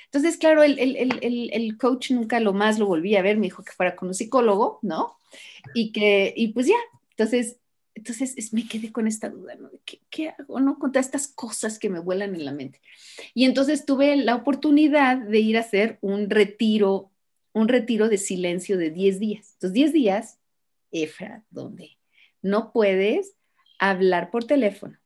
Entonces, 0.05 0.37
claro, 0.37 0.61
el, 0.63 1.77
coach 1.79 2.11
nunca 2.11 2.39
lo 2.39 2.53
más 2.53 2.77
lo 2.77 2.85
volví 2.85 3.15
a 3.15 3.23
ver, 3.23 3.37
me 3.37 3.47
dijo 3.47 3.63
que 3.63 3.71
fuera 3.71 3.95
con 3.95 4.09
un 4.09 4.13
psicólogo, 4.13 4.79
¿no? 4.83 5.17
Y 5.73 5.91
que, 5.91 6.33
y 6.35 6.49
pues 6.49 6.67
ya, 6.67 6.77
entonces 7.11 7.57
entonces 7.95 8.53
me 8.53 8.67
quedé 8.67 8.91
con 8.91 9.07
esta 9.07 9.29
duda, 9.29 9.55
¿no? 9.55 9.69
¿Qué, 9.85 10.01
¿Qué, 10.09 10.29
hago, 10.29 10.59
no? 10.59 10.79
Con 10.79 10.91
todas 10.91 11.05
estas 11.05 11.27
cosas 11.27 11.77
que 11.77 11.89
me 11.89 11.99
vuelan 11.99 12.33
en 12.35 12.45
la 12.45 12.51
mente. 12.51 12.81
Y 13.33 13.45
entonces 13.45 13.85
tuve 13.85 14.15
la 14.15 14.35
oportunidad 14.35 15.17
de 15.17 15.39
ir 15.39 15.57
a 15.57 15.61
hacer 15.61 15.99
un 16.01 16.29
retiro, 16.29 17.11
un 17.53 17.67
retiro 17.67 18.09
de 18.09 18.17
silencio 18.17 18.77
de 18.77 18.89
10 18.89 19.19
días. 19.19 19.53
Entonces, 19.53 19.73
10 19.73 19.93
días, 19.93 20.39
Efra, 20.91 21.43
donde 21.51 21.97
no 22.41 22.71
puedes 22.71 23.35
hablar 23.79 24.31
por 24.31 24.45
teléfono, 24.45 24.97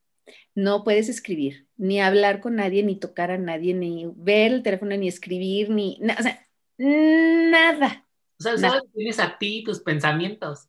no 0.54 0.84
puedes 0.84 1.08
escribir, 1.08 1.66
ni 1.76 2.00
hablar 2.00 2.40
con 2.40 2.56
nadie, 2.56 2.82
ni 2.82 2.96
tocar 2.96 3.30
a 3.30 3.38
nadie, 3.38 3.74
ni 3.74 4.10
ver 4.16 4.52
el 4.52 4.62
teléfono, 4.62 4.96
ni 4.96 5.08
escribir, 5.08 5.70
ni, 5.70 6.00
o 6.02 6.22
sea, 6.22 6.46
nada. 6.78 8.06
O 8.38 8.42
sea, 8.42 8.56
solo 8.56 8.82
tienes 8.94 9.18
a 9.18 9.36
ti 9.38 9.64
tus 9.64 9.80
pensamientos. 9.80 10.68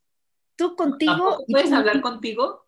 Tú 0.56 0.76
contigo. 0.76 1.38
¿Puedes 1.48 1.72
hablar 1.72 2.02
contigo? 2.02 2.66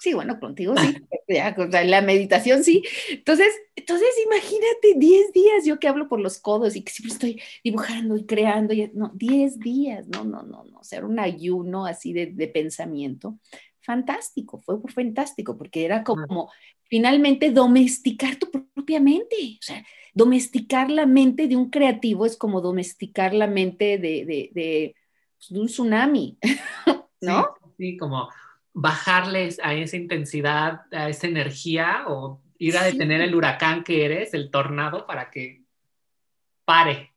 Sí, 0.00 0.14
bueno, 0.14 0.40
contigo 0.40 0.74
sí. 0.78 0.96
ya, 1.28 1.54
la 1.84 2.00
meditación 2.00 2.64
sí. 2.64 2.82
Entonces, 3.10 3.52
entonces 3.76 4.08
imagínate 4.24 4.94
10 4.96 5.32
días 5.32 5.66
yo 5.66 5.78
que 5.78 5.88
hablo 5.88 6.08
por 6.08 6.20
los 6.20 6.38
codos 6.38 6.74
y 6.74 6.82
que 6.82 6.90
siempre 6.90 7.12
estoy 7.12 7.42
dibujando 7.62 8.16
y 8.16 8.24
creando. 8.24 8.72
Y, 8.72 8.90
no, 8.94 9.12
10 9.14 9.58
días, 9.58 10.08
no, 10.08 10.24
no, 10.24 10.42
no, 10.42 10.64
no. 10.64 10.78
O 10.78 10.84
sea, 10.84 10.98
era 10.98 11.06
un 11.06 11.18
ayuno 11.18 11.84
así 11.84 12.14
de, 12.14 12.26
de 12.26 12.48
pensamiento 12.48 13.38
fantástico, 13.90 14.60
fue 14.60 14.78
fantástico, 14.94 15.58
porque 15.58 15.84
era 15.84 16.04
como 16.04 16.48
finalmente 16.84 17.50
domesticar 17.50 18.36
tu 18.36 18.48
propia 18.48 19.00
mente, 19.00 19.58
o 19.58 19.62
sea, 19.62 19.84
domesticar 20.14 20.90
la 20.90 21.06
mente 21.06 21.48
de 21.48 21.56
un 21.56 21.70
creativo 21.70 22.24
es 22.24 22.36
como 22.36 22.60
domesticar 22.60 23.34
la 23.34 23.48
mente 23.48 23.98
de, 23.98 24.24
de, 24.24 24.50
de, 24.52 24.94
pues, 25.36 25.50
un 25.50 25.66
tsunami, 25.66 26.38
¿no? 27.20 27.48
Sí, 27.76 27.96
como 27.96 28.28
bajarles 28.72 29.58
a 29.60 29.74
esa 29.74 29.96
intensidad, 29.96 30.82
a 30.92 31.08
esa 31.08 31.26
energía 31.26 32.04
o 32.06 32.40
ir 32.58 32.76
a 32.76 32.84
detener 32.84 33.22
el 33.22 33.34
huracán 33.34 33.82
que 33.82 34.04
eres, 34.04 34.34
el 34.34 34.52
tornado, 34.52 35.04
para 35.04 35.32
que 35.32 35.64
pare. 36.64 37.12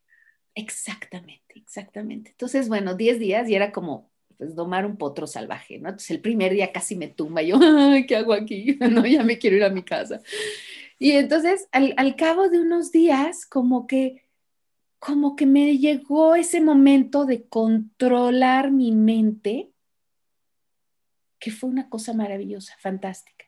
Exactamente, 0.55 1.53
exactamente. 1.55 2.31
Entonces, 2.31 2.67
bueno, 2.67 2.95
10 2.95 3.19
días 3.19 3.47
y 3.47 3.53
era 3.53 3.71
como, 3.71 4.11
pues 4.37 4.55
domar 4.55 4.85
un 4.85 4.97
potro 4.97 5.27
salvaje, 5.27 5.79
¿no? 5.79 5.89
Entonces 5.89 6.11
el 6.11 6.21
primer 6.21 6.53
día 6.53 6.71
casi 6.71 6.95
me 6.95 7.07
tumba, 7.07 7.41
yo, 7.41 7.59
¿qué 8.07 8.15
hago 8.15 8.33
aquí? 8.33 8.77
No, 8.91 9.05
ya 9.05 9.23
me 9.23 9.37
quiero 9.37 9.57
ir 9.57 9.63
a 9.63 9.69
mi 9.69 9.83
casa. 9.83 10.21
Y 10.99 11.11
entonces 11.11 11.67
al, 11.71 11.93
al 11.97 12.15
cabo 12.15 12.49
de 12.49 12.59
unos 12.59 12.91
días, 12.91 13.45
como 13.45 13.87
que, 13.87 14.23
como 14.99 15.35
que 15.35 15.45
me 15.45 15.77
llegó 15.77 16.35
ese 16.35 16.61
momento 16.61 17.25
de 17.25 17.47
controlar 17.47 18.71
mi 18.71 18.91
mente, 18.91 19.71
que 21.39 21.51
fue 21.51 21.69
una 21.69 21.89
cosa 21.89 22.13
maravillosa, 22.13 22.73
fantástica. 22.79 23.43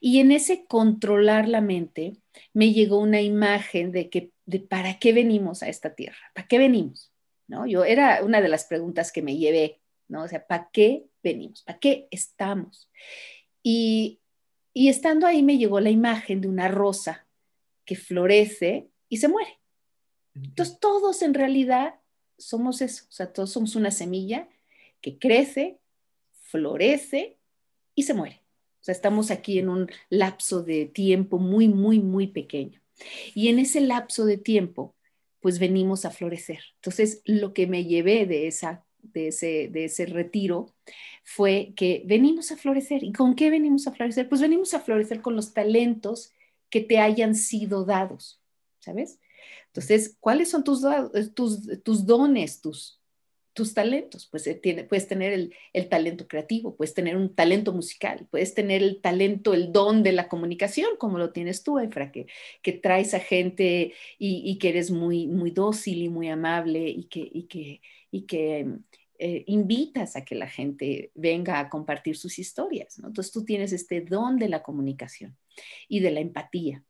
Y 0.00 0.20
en 0.20 0.32
ese 0.32 0.66
controlar 0.66 1.48
la 1.48 1.60
mente, 1.60 2.16
me 2.52 2.72
llegó 2.72 2.98
una 2.98 3.20
imagen 3.20 3.92
de 3.92 4.10
que, 4.10 4.32
de 4.44 4.60
para 4.60 4.98
qué 4.98 5.12
venimos 5.12 5.62
a 5.62 5.68
esta 5.68 5.94
tierra, 5.94 6.18
para 6.34 6.48
qué 6.48 6.58
venimos, 6.58 7.12
¿no? 7.46 7.66
Yo 7.66 7.84
era 7.84 8.22
una 8.24 8.40
de 8.40 8.48
las 8.48 8.64
preguntas 8.64 9.12
que 9.12 9.22
me 9.22 9.36
llevé 9.36 9.80
¿no? 10.08 10.24
O 10.24 10.28
sea, 10.28 10.46
¿para 10.46 10.70
qué 10.72 11.06
venimos? 11.22 11.62
¿Para 11.62 11.78
qué 11.78 12.08
estamos? 12.10 12.90
Y, 13.62 14.20
y 14.72 14.88
estando 14.88 15.26
ahí 15.26 15.42
me 15.42 15.58
llegó 15.58 15.80
la 15.80 15.90
imagen 15.90 16.40
de 16.40 16.48
una 16.48 16.68
rosa 16.68 17.26
que 17.84 17.96
florece 17.96 18.88
y 19.08 19.18
se 19.18 19.28
muere. 19.28 19.58
Entonces 20.34 20.78
todos 20.80 21.22
en 21.22 21.34
realidad 21.34 21.94
somos 22.38 22.82
eso, 22.82 23.06
o 23.08 23.12
sea, 23.12 23.32
todos 23.32 23.50
somos 23.50 23.76
una 23.76 23.90
semilla 23.90 24.48
que 25.00 25.18
crece, 25.18 25.78
florece 26.32 27.38
y 27.94 28.02
se 28.02 28.14
muere. 28.14 28.42
O 28.80 28.84
sea, 28.86 28.92
estamos 28.92 29.30
aquí 29.30 29.58
en 29.58 29.68
un 29.68 29.90
lapso 30.10 30.62
de 30.62 30.86
tiempo 30.86 31.38
muy, 31.38 31.68
muy, 31.68 31.98
muy 31.98 32.28
pequeño. 32.28 32.80
Y 33.34 33.48
en 33.48 33.58
ese 33.58 33.80
lapso 33.80 34.24
de 34.24 34.38
tiempo, 34.38 34.94
pues 35.40 35.58
venimos 35.58 36.04
a 36.04 36.10
florecer. 36.10 36.60
Entonces, 36.76 37.20
lo 37.24 37.52
que 37.52 37.66
me 37.66 37.84
llevé 37.84 38.26
de 38.26 38.46
esa 38.46 38.85
de 39.12 39.28
ese, 39.28 39.68
de 39.68 39.86
ese 39.86 40.06
retiro 40.06 40.74
fue 41.24 41.72
que 41.76 42.02
venimos 42.06 42.52
a 42.52 42.56
florecer. 42.56 43.02
¿Y 43.02 43.12
con 43.12 43.34
qué 43.34 43.50
venimos 43.50 43.86
a 43.86 43.92
florecer? 43.92 44.28
Pues 44.28 44.40
venimos 44.40 44.74
a 44.74 44.80
florecer 44.80 45.20
con 45.20 45.34
los 45.36 45.52
talentos 45.52 46.32
que 46.70 46.80
te 46.80 46.98
hayan 46.98 47.34
sido 47.34 47.84
dados, 47.84 48.40
¿sabes? 48.80 49.18
Entonces, 49.68 50.16
¿cuáles 50.20 50.50
son 50.50 50.64
tus, 50.64 50.82
tus, 51.34 51.82
tus 51.82 52.06
dones, 52.06 52.60
tus, 52.60 53.00
tus 53.52 53.74
talentos? 53.74 54.26
Pues 54.30 54.46
eh, 54.46 54.54
tiene, 54.54 54.84
puedes 54.84 55.06
tener 55.06 55.32
el, 55.32 55.54
el, 55.72 55.88
talento 55.88 56.26
creativo, 56.26 56.76
puedes 56.76 56.94
tener 56.94 57.16
un 57.16 57.34
talento 57.34 57.72
musical, 57.72 58.26
puedes 58.30 58.54
tener 58.54 58.82
el 58.82 59.00
talento, 59.00 59.52
el 59.52 59.72
don 59.72 60.02
de 60.02 60.12
la 60.12 60.28
comunicación, 60.28 60.96
como 60.98 61.18
lo 61.18 61.32
tienes 61.32 61.62
tú, 61.62 61.78
Efra, 61.78 62.10
que, 62.10 62.26
que 62.62 62.72
traes 62.72 63.14
a 63.14 63.20
gente 63.20 63.92
y, 64.18 64.42
y, 64.50 64.58
que 64.58 64.70
eres 64.70 64.90
muy, 64.90 65.26
muy 65.26 65.50
dócil 65.50 66.02
y 66.02 66.08
muy 66.08 66.28
amable 66.28 66.88
y 66.88 67.04
que, 67.04 67.28
y 67.32 67.42
que, 67.44 67.82
y 68.16 68.22
que 68.22 68.66
eh, 69.18 69.44
invitas 69.46 70.16
a 70.16 70.24
que 70.24 70.34
la 70.34 70.48
gente 70.48 71.10
venga 71.14 71.58
a 71.58 71.68
compartir 71.68 72.16
sus 72.16 72.38
historias. 72.38 72.98
¿no? 72.98 73.08
Entonces 73.08 73.32
tú 73.32 73.44
tienes 73.44 73.72
este 73.72 74.00
don 74.00 74.38
de 74.38 74.48
la 74.48 74.62
comunicación 74.62 75.36
y 75.88 76.00
de 76.00 76.10
la 76.10 76.20
empatía. 76.20 76.82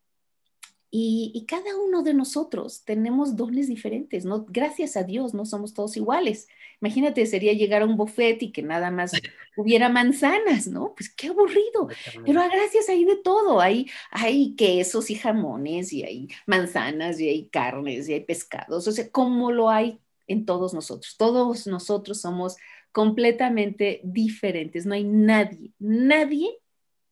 Y, 0.89 1.45
cada 1.49 1.77
uno 1.77 2.01
de 2.01 2.13
nosotros 2.13 2.83
tenemos 2.85 3.35
dones 3.35 3.67
diferentes, 3.67 4.23
¿no? 4.23 4.45
Gracias 4.47 4.95
a 4.95 5.03
Dios 5.03 5.33
no 5.33 5.45
somos 5.45 5.73
todos 5.73 5.97
iguales. 5.97 6.47
Imagínate, 6.81 7.25
sería 7.25 7.51
llegar 7.51 7.81
a 7.81 7.85
un 7.85 7.97
buffet 7.97 8.41
y 8.41 8.51
que 8.53 8.63
nada 8.63 8.89
más 8.89 9.11
hubiera 9.57 9.89
manzanas, 9.89 10.65
¿no? 10.67 10.93
Pues 10.95 11.13
qué 11.13 11.27
aburrido. 11.27 11.89
Pero 12.25 12.41
gracias 12.49 12.87
hay 12.87 13.03
de 13.03 13.17
todo. 13.17 13.59
Hay, 13.59 13.89
hay 14.11 14.55
quesos 14.55 15.09
y 15.09 15.15
jamones 15.15 15.91
y 15.91 16.03
hay 16.03 16.29
manzanas 16.45 17.19
y 17.19 17.27
hay 17.27 17.49
carnes 17.49 18.07
y 18.07 18.13
hay 18.13 18.21
pescados. 18.21 18.87
O 18.87 18.91
sea, 18.91 19.09
¿cómo 19.11 19.51
lo 19.51 19.69
hay 19.69 19.99
en 20.27 20.45
todos 20.45 20.73
nosotros. 20.73 21.15
Todos 21.17 21.67
nosotros 21.67 22.21
somos 22.21 22.57
completamente 22.91 24.01
diferentes. 24.03 24.85
No 24.85 24.93
hay 24.93 25.03
nadie, 25.03 25.71
nadie 25.79 26.57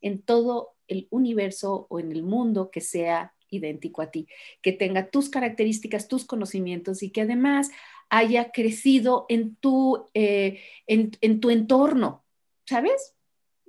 en 0.02 0.22
todo 0.22 0.76
el 0.88 1.08
universo 1.10 1.88
o 1.90 2.00
en 2.00 2.12
el 2.12 2.24
mundo 2.24 2.70
que 2.72 2.82
sea 2.82 3.34
idéntico 3.50 4.02
a 4.02 4.12
ti, 4.12 4.28
que 4.62 4.72
tenga 4.72 5.10
tus 5.10 5.30
características, 5.30 6.08
tus 6.08 6.26
conocimientos 6.26 7.04
y 7.04 7.12
que 7.12 7.22
además 7.22 7.70
haya 8.10 8.52
crecido 8.52 9.26
en 9.30 9.56
tu, 9.56 10.06
eh, 10.14 10.62
en, 10.88 11.40
tu 11.40 11.50
entorno, 11.50 12.24
¿sabes? 12.66 13.16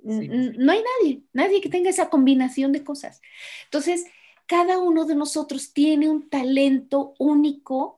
No 0.03 0.71
hay 0.71 0.81
nadie, 1.01 1.23
nadie 1.33 1.61
que 1.61 1.69
tenga 1.69 1.89
esa 1.89 2.09
combinación 2.09 2.71
de 2.71 2.83
cosas. 2.83 3.21
Entonces, 3.65 4.05
cada 4.45 4.77
uno 4.77 5.05
de 5.05 5.15
nosotros 5.15 5.73
tiene 5.73 6.09
un 6.09 6.29
talento 6.29 7.13
único 7.19 7.96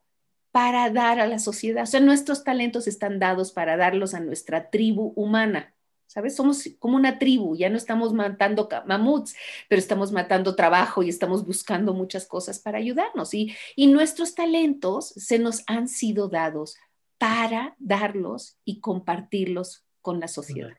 para 0.51 0.89
dar 0.89 1.19
a 1.19 1.27
la 1.27 1.39
sociedad. 1.39 1.83
O 1.83 1.87
sea, 1.87 1.99
nuestros 1.99 2.43
talentos 2.43 2.87
están 2.87 3.19
dados 3.19 3.51
para 3.51 3.77
darlos 3.77 4.13
a 4.13 4.19
nuestra 4.19 4.69
tribu 4.69 5.13
humana. 5.15 5.73
¿Sabes? 6.07 6.35
Somos 6.35 6.67
como 6.79 6.95
una 6.95 7.19
tribu, 7.19 7.55
ya 7.55 7.69
no 7.69 7.77
estamos 7.77 8.13
matando 8.13 8.67
mamuts, 8.87 9.35
pero 9.67 9.79
estamos 9.79 10.11
matando 10.11 10.55
trabajo 10.55 11.03
y 11.03 11.09
estamos 11.09 11.45
buscando 11.45 11.93
muchas 11.93 12.25
cosas 12.25 12.57
para 12.57 12.79
ayudarnos. 12.79 13.31
Y, 13.35 13.55
y 13.75 13.85
nuestros 13.85 14.33
talentos 14.33 15.09
se 15.09 15.37
nos 15.37 15.61
han 15.67 15.87
sido 15.87 16.27
dados 16.27 16.77
para 17.19 17.75
darlos 17.77 18.57
y 18.65 18.79
compartirlos 18.79 19.85
con 20.01 20.19
la 20.19 20.27
sociedad. 20.27 20.77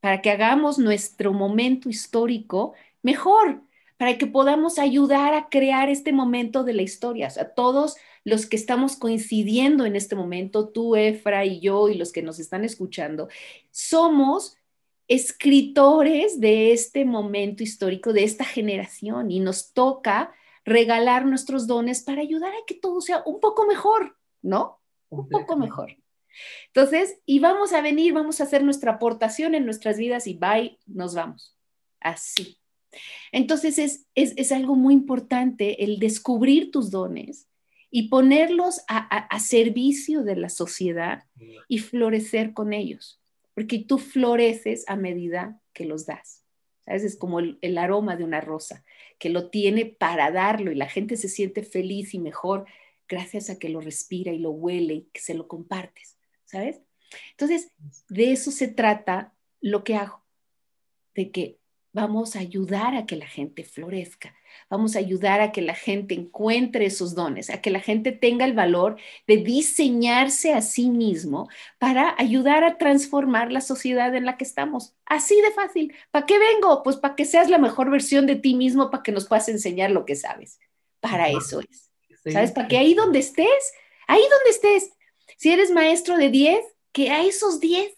Para 0.00 0.20
que 0.20 0.30
hagamos 0.30 0.78
nuestro 0.78 1.32
momento 1.32 1.88
histórico 1.88 2.74
mejor, 3.02 3.62
para 3.96 4.18
que 4.18 4.26
podamos 4.26 4.78
ayudar 4.78 5.32
a 5.32 5.48
crear 5.48 5.88
este 5.88 6.12
momento 6.12 6.62
de 6.64 6.74
la 6.74 6.82
historia. 6.82 7.28
O 7.28 7.30
sea, 7.30 7.54
todos 7.54 7.96
los 8.26 8.46
que 8.46 8.56
estamos 8.56 8.96
coincidiendo 8.96 9.86
en 9.86 9.94
este 9.94 10.16
momento, 10.16 10.68
tú, 10.68 10.96
Efra 10.96 11.44
y 11.44 11.60
yo 11.60 11.88
y 11.88 11.94
los 11.94 12.10
que 12.10 12.22
nos 12.22 12.40
están 12.40 12.64
escuchando, 12.64 13.28
somos 13.70 14.56
escritores 15.06 16.40
de 16.40 16.72
este 16.72 17.04
momento 17.04 17.62
histórico, 17.62 18.12
de 18.12 18.24
esta 18.24 18.44
generación, 18.44 19.30
y 19.30 19.38
nos 19.38 19.72
toca 19.72 20.34
regalar 20.64 21.24
nuestros 21.24 21.68
dones 21.68 22.02
para 22.02 22.20
ayudar 22.20 22.52
a 22.52 22.66
que 22.66 22.74
todo 22.74 23.00
sea 23.00 23.22
un 23.26 23.38
poco 23.38 23.64
mejor, 23.64 24.16
¿no? 24.42 24.80
Un 25.08 25.28
poco 25.28 25.56
mejor. 25.56 25.96
Entonces, 26.66 27.20
y 27.26 27.38
vamos 27.38 27.72
a 27.72 27.80
venir, 27.80 28.12
vamos 28.12 28.40
a 28.40 28.44
hacer 28.44 28.64
nuestra 28.64 28.94
aportación 28.94 29.54
en 29.54 29.64
nuestras 29.64 29.98
vidas 29.98 30.26
y 30.26 30.34
bye, 30.34 30.80
nos 30.84 31.14
vamos. 31.14 31.56
Así. 32.00 32.58
Entonces, 33.30 33.78
es, 33.78 34.06
es, 34.16 34.32
es 34.36 34.50
algo 34.50 34.74
muy 34.74 34.94
importante 34.94 35.84
el 35.84 36.00
descubrir 36.00 36.72
tus 36.72 36.90
dones 36.90 37.46
y 37.90 38.08
ponerlos 38.08 38.82
a, 38.88 39.38
servicio 39.38 40.22
de 40.22 40.36
la 40.36 40.48
sociedad 40.48 41.24
y 41.68 41.78
florecer 41.78 42.52
con 42.52 42.72
ellos, 42.72 43.20
porque 43.54 43.78
tú 43.78 43.98
floreces 43.98 44.84
a 44.88 44.96
medida 44.96 45.60
que 45.72 45.84
los 45.84 46.06
das. 46.06 46.42
¿Sabes? 46.84 47.02
Es 47.02 47.16
como 47.16 47.40
el, 47.40 47.58
el, 47.62 47.78
aroma 47.78 48.16
de 48.16 48.22
una 48.22 48.40
rosa, 48.40 48.84
que 49.18 49.28
lo 49.28 49.50
tiene 49.50 49.86
para 49.86 50.30
darlo 50.30 50.70
y 50.70 50.76
la 50.76 50.88
gente 50.88 51.16
se 51.16 51.28
siente 51.28 51.64
feliz 51.64 52.14
y 52.14 52.20
mejor 52.20 52.66
gracias 53.08 53.50
a 53.50 53.58
que 53.58 53.68
lo 53.68 53.80
respira 53.80 54.32
y 54.32 54.38
lo 54.38 54.50
huele 54.50 54.94
y 54.94 55.02
que 55.12 55.20
se 55.20 55.34
lo 55.34 55.48
compartes, 55.48 56.16
¿sabes? 56.44 56.80
Entonces, 57.32 57.72
de 58.08 58.32
eso 58.32 58.50
se 58.50 58.68
trata 58.68 59.34
lo 59.60 59.84
que 59.84 59.96
hago. 59.96 60.22
de 61.14 61.30
que 61.30 61.58
vamos 61.96 62.36
a 62.36 62.40
ayudar 62.40 62.94
a 62.94 63.06
que 63.06 63.16
la 63.16 63.26
gente 63.26 63.64
florezca, 63.64 64.34
vamos 64.68 64.96
a 64.96 64.98
ayudar 64.98 65.40
a 65.40 65.50
que 65.50 65.62
la 65.62 65.74
gente 65.74 66.12
encuentre 66.12 66.84
esos 66.84 67.14
dones, 67.14 67.48
a 67.48 67.62
que 67.62 67.70
la 67.70 67.80
gente 67.80 68.12
tenga 68.12 68.44
el 68.44 68.52
valor 68.52 68.98
de 69.26 69.38
diseñarse 69.38 70.52
a 70.52 70.60
sí 70.60 70.90
mismo 70.90 71.48
para 71.78 72.14
ayudar 72.18 72.64
a 72.64 72.76
transformar 72.76 73.50
la 73.50 73.62
sociedad 73.62 74.14
en 74.14 74.26
la 74.26 74.36
que 74.36 74.44
estamos. 74.44 74.94
Así 75.06 75.40
de 75.40 75.52
fácil. 75.52 75.94
¿Para 76.10 76.26
qué 76.26 76.38
vengo? 76.38 76.82
Pues 76.82 76.98
para 76.98 77.16
que 77.16 77.24
seas 77.24 77.48
la 77.48 77.56
mejor 77.56 77.90
versión 77.90 78.26
de 78.26 78.36
ti 78.36 78.54
mismo, 78.54 78.90
para 78.90 79.02
que 79.02 79.12
nos 79.12 79.26
puedas 79.26 79.48
enseñar 79.48 79.90
lo 79.90 80.04
que 80.04 80.16
sabes. 80.16 80.60
Para 81.00 81.30
eso 81.30 81.60
es. 81.60 81.90
¿Sabes? 82.30 82.52
Para 82.52 82.68
que 82.68 82.76
ahí 82.76 82.92
donde 82.92 83.20
estés, 83.20 83.72
ahí 84.06 84.20
donde 84.20 84.50
estés, 84.50 84.90
si 85.38 85.50
eres 85.50 85.70
maestro 85.70 86.18
de 86.18 86.28
10, 86.28 86.60
que 86.92 87.10
a 87.10 87.24
esos 87.24 87.58
10 87.58 87.90
no 87.90 87.95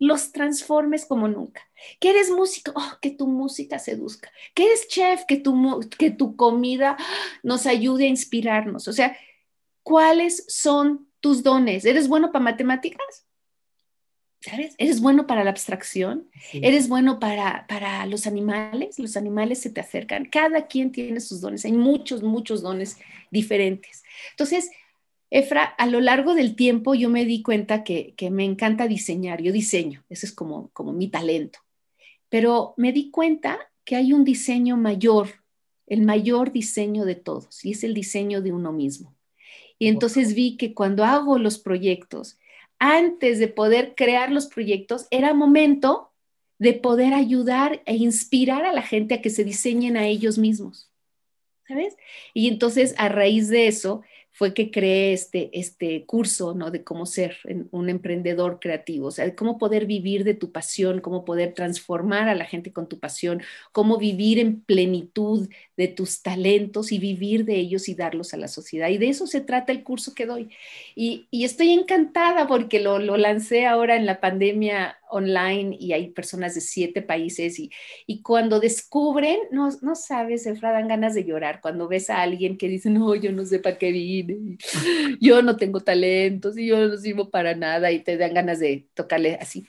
los 0.00 0.32
transformes 0.32 1.04
como 1.04 1.28
nunca. 1.28 1.60
Que 2.00 2.10
eres 2.10 2.30
músico, 2.30 2.72
oh, 2.74 2.98
que 3.00 3.10
tu 3.10 3.28
música 3.28 3.78
seduzca. 3.78 4.32
Que 4.54 4.64
eres 4.64 4.88
chef, 4.88 5.24
que 5.26 5.36
tu, 5.36 5.80
que 5.96 6.10
tu 6.10 6.34
comida 6.36 6.96
nos 7.42 7.66
ayude 7.66 8.06
a 8.06 8.08
inspirarnos. 8.08 8.88
O 8.88 8.92
sea, 8.92 9.16
¿cuáles 9.82 10.46
son 10.48 11.06
tus 11.20 11.42
dones? 11.42 11.84
¿Eres 11.84 12.08
bueno 12.08 12.32
para 12.32 12.42
matemáticas? 12.42 13.26
¿Sabes? 14.40 14.74
¿Eres 14.78 15.02
bueno 15.02 15.26
para 15.26 15.44
la 15.44 15.50
abstracción? 15.50 16.30
¿Eres 16.54 16.88
bueno 16.88 17.20
para, 17.20 17.66
para 17.68 18.06
los 18.06 18.26
animales? 18.26 18.98
Los 18.98 19.18
animales 19.18 19.60
se 19.60 19.68
te 19.68 19.80
acercan. 19.80 20.24
Cada 20.24 20.66
quien 20.66 20.92
tiene 20.92 21.20
sus 21.20 21.42
dones. 21.42 21.66
Hay 21.66 21.72
muchos, 21.72 22.22
muchos 22.22 22.62
dones 22.62 22.96
diferentes. 23.30 24.02
Entonces, 24.30 24.70
Efra, 25.30 25.62
a 25.64 25.86
lo 25.86 26.00
largo 26.00 26.34
del 26.34 26.56
tiempo 26.56 26.94
yo 26.94 27.08
me 27.08 27.24
di 27.24 27.42
cuenta 27.42 27.84
que, 27.84 28.14
me 28.30 28.44
encanta 28.44 28.88
diseñar, 28.88 29.40
yo 29.40 29.52
diseño, 29.52 30.04
ese 30.08 30.26
es 30.26 30.32
como, 30.32 30.70
como 30.72 30.92
mi 30.92 31.08
talento, 31.08 31.60
pero 32.28 32.74
me 32.76 32.92
di 32.92 33.10
cuenta 33.10 33.58
que 33.84 33.96
hay 33.96 34.12
un 34.12 34.24
diseño 34.24 34.76
mayor, 34.76 35.28
el 35.86 36.02
mayor 36.02 36.52
diseño 36.52 37.04
de 37.04 37.14
todos, 37.14 37.64
y 37.64 37.72
es 37.72 37.84
el 37.84 37.94
diseño 37.94 38.42
de 38.42 38.52
uno 38.52 38.72
mismo. 38.72 39.14
Y 39.78 39.88
entonces 39.88 40.34
vi 40.34 40.56
que 40.56 40.74
cuando 40.74 41.04
hago 41.04 41.38
los 41.38 41.58
proyectos, 41.58 42.38
antes 42.78 43.38
de 43.38 43.48
poder 43.48 43.94
crear 43.94 44.30
los 44.30 44.46
proyectos, 44.46 45.06
era 45.10 45.32
momento 45.32 46.12
de 46.58 46.74
poder 46.74 47.14
ayudar 47.14 47.82
e 47.86 47.96
inspirar 47.96 48.64
a 48.64 48.72
la 48.72 48.82
gente 48.82 49.14
a 49.14 49.22
que 49.22 49.30
se 49.30 49.44
diseñen 49.44 49.96
a 49.96 50.06
ellos 50.06 50.38
mismos. 50.38 50.90
¿Sabes? 51.66 51.96
Y 52.34 52.48
entonces 52.48 52.94
a 52.98 53.08
raíz 53.08 53.48
de 53.48 53.68
eso 53.68 54.02
fue 54.40 54.54
que 54.54 54.70
creé 54.70 55.12
este, 55.12 55.50
este 55.52 56.06
curso, 56.06 56.54
¿no? 56.54 56.70
De 56.70 56.82
cómo 56.82 57.04
ser 57.04 57.36
un 57.72 57.90
emprendedor 57.90 58.58
creativo, 58.58 59.08
o 59.08 59.10
sea, 59.10 59.26
de 59.26 59.34
cómo 59.34 59.58
poder 59.58 59.84
vivir 59.84 60.24
de 60.24 60.32
tu 60.32 60.50
pasión, 60.50 61.02
cómo 61.02 61.26
poder 61.26 61.52
transformar 61.52 62.26
a 62.26 62.34
la 62.34 62.46
gente 62.46 62.72
con 62.72 62.88
tu 62.88 62.98
pasión, 62.98 63.42
cómo 63.72 63.98
vivir 63.98 64.38
en 64.38 64.62
plenitud 64.62 65.50
de 65.76 65.88
tus 65.88 66.22
talentos 66.22 66.90
y 66.90 66.98
vivir 66.98 67.44
de 67.44 67.56
ellos 67.56 67.86
y 67.90 67.94
darlos 67.94 68.32
a 68.32 68.38
la 68.38 68.48
sociedad. 68.48 68.88
Y 68.88 68.96
de 68.96 69.10
eso 69.10 69.26
se 69.26 69.42
trata 69.42 69.72
el 69.72 69.82
curso 69.82 70.14
que 70.14 70.24
doy. 70.24 70.48
Y, 70.94 71.26
y 71.30 71.44
estoy 71.44 71.72
encantada 71.72 72.46
porque 72.46 72.80
lo, 72.80 72.98
lo 72.98 73.18
lancé 73.18 73.66
ahora 73.66 73.94
en 73.96 74.06
la 74.06 74.20
pandemia 74.20 74.99
online 75.10 75.76
y 75.78 75.92
hay 75.92 76.10
personas 76.10 76.54
de 76.54 76.60
siete 76.60 77.02
países 77.02 77.58
y, 77.58 77.70
y 78.06 78.22
cuando 78.22 78.60
descubren, 78.60 79.38
no, 79.50 79.68
no 79.82 79.94
sabes, 79.94 80.46
Efra, 80.46 80.72
dan 80.72 80.88
ganas 80.88 81.14
de 81.14 81.24
llorar 81.24 81.60
cuando 81.60 81.88
ves 81.88 82.10
a 82.10 82.22
alguien 82.22 82.56
que 82.56 82.68
dice, 82.68 82.90
no, 82.90 83.14
yo 83.14 83.32
no 83.32 83.44
sé 83.44 83.58
para 83.58 83.78
qué 83.78 83.92
vine, 83.92 84.58
yo 85.20 85.42
no 85.42 85.56
tengo 85.56 85.80
talentos 85.80 86.56
y 86.56 86.66
yo 86.66 86.88
no 86.88 86.96
sirvo 86.96 87.30
para 87.30 87.54
nada 87.54 87.90
y 87.92 88.00
te 88.00 88.16
dan 88.16 88.34
ganas 88.34 88.60
de 88.60 88.88
tocarle 88.94 89.36
así, 89.40 89.66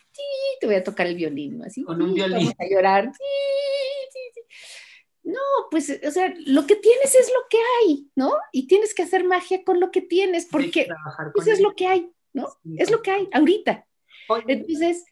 te 0.60 0.66
voy 0.68 0.76
a 0.76 0.84
tocar 0.84 1.08
el 1.08 1.16
violín, 1.16 1.64
así, 1.64 1.84
con 1.84 2.02
un 2.02 2.14
violín. 2.14 2.38
Vamos 2.38 2.54
a 2.60 2.66
llorar, 2.70 3.12
no, 5.24 5.40
pues, 5.70 6.00
o 6.06 6.12
sea, 6.12 6.34
lo 6.46 6.66
que 6.66 6.76
tienes 6.76 7.16
es 7.16 7.30
lo 7.30 7.48
que 7.50 7.58
hay, 7.58 8.10
¿no? 8.16 8.34
Y 8.52 8.68
tienes 8.68 8.94
que 8.94 9.04
hacer 9.04 9.24
magia 9.24 9.64
con 9.64 9.80
lo 9.80 9.92
que 9.92 10.02
tienes, 10.02 10.46
porque 10.46 10.88
pues 11.34 11.48
es 11.48 11.62
lo 11.62 11.76
que 11.76 11.88
hay, 11.88 12.12
¿no? 12.34 12.48
es 12.78 12.90
lo 12.90 13.02
que 13.02 13.12
hay 13.12 13.30
ahorita. 13.32 13.88
Entonces, 14.48 15.06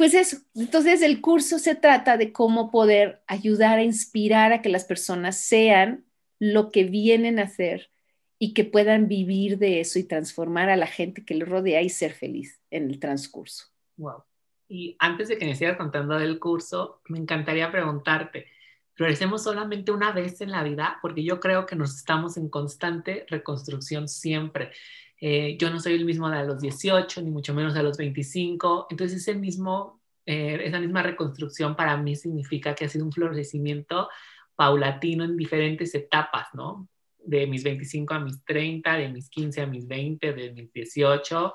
pues 0.00 0.14
eso, 0.14 0.38
entonces 0.54 1.02
el 1.02 1.20
curso 1.20 1.58
se 1.58 1.74
trata 1.74 2.16
de 2.16 2.32
cómo 2.32 2.70
poder 2.70 3.22
ayudar 3.26 3.78
a 3.78 3.82
inspirar 3.82 4.50
a 4.50 4.62
que 4.62 4.70
las 4.70 4.86
personas 4.86 5.36
sean 5.36 6.06
lo 6.38 6.70
que 6.70 6.84
vienen 6.84 7.38
a 7.38 7.42
hacer 7.42 7.90
y 8.38 8.54
que 8.54 8.64
puedan 8.64 9.08
vivir 9.08 9.58
de 9.58 9.80
eso 9.80 9.98
y 9.98 10.04
transformar 10.04 10.70
a 10.70 10.76
la 10.76 10.86
gente 10.86 11.22
que 11.26 11.34
les 11.34 11.46
rodea 11.46 11.82
y 11.82 11.90
ser 11.90 12.14
feliz 12.14 12.62
en 12.70 12.88
el 12.88 12.98
transcurso. 12.98 13.66
Wow. 13.98 14.24
Y 14.68 14.96
antes 15.00 15.28
de 15.28 15.36
que 15.36 15.44
me 15.44 15.54
sigas 15.54 15.76
contando 15.76 16.18
del 16.18 16.38
curso, 16.38 17.02
me 17.08 17.18
encantaría 17.18 17.70
preguntarte, 17.70 18.46
¿florecemos 18.94 19.42
solamente 19.42 19.92
una 19.92 20.12
vez 20.12 20.40
en 20.40 20.50
la 20.50 20.62
vida? 20.62 20.98
Porque 21.02 21.22
yo 21.22 21.40
creo 21.40 21.66
que 21.66 21.76
nos 21.76 21.94
estamos 21.94 22.38
en 22.38 22.48
constante 22.48 23.26
reconstrucción 23.28 24.08
siempre. 24.08 24.72
Eh, 25.20 25.58
yo 25.58 25.70
no 25.70 25.78
soy 25.78 25.94
el 25.94 26.06
mismo 26.06 26.30
de 26.30 26.44
los 26.46 26.60
18, 26.60 27.22
ni 27.22 27.30
mucho 27.30 27.54
menos 27.54 27.74
de 27.74 27.82
los 27.82 27.96
25. 27.98 28.86
Entonces, 28.90 29.18
ese 29.18 29.34
mismo, 29.34 30.00
eh, 30.24 30.58
esa 30.64 30.80
misma 30.80 31.02
reconstrucción 31.02 31.76
para 31.76 31.96
mí 31.98 32.16
significa 32.16 32.74
que 32.74 32.86
ha 32.86 32.88
sido 32.88 33.04
un 33.04 33.12
florecimiento 33.12 34.08
paulatino 34.56 35.24
en 35.24 35.36
diferentes 35.36 35.94
etapas, 35.94 36.48
¿no? 36.54 36.88
De 37.18 37.46
mis 37.46 37.62
25 37.62 38.14
a 38.14 38.20
mis 38.20 38.42
30, 38.44 38.96
de 38.96 39.08
mis 39.10 39.28
15 39.28 39.60
a 39.60 39.66
mis 39.66 39.86
20, 39.86 40.32
de 40.32 40.52
mis 40.52 40.72
18. 40.72 41.54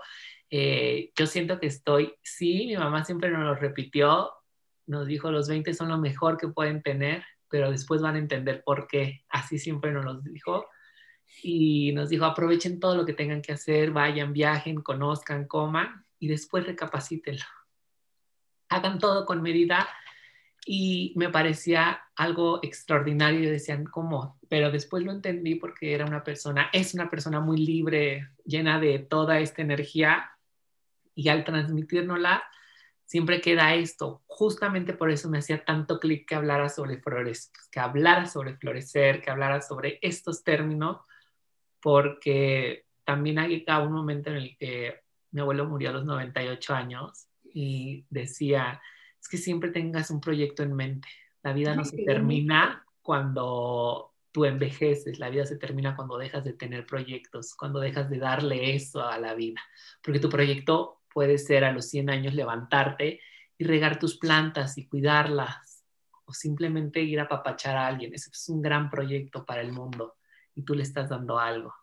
Eh, 0.51 1.11
yo 1.15 1.25
siento 1.25 1.59
que 1.59 1.67
estoy, 1.67 2.13
sí, 2.21 2.67
mi 2.67 2.77
mamá 2.77 3.03
siempre 3.03 3.31
nos 3.31 3.43
lo 3.43 3.55
repitió, 3.55 4.31
nos 4.85 5.07
dijo, 5.07 5.31
los 5.31 5.49
20 5.49 5.73
son 5.73 5.89
lo 5.89 5.97
mejor 5.97 6.37
que 6.37 6.47
pueden 6.49 6.83
tener, 6.83 7.23
pero 7.49 7.71
después 7.71 8.01
van 8.01 8.15
a 8.15 8.19
entender 8.19 8.63
por 8.63 8.87
qué. 8.87 9.23
Así 9.29 9.57
siempre 9.57 9.91
nos 9.91 10.05
lo 10.05 10.21
dijo 10.21 10.67
y 11.41 11.91
nos 11.93 12.09
dijo, 12.09 12.25
aprovechen 12.25 12.79
todo 12.79 12.95
lo 12.95 13.05
que 13.05 13.13
tengan 13.13 13.41
que 13.41 13.53
hacer, 13.53 13.91
vayan, 13.91 14.33
viajen, 14.33 14.81
conozcan, 14.81 15.47
coman 15.47 16.05
y 16.19 16.27
después 16.27 16.65
recapacítenlo. 16.65 17.45
Hagan 18.69 18.99
todo 18.99 19.25
con 19.25 19.41
medida 19.41 19.87
y 20.65 21.13
me 21.15 21.29
parecía 21.29 22.01
algo 22.15 22.59
extraordinario. 22.63 23.49
Decían, 23.49 23.85
¿cómo? 23.85 24.39
Pero 24.49 24.71
después 24.71 25.03
lo 25.03 25.11
entendí 25.11 25.55
porque 25.55 25.93
era 25.93 26.05
una 26.05 26.23
persona, 26.23 26.69
es 26.73 26.93
una 26.93 27.09
persona 27.09 27.39
muy 27.39 27.57
libre, 27.57 28.29
llena 28.43 28.79
de 28.79 28.99
toda 28.99 29.39
esta 29.39 29.61
energía 29.61 30.31
y 31.13 31.29
al 31.29 31.43
transmitírnosla 31.43 32.43
siempre 33.05 33.39
queda 33.39 33.75
esto. 33.75 34.23
Justamente 34.25 34.93
por 34.93 35.11
eso 35.11 35.29
me 35.29 35.37
hacía 35.37 35.63
tanto 35.63 35.99
clic 35.99 36.27
que 36.27 36.35
hablara 36.35 36.69
sobre 36.69 36.97
flores, 36.97 37.51
que 37.71 37.79
hablara 37.79 38.25
sobre 38.25 38.57
florecer, 38.57 39.21
que 39.21 39.29
hablara 39.29 39.61
sobre 39.61 39.99
estos 40.01 40.43
términos 40.43 41.01
porque 41.85 42.87
también 43.03 43.37
hay 43.37 43.63
un 43.83 43.91
momento 43.91 44.31
en 44.31 44.37
el 44.37 44.57
que 44.57 45.01
mi 45.29 45.41
abuelo 45.41 45.67
murió 45.67 45.91
a 45.91 45.93
los 45.93 46.03
98 46.03 46.73
años 46.73 47.27
y 47.43 48.07
decía, 48.09 48.81
es 49.21 49.27
que 49.27 49.37
siempre 49.37 49.69
tengas 49.69 50.09
un 50.09 50.19
proyecto 50.19 50.63
en 50.63 50.73
mente. 50.73 51.07
La 51.43 51.53
vida 51.53 51.75
no 51.75 51.85
se 51.85 52.03
termina 52.03 52.83
cuando 53.03 54.15
tú 54.31 54.45
envejeces, 54.45 55.19
la 55.19 55.29
vida 55.29 55.45
se 55.45 55.57
termina 55.57 55.95
cuando 55.95 56.17
dejas 56.17 56.43
de 56.43 56.53
tener 56.53 56.87
proyectos, 56.87 57.53
cuando 57.53 57.79
dejas 57.79 58.09
de 58.09 58.17
darle 58.17 58.73
eso 58.73 59.07
a 59.07 59.19
la 59.19 59.35
vida, 59.35 59.61
porque 60.01 60.19
tu 60.19 60.29
proyecto 60.29 61.03
puede 61.13 61.37
ser 61.37 61.63
a 61.63 61.71
los 61.71 61.87
100 61.89 62.09
años 62.09 62.33
levantarte 62.33 63.19
y 63.59 63.63
regar 63.63 63.99
tus 63.99 64.17
plantas 64.17 64.79
y 64.79 64.87
cuidarlas, 64.87 65.85
o 66.25 66.33
simplemente 66.33 67.03
ir 67.03 67.19
a 67.19 67.29
papachar 67.29 67.77
a 67.77 67.85
alguien. 67.85 68.11
Ese 68.15 68.31
es 68.31 68.49
un 68.49 68.63
gran 68.63 68.89
proyecto 68.89 69.45
para 69.45 69.61
el 69.61 69.71
mundo 69.71 70.15
y 70.55 70.63
tú 70.63 70.73
le 70.75 70.83
estás 70.83 71.09
dando 71.09 71.39
algo. 71.39 71.73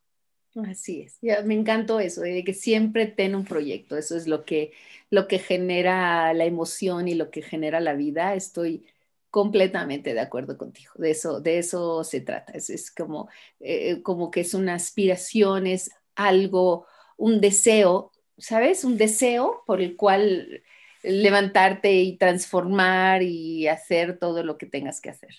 Así 0.68 1.00
es, 1.00 1.18
me 1.46 1.54
encantó 1.54 1.98
eso, 1.98 2.20
de 2.20 2.44
que 2.44 2.52
siempre 2.52 3.06
ten 3.06 3.34
un 3.34 3.44
proyecto, 3.46 3.96
eso 3.96 4.16
es 4.18 4.26
lo 4.26 4.44
que, 4.44 4.72
lo 5.08 5.26
que 5.26 5.38
genera 5.38 6.34
la 6.34 6.44
emoción 6.44 7.08
y 7.08 7.14
lo 7.14 7.30
que 7.30 7.40
genera 7.40 7.80
la 7.80 7.94
vida. 7.94 8.34
Estoy 8.34 8.86
completamente 9.30 10.12
de 10.12 10.20
acuerdo 10.20 10.58
contigo, 10.58 10.92
de 10.96 11.10
eso, 11.12 11.40
de 11.40 11.58
eso 11.58 12.04
se 12.04 12.20
trata, 12.20 12.52
es, 12.52 12.68
es 12.68 12.90
como, 12.90 13.30
eh, 13.60 14.02
como 14.02 14.30
que 14.30 14.40
es 14.42 14.52
una 14.52 14.74
aspiración, 14.74 15.66
es 15.66 15.90
algo, 16.16 16.86
un 17.16 17.40
deseo, 17.40 18.12
¿sabes? 18.36 18.84
Un 18.84 18.98
deseo 18.98 19.62
por 19.66 19.80
el 19.80 19.96
cual 19.96 20.62
levantarte 21.02 21.94
y 21.94 22.18
transformar 22.18 23.22
y 23.22 23.68
hacer 23.68 24.18
todo 24.18 24.42
lo 24.44 24.58
que 24.58 24.66
tengas 24.66 25.00
que 25.00 25.10
hacer. 25.10 25.34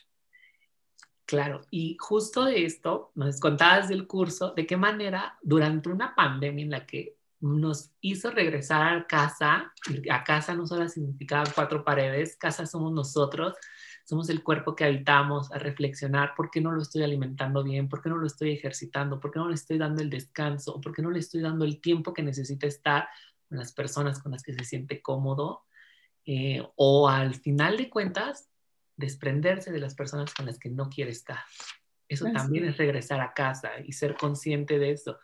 Claro, 1.34 1.62
y 1.72 1.98
justo 2.00 2.46
de 2.46 2.64
esto 2.64 3.12
nos 3.16 3.40
contabas 3.40 3.90
del 3.90 4.06
curso, 4.06 4.54
de 4.54 4.68
qué 4.68 4.78
manera 4.78 5.40
durante 5.42 5.90
una 5.90 6.14
pandemia 6.14 6.64
en 6.64 6.70
la 6.70 6.86
que 6.86 7.18
nos 7.40 7.92
hizo 8.02 8.30
regresar 8.30 8.84
a 8.96 9.08
casa, 9.08 9.74
a 10.12 10.24
casa 10.24 10.54
no 10.54 10.68
solo 10.68 10.88
significaba 10.88 11.46
cuatro 11.56 11.84
paredes, 11.84 12.38
casa 12.38 12.68
somos 12.68 12.94
nosotros, 12.94 13.56
somos 14.06 14.30
el 14.30 14.44
cuerpo 14.44 14.76
que 14.76 14.84
habitamos, 14.86 15.52
a 15.52 15.58
reflexionar 15.58 16.36
por 16.36 16.52
qué 16.52 16.62
no 16.62 16.72
lo 16.72 16.84
estoy 16.84 17.02
alimentando 17.02 17.64
bien, 17.64 17.90
por 17.90 18.04
qué 18.04 18.10
no 18.10 18.18
lo 18.18 18.28
estoy 18.28 18.52
ejercitando, 18.52 19.20
por 19.20 19.32
qué 19.32 19.40
no 19.40 19.48
le 19.50 19.56
estoy 19.56 19.80
dando 19.80 20.04
el 20.04 20.12
descanso, 20.12 20.80
por 20.82 20.94
qué 20.94 21.02
no 21.02 21.10
le 21.10 21.18
estoy 21.18 21.42
dando 21.42 21.66
el 21.66 21.82
tiempo 21.82 22.14
que 22.14 22.22
necesita 22.22 22.68
estar 22.68 23.08
con 23.50 23.58
las 23.58 23.74
personas 23.74 24.22
con 24.22 24.34
las 24.34 24.44
que 24.44 24.54
se 24.54 24.66
siente 24.66 25.02
cómodo. 25.02 25.64
eh, 26.26 26.64
o 26.76 27.10
al 27.10 27.36
final 27.36 27.78
de 27.78 27.90
cuentas, 27.90 28.53
desprenderse 28.96 29.72
de 29.72 29.80
las 29.80 29.96
personas 29.96 30.34
con 30.34 30.46
las 30.46 30.60
que 30.60 30.70
no 30.70 30.90
quiere 30.90 31.12
estar. 31.12 31.40
Eso 32.08 32.26
también 32.32 32.66
es 32.66 32.78
regresar 32.78 33.22
a 33.22 33.34
casa 33.34 33.72
y 33.84 33.94
ser 33.94 34.16
consciente 34.16 34.78
de 34.78 34.92
eso. 34.92 35.18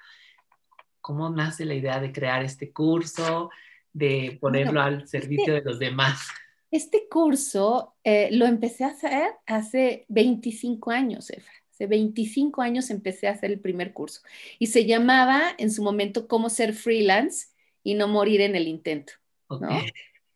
¿Cómo 1.02 1.30
nace 1.30 1.66
la 1.66 1.76
idea 1.76 2.00
de 2.00 2.12
crear 2.12 2.44
este 2.44 2.72
curso, 2.72 3.52
de 3.94 4.38
ponerlo 4.42 4.82
al 4.82 5.08
servicio 5.08 5.54
de 5.54 5.62
los 5.62 5.80
demás? 5.80 6.28
Este 6.72 7.08
curso 7.10 7.96
eh, 8.04 8.30
lo 8.32 8.46
empecé 8.46 8.84
a 8.84 8.90
hacer 8.90 9.32
hace 9.46 10.06
25 10.10 10.92
años, 10.92 11.30
Efra. 11.30 11.54
Hace 11.72 11.88
25 11.88 12.62
años 12.62 12.90
empecé 12.90 13.28
a 13.28 13.32
hacer 13.32 13.52
el 13.52 13.60
primer 13.60 13.94
curso 13.94 14.22
y 14.60 14.68
se 14.68 14.86
llamaba 14.86 15.56
en 15.58 15.72
su 15.72 15.82
momento 15.82 16.28
Cómo 16.28 16.50
ser 16.50 16.74
freelance 16.74 17.48
y 17.84 17.94
no 17.94 18.08
morir 18.08 18.42
en 18.42 18.56
el 18.56 18.68
intento. 18.68 19.14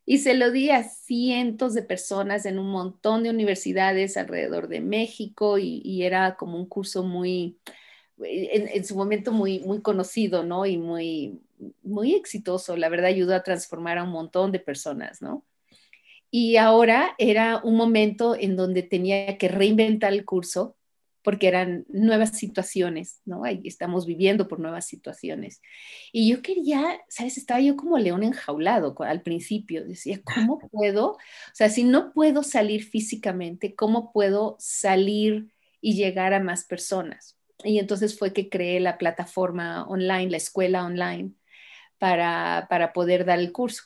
Y 0.06 0.18
se 0.18 0.34
lo 0.34 0.52
di 0.52 0.70
a 0.70 0.84
cientos 0.84 1.74
de 1.74 1.84
personas 1.84 2.46
en 2.46 2.60
un 2.60 2.70
montón 2.70 3.24
de 3.24 3.30
universidades 3.30 4.18
alrededor 4.18 4.68
de 4.68 4.82
México 4.82 5.58
y, 5.58 6.04
era 6.04 6.36
como 6.36 6.58
un 6.58 6.66
curso 6.66 7.04
muy, 7.04 7.58
en, 8.20 8.84
su 8.86 8.96
momento 8.96 9.32
muy, 9.32 9.60
muy 9.60 9.82
conocido, 9.82 10.44
¿no? 10.44 10.66
Y 10.66 10.78
muy, 10.78 11.42
muy 11.84 12.16
exitoso. 12.16 12.76
La 12.76 12.90
verdad 12.90 13.08
ayudó 13.08 13.36
a 13.36 13.44
transformar 13.44 13.98
a 13.98 14.04
un 14.04 14.12
montón 14.12 14.52
de 14.52 14.60
personas, 14.60 15.22
¿no? 15.22 15.46
Y 16.30 16.58
ahora 16.58 17.16
era 17.18 17.62
un 17.64 17.78
momento 17.78 18.36
en 18.36 18.56
donde 18.56 18.84
tenía 18.84 19.38
que 19.38 19.48
reinventar 19.48 20.14
el 20.14 20.26
curso 20.26 20.76
porque 21.24 21.48
eran 21.48 21.86
nuevas 21.88 22.38
situaciones, 22.38 23.22
¿no? 23.26 23.46
Ahí 23.46 23.62
estamos 23.64 24.06
viviendo 24.06 24.48
por 24.48 24.60
nuevas 24.60 24.86
situaciones. 24.86 25.62
Y 26.12 26.30
yo 26.30 26.42
quería, 26.42 27.02
¿sabes? 27.08 27.38
Estaba 27.38 27.62
yo 27.62 27.78
como 27.78 27.98
león 27.98 28.24
enjaulado 28.24 28.96
al 29.00 29.22
principio. 29.22 29.86
Decía, 29.86 30.22
¿cómo 30.24 30.60
puedo? 30.72 31.12
O 31.14 31.18
sea, 31.54 31.70
si 31.70 31.84
no 31.84 32.14
puedo 32.14 32.44
salir 32.44 32.84
físicamente, 32.84 33.74
¿cómo 33.74 34.12
puedo 34.12 34.58
salir 34.60 35.54
y 35.80 35.96
llegar 35.96 36.34
a 36.34 36.42
más 36.42 36.66
personas? 36.66 37.38
Y 37.64 37.80
entonces 37.80 38.18
fue 38.18 38.34
que 38.34 38.50
creé 38.50 38.82
la 38.82 38.98
plataforma 38.98 39.88
online, 39.88 40.30
la 40.30 40.38
escuela 40.38 40.84
online, 40.86 41.32
para, 41.98 42.68
para 42.70 42.92
poder 42.92 43.24
dar 43.24 43.40
el 43.40 43.54
curso. 43.54 43.84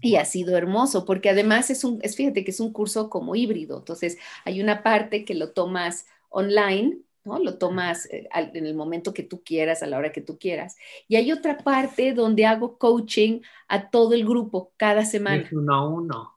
Y 0.00 0.16
ha 0.16 0.24
sido 0.24 0.56
hermoso, 0.56 1.04
porque 1.04 1.30
además 1.30 1.70
es 1.70 1.84
un, 1.84 2.00
es, 2.02 2.16
fíjate 2.16 2.44
que 2.44 2.50
es 2.50 2.60
un 2.60 2.72
curso 2.72 3.10
como 3.10 3.36
híbrido. 3.36 3.78
Entonces, 3.78 4.18
hay 4.44 4.60
una 4.60 4.82
parte 4.82 5.24
que 5.24 5.34
lo 5.34 5.52
tomas 5.52 6.06
online, 6.32 6.98
¿no? 7.24 7.38
Lo 7.38 7.58
tomas 7.58 8.06
eh, 8.06 8.28
en 8.32 8.66
el 8.66 8.74
momento 8.74 9.14
que 9.14 9.22
tú 9.22 9.42
quieras, 9.44 9.82
a 9.82 9.86
la 9.86 9.98
hora 9.98 10.12
que 10.12 10.20
tú 10.20 10.38
quieras. 10.38 10.76
Y 11.08 11.16
hay 11.16 11.32
otra 11.32 11.58
parte 11.58 12.12
donde 12.12 12.46
hago 12.46 12.78
coaching 12.78 13.40
a 13.68 13.90
todo 13.90 14.14
el 14.14 14.24
grupo 14.24 14.72
cada 14.76 15.04
semana. 15.04 15.42
Es 15.42 15.52
uno 15.52 15.74
a 15.74 15.88
uno. 15.88 16.31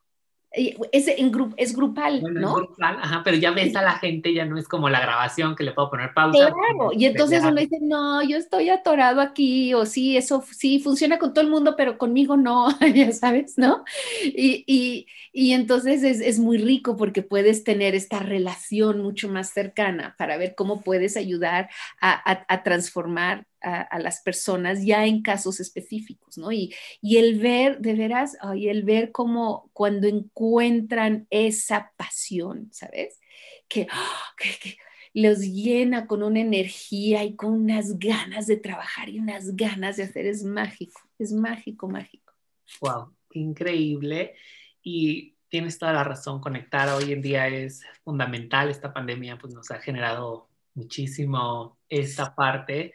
Es, 0.91 1.07
en 1.07 1.31
es 1.57 1.75
grupal, 1.75 2.21
¿no? 2.21 2.49
Es 2.49 2.55
grupal, 2.55 2.97
ajá, 3.01 3.21
pero 3.23 3.37
ya 3.37 3.51
ves 3.51 3.75
a 3.75 3.81
la 3.81 3.97
gente, 3.97 4.33
ya 4.33 4.45
no 4.45 4.57
es 4.57 4.67
como 4.67 4.89
la 4.89 5.01
grabación 5.01 5.55
que 5.55 5.63
le 5.63 5.73
puedo 5.73 5.89
poner 5.89 6.13
pausa. 6.13 6.51
Claro, 6.51 6.91
y 6.93 7.05
entonces 7.05 7.43
uno 7.43 7.59
dice, 7.59 7.79
no, 7.81 8.23
yo 8.23 8.37
estoy 8.37 8.69
atorado 8.69 9.21
aquí, 9.21 9.73
o 9.73 9.85
sí, 9.85 10.15
eso 10.15 10.43
sí 10.51 10.79
funciona 10.79 11.19
con 11.19 11.33
todo 11.33 11.43
el 11.43 11.51
mundo, 11.51 11.75
pero 11.75 11.97
conmigo 11.97 12.37
no, 12.37 12.67
ya 12.95 13.11
sabes, 13.11 13.57
¿no? 13.57 13.83
Y, 14.23 14.63
y, 14.65 15.07
y 15.33 15.51
entonces 15.51 16.03
es, 16.03 16.21
es, 16.21 16.39
muy 16.39 16.57
rico 16.57 16.95
porque 16.95 17.21
puedes 17.21 17.63
tener 17.63 17.95
esta 17.95 18.19
relación 18.19 19.01
mucho 19.01 19.29
más 19.29 19.49
cercana 19.49 20.15
para 20.17 20.37
ver 20.37 20.55
cómo 20.55 20.81
puedes 20.81 21.17
ayudar 21.17 21.69
a, 21.99 22.31
a, 22.31 22.45
a 22.47 22.63
transformar 22.63 23.45
a, 23.65 23.99
las 23.99 24.21
personas 24.21 24.85
ya 24.85 25.05
en 25.05 25.21
casos 25.21 25.59
específicos, 25.59 26.37
¿no? 26.37 26.51
Y, 26.51 26.73
y 27.01 27.17
el 27.17 27.39
ver, 27.39 27.79
de 27.79 27.95
veras, 27.95 28.37
y 28.55 28.67
el 28.67 28.83
ver 28.83 29.11
cómo 29.11 29.69
cuando 29.73 30.07
encuentran 30.07 31.27
esa 31.29 31.91
pasión, 31.97 32.69
¿sabes? 32.71 33.19
Que, 33.67 33.87
¡ah! 33.89 34.33
que, 34.37 34.49
que 34.61 34.77
los 35.13 35.39
llena 35.39 36.07
con 36.07 36.21
una 36.21 36.41
energía 36.41 37.23
y 37.23 37.35
con 37.35 37.53
unas 37.53 37.97
ganas 37.97 38.47
de 38.47 38.57
trabajar 38.57 39.09
y 39.09 39.19
unas 39.19 39.55
ganas 39.55 39.97
de 39.97 40.03
hacer, 40.03 40.25
es 40.25 40.43
mágico, 40.43 41.01
es 41.17 41.31
mágico, 41.31 41.87
mágico. 41.87 42.33
Wow, 42.81 43.15
increíble. 43.31 44.35
Y 44.83 45.35
tienes 45.49 45.79
toda 45.79 45.93
la 45.93 46.03
razón, 46.03 46.39
conectar 46.39 46.89
hoy 46.89 47.13
en 47.13 47.21
día 47.21 47.47
es 47.47 47.81
fundamental. 48.03 48.69
Esta 48.69 48.93
pandemia 48.93 49.37
pues, 49.37 49.53
nos 49.53 49.71
ha 49.71 49.79
generado 49.79 50.49
muchísimo 50.73 51.77
esta 51.89 52.35
parte 52.35 52.93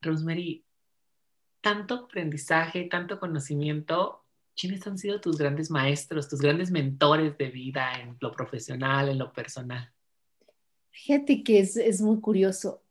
Rosemary, 0.00 0.64
tanto 1.60 1.94
aprendizaje, 1.94 2.84
tanto 2.84 3.18
conocimiento, 3.18 4.24
¿quiénes 4.56 4.86
han 4.86 4.98
sido 4.98 5.20
tus 5.20 5.38
grandes 5.38 5.70
maestros, 5.70 6.28
tus 6.28 6.40
grandes 6.40 6.70
mentores 6.70 7.36
de 7.38 7.48
vida 7.48 7.92
en 8.00 8.16
lo 8.20 8.32
profesional, 8.32 9.08
en 9.08 9.18
lo 9.18 9.32
personal? 9.32 9.92
Fíjate 10.90 11.42
que 11.42 11.60
es, 11.60 12.00
muy 12.00 12.20
curioso. 12.20 12.82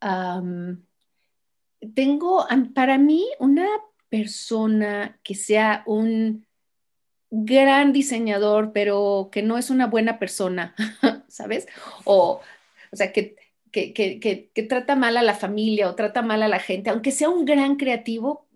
tengo, 1.94 2.48
para 2.74 2.98
mí, 2.98 3.26
una 3.40 3.68
persona 4.10 5.20
que 5.24 5.36
sea 5.36 5.84
un 5.86 6.46
gran 7.30 7.92
diseñador, 7.92 8.72
pero 8.72 9.30
que 9.32 9.44
no 9.44 9.58
es 9.58 9.70
una 9.70 9.88
buena 9.88 10.20
persona, 10.20 10.74
¿sabes? 11.28 11.68
O, 12.06 12.42
o 12.92 12.96
sea, 12.96 13.12
que 13.12 13.36
que, 13.94 14.66
trata 14.68 14.96
mal 14.96 15.18
a 15.18 15.22
la 15.22 15.34
familia 15.34 15.90
o 15.90 15.96
trata 15.96 16.22
mal 16.22 16.44
a 16.44 16.48
la 16.48 16.60
gente, 16.60 16.90
aunque 16.90 17.12
sea 17.12 17.30
un 17.30 17.46
gran 17.46 17.76
creativo, 17.76 18.48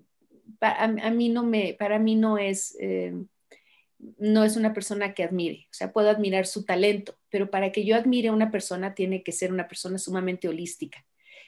a, 0.60 0.88
mí 0.88 1.30
no 1.30 1.44
me, 1.44 1.76
para 1.78 1.98
mí 1.98 2.16
no 2.16 2.38
es, 2.38 2.78
eh, 2.80 3.14
no 4.18 4.44
es 4.44 4.56
una 4.56 4.74
persona 4.74 5.14
que 5.14 5.24
admire. 5.24 5.68
O 5.72 5.74
sea, 5.74 5.92
puedo 5.92 6.10
admirar 6.10 6.46
su 6.46 6.66
talento, 6.66 7.18
pero 7.30 7.50
para 7.50 7.72
que 7.72 7.84
yo 7.84 7.96
admire 7.96 8.30
a 8.30 8.34
una 8.34 8.52
persona 8.52 8.94
tiene 8.94 9.24
que 9.24 9.32
ser 9.32 9.52
una 9.52 9.68
persona 9.68 9.98
sumamente 9.98 10.48
holística, 10.48 11.06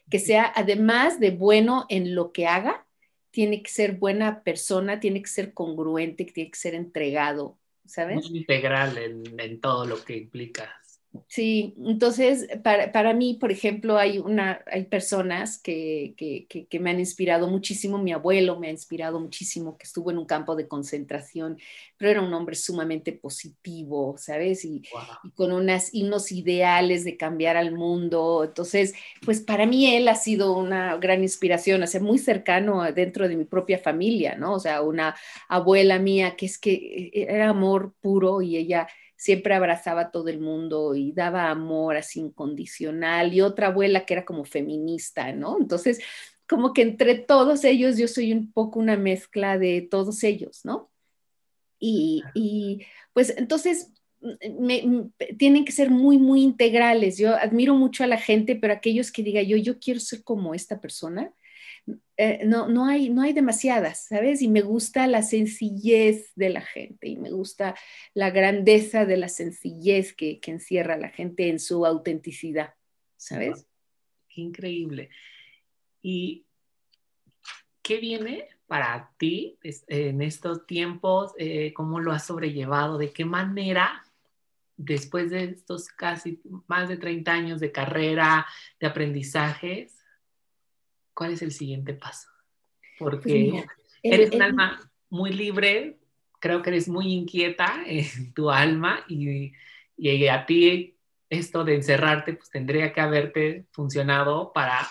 que 0.10 0.20
sea 0.20 0.52
además 0.56 1.20
de 1.20 1.32
bueno 1.32 1.86
en 1.90 2.16
lo 2.16 2.32
que 2.32 2.48
haga, 2.48 2.88
tiene 3.32 3.64
que 3.64 3.72
ser 3.72 3.94
buena 3.94 4.44
persona, 4.44 5.00
tiene 5.00 5.22
que 5.22 5.30
ser 5.30 5.54
congruente, 5.54 6.26
tiene 6.26 6.52
que 6.52 6.60
ser 6.60 6.76
entregado, 6.76 7.58
¿sabes? 7.86 8.30
integral 8.30 8.98
en, 8.98 9.40
en 9.40 9.60
todo 9.60 9.86
lo 9.86 10.04
que 10.04 10.18
implica 10.18 10.80
Sí, 11.28 11.76
entonces 11.78 12.47
para, 12.63 13.13
mí, 13.13 13.36
por 13.36 13.52
ejemplo, 13.52 13.97
hay, 13.97 14.17
una, 14.17 14.63
hay 14.65 14.86
personas 14.86 15.60
que, 15.60 16.15
me 16.80 16.89
han 16.89 16.99
inspirado 16.99 17.47
muchísimo. 17.47 17.99
Mi 17.99 18.12
abuelo 18.12 18.60
me 18.60 18.67
ha 18.67 18.71
inspirado 18.71 19.19
muchísimo, 19.19 19.78
que 19.78 19.84
estuvo 19.84 20.10
en 20.10 20.17
un 20.17 20.26
campo 20.26 20.56
de 20.56 20.67
concentración, 20.67 21.60
pero 21.97 22.12
era 22.12 22.21
un 22.21 22.34
hombre 22.34 22.56
sumamente 22.56 23.13
positivo, 23.13 24.15
¿sabes? 24.17 24.65
Y, 24.65 24.82
con 25.36 25.52
unas, 25.52 25.91
unos 25.93 26.32
ideales 26.32 27.04
de 27.04 27.15
cambiar 27.15 27.58
al 27.58 27.73
mundo. 27.73 28.43
Entonces, 28.43 28.95
pues 29.23 29.39
para 29.41 29.67
mí 29.67 29.95
él 29.95 30.08
ha 30.08 30.15
sido 30.15 30.58
una 30.58 30.97
gran 30.97 31.21
inspiración, 31.21 31.84
o 31.84 31.88
sea, 31.88 32.02
muy 32.02 32.17
cercano 32.17 32.91
dentro 32.91 33.28
de 33.28 33.36
mi 33.36 33.45
propia 33.45 33.78
familia, 33.78 34.36
¿no? 34.36 34.54
O 34.54 34.60
sea, 34.60 34.82
una 34.82 35.15
abuela 35.47 35.99
mía 35.99 36.36
que 36.36 36.47
es 36.47 36.58
que 36.58 36.73
eh, 37.13 37.28
era 37.30 37.49
amor 37.49 37.93
puro 38.02 38.41
y 38.41 38.58
ella 38.58 38.88
siempre 39.24 39.56
abrazaba 39.56 40.02
a 40.02 40.12
todo 40.12 40.28
el 40.28 40.42
mundo 40.42 40.96
y 40.96 41.14
daba 41.14 41.50
amor 41.50 41.96
así 41.96 42.20
incondicional, 42.20 43.34
y 43.34 43.40
otra 43.40 43.68
abuela 43.68 44.06
que 44.06 44.16
era 44.16 44.26
como 44.26 44.44
feminista, 44.44 45.32
¿no? 45.32 45.58
Entonces, 45.62 46.02
como 46.46 46.74
que 46.74 46.82
entre 46.82 47.16
todos 47.16 47.64
ellos 47.64 47.98
yo 47.98 48.10
soy 48.10 48.34
un 48.34 48.52
poco 48.52 48.80
una 48.80 48.98
mezcla 48.98 49.58
de 49.58 49.88
todos 49.90 50.26
ellos, 50.26 50.66
¿no? 50.66 50.92
Y, 51.80 52.82
pues 53.14 53.34
entonces 53.38 53.94
tienen 55.38 55.64
que 55.64 55.72
ser 55.72 55.90
muy, 55.90 56.18
muy 56.18 56.42
integrales. 56.42 57.18
Yo 57.18 57.34
admiro 57.34 57.76
mucho 57.76 58.04
a 58.04 58.08
la 58.08 58.18
gente, 58.18 58.58
pero 58.58 58.74
aquellos 58.74 59.10
que 59.10 59.24
diga 59.24 59.42
yo, 59.42 59.56
yo 59.56 59.80
quiero 59.80 60.02
ser 60.02 60.22
como 60.24 60.54
esta 60.54 60.82
persona, 60.82 61.34
eh, 62.15 62.41
no, 62.46 62.67
no, 62.67 62.86
hay, 62.86 63.10
no 63.10 63.22
hay 63.24 63.34
demasiadas, 63.34 64.06
¿sabes? 64.06 64.41
Y 64.41 64.48
me 64.48 64.62
gusta 64.62 65.08
la 65.08 65.24
sencillez 65.24 66.32
de 66.36 66.50
la 66.50 66.62
gente 66.62 67.08
y 67.08 67.17
me 67.17 67.32
gusta 67.32 67.76
la 68.13 68.30
grandeza 68.30 69.06
de 69.06 69.17
la 69.17 69.30
sencillez 69.30 70.13
que, 70.13 70.40
que 70.40 70.52
encierra 70.52 70.98
la 70.98 71.10
gente 71.10 71.50
en 71.50 71.60
su 71.60 71.86
autenticidad, 71.86 72.75
¿sabes? 73.17 73.67
Qué 74.29 74.42
increíble. 74.42 75.10
¿Y 76.02 76.46
qué 77.81 77.98
viene 77.98 78.48
para 78.67 79.12
ti 79.17 79.58
en 79.88 80.21
estos 80.21 80.65
tiempos? 80.67 81.34
Eh, 81.38 81.73
¿Cómo 81.73 82.00
lo 82.00 82.12
has 82.12 82.27
sobrellevado? 82.27 82.98
¿De 82.98 83.12
qué 83.12 83.25
manera 83.25 84.04
después 84.77 85.31
de 85.31 85.46
estos 85.46 85.88
casi 85.90 86.42
más 86.67 86.90
de 86.90 86.98
30 86.98 87.31
años 87.31 87.60
de 87.60 87.71
carrera, 87.71 88.46
de 88.79 88.88
aprendizajes, 88.88 90.02
¿cuál 91.14 91.34
es 91.34 91.42
el 91.42 91.52
siguiente 91.52 91.94
paso? 91.94 92.30
Porque 93.00 93.50
pues 93.52 93.66
eres 94.02 94.32
un 94.32 94.42
alma 94.42 94.92
muy 95.10 95.32
libre, 95.32 95.98
creo 96.40 96.62
que 96.62 96.70
eres 96.70 96.88
muy 96.88 97.12
inquieta 97.14 97.84
en 97.86 98.34
tu 98.34 98.50
alma 98.50 99.04
y, 99.08 99.54
y 99.98 100.28
a 100.28 100.46
ti 100.46 100.98
esto 101.30 101.64
de 101.64 101.76
encerrarte 101.76 102.34
pues 102.34 102.50
tendría 102.50 102.94
que 102.94 103.02
haberte 103.02 103.66
funcionado 103.72 104.52
para 104.54 104.88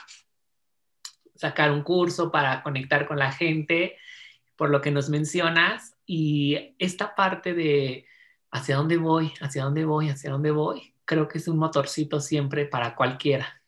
sacar 1.34 1.72
un 1.72 1.82
curso, 1.82 2.30
para 2.30 2.62
conectar 2.62 3.06
con 3.06 3.18
la 3.18 3.32
gente, 3.32 3.96
por 4.56 4.70
lo 4.70 4.80
que 4.80 4.90
nos 4.90 5.08
mencionas. 5.08 5.96
y 6.06 6.74
esta 6.78 7.14
parte 7.14 7.54
de 7.54 8.06
hacia 8.50 8.76
dónde 8.76 8.98
voy, 8.98 9.32
hacia 9.40 9.64
dónde 9.64 9.84
voy, 9.84 10.08
hacia 10.10 10.30
dónde 10.30 10.50
voy, 10.50 10.94
creo 11.04 11.26
que 11.26 11.38
es 11.38 11.48
un 11.48 11.58
motorcito 11.58 12.20
siempre 12.20 12.66
para 12.66 12.94
cualquiera. 12.94 13.61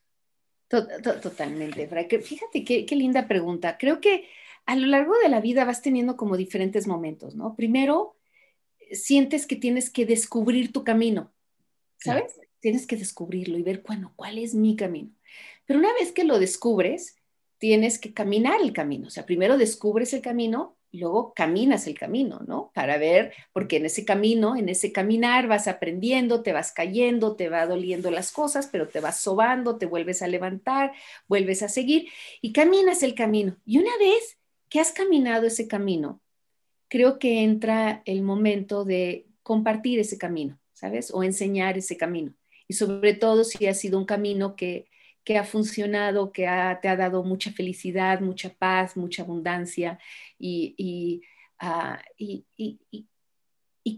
Totalmente, 0.68 1.88
Fíjate 2.22 2.64
qué, 2.64 2.86
qué 2.86 2.96
linda 2.96 3.28
pregunta. 3.28 3.76
Creo 3.78 4.00
que 4.00 4.28
a 4.66 4.76
lo 4.76 4.86
largo 4.86 5.16
de 5.18 5.28
la 5.28 5.40
vida 5.40 5.64
vas 5.64 5.82
teniendo 5.82 6.16
como 6.16 6.36
diferentes 6.36 6.86
momentos, 6.86 7.34
¿no? 7.34 7.54
Primero, 7.54 8.16
sientes 8.92 9.46
que 9.46 9.56
tienes 9.56 9.90
que 9.90 10.06
descubrir 10.06 10.72
tu 10.72 10.84
camino, 10.84 11.32
¿sabes? 11.98 12.40
Tienes 12.60 12.86
que 12.86 12.96
descubrirlo 12.96 13.58
y 13.58 13.62
ver, 13.62 13.82
bueno, 13.86 14.12
cuál 14.16 14.38
es 14.38 14.54
mi 14.54 14.76
camino. 14.76 15.10
Pero 15.66 15.78
una 15.78 15.92
vez 15.94 16.12
que 16.12 16.24
lo 16.24 16.38
descubres, 16.38 17.16
tienes 17.58 17.98
que 17.98 18.12
caminar 18.12 18.60
el 18.60 18.72
camino. 18.72 19.08
O 19.08 19.10
sea, 19.10 19.26
primero 19.26 19.58
descubres 19.58 20.12
el 20.12 20.22
camino 20.22 20.76
luego 20.98 21.32
caminas 21.34 21.86
el 21.86 21.98
camino, 21.98 22.40
¿no? 22.46 22.70
Para 22.74 22.98
ver, 22.98 23.32
porque 23.52 23.76
en 23.76 23.86
ese 23.86 24.04
camino, 24.04 24.56
en 24.56 24.68
ese 24.68 24.92
caminar 24.92 25.48
vas 25.48 25.66
aprendiendo, 25.68 26.42
te 26.42 26.52
vas 26.52 26.72
cayendo, 26.72 27.36
te 27.36 27.48
va 27.48 27.66
doliendo 27.66 28.10
las 28.10 28.32
cosas, 28.32 28.68
pero 28.70 28.88
te 28.88 29.00
vas 29.00 29.20
sobando, 29.20 29.76
te 29.76 29.86
vuelves 29.86 30.22
a 30.22 30.28
levantar, 30.28 30.92
vuelves 31.28 31.62
a 31.62 31.68
seguir 31.68 32.08
y 32.40 32.52
caminas 32.52 33.02
el 33.02 33.14
camino. 33.14 33.56
Y 33.64 33.78
una 33.78 33.96
vez 33.98 34.38
que 34.68 34.80
has 34.80 34.92
caminado 34.92 35.46
ese 35.46 35.68
camino, 35.68 36.20
creo 36.88 37.18
que 37.18 37.42
entra 37.42 38.02
el 38.04 38.22
momento 38.22 38.84
de 38.84 39.26
compartir 39.42 39.98
ese 39.98 40.18
camino, 40.18 40.58
¿sabes? 40.72 41.12
O 41.12 41.22
enseñar 41.22 41.76
ese 41.76 41.96
camino. 41.96 42.34
Y 42.68 42.74
sobre 42.74 43.14
todo 43.14 43.44
si 43.44 43.66
ha 43.66 43.74
sido 43.74 43.98
un 43.98 44.06
camino 44.06 44.56
que, 44.56 44.86
que 45.24 45.38
ha 45.38 45.44
funcionado, 45.44 46.32
que 46.32 46.42
te 46.82 46.88
ha 46.88 46.96
dado 46.96 47.24
mucha 47.24 47.50
felicidad, 47.52 48.20
mucha 48.20 48.50
paz, 48.50 48.96
mucha 48.96 49.22
abundancia 49.22 49.98
ah, 51.58 52.02
y, 52.18 52.46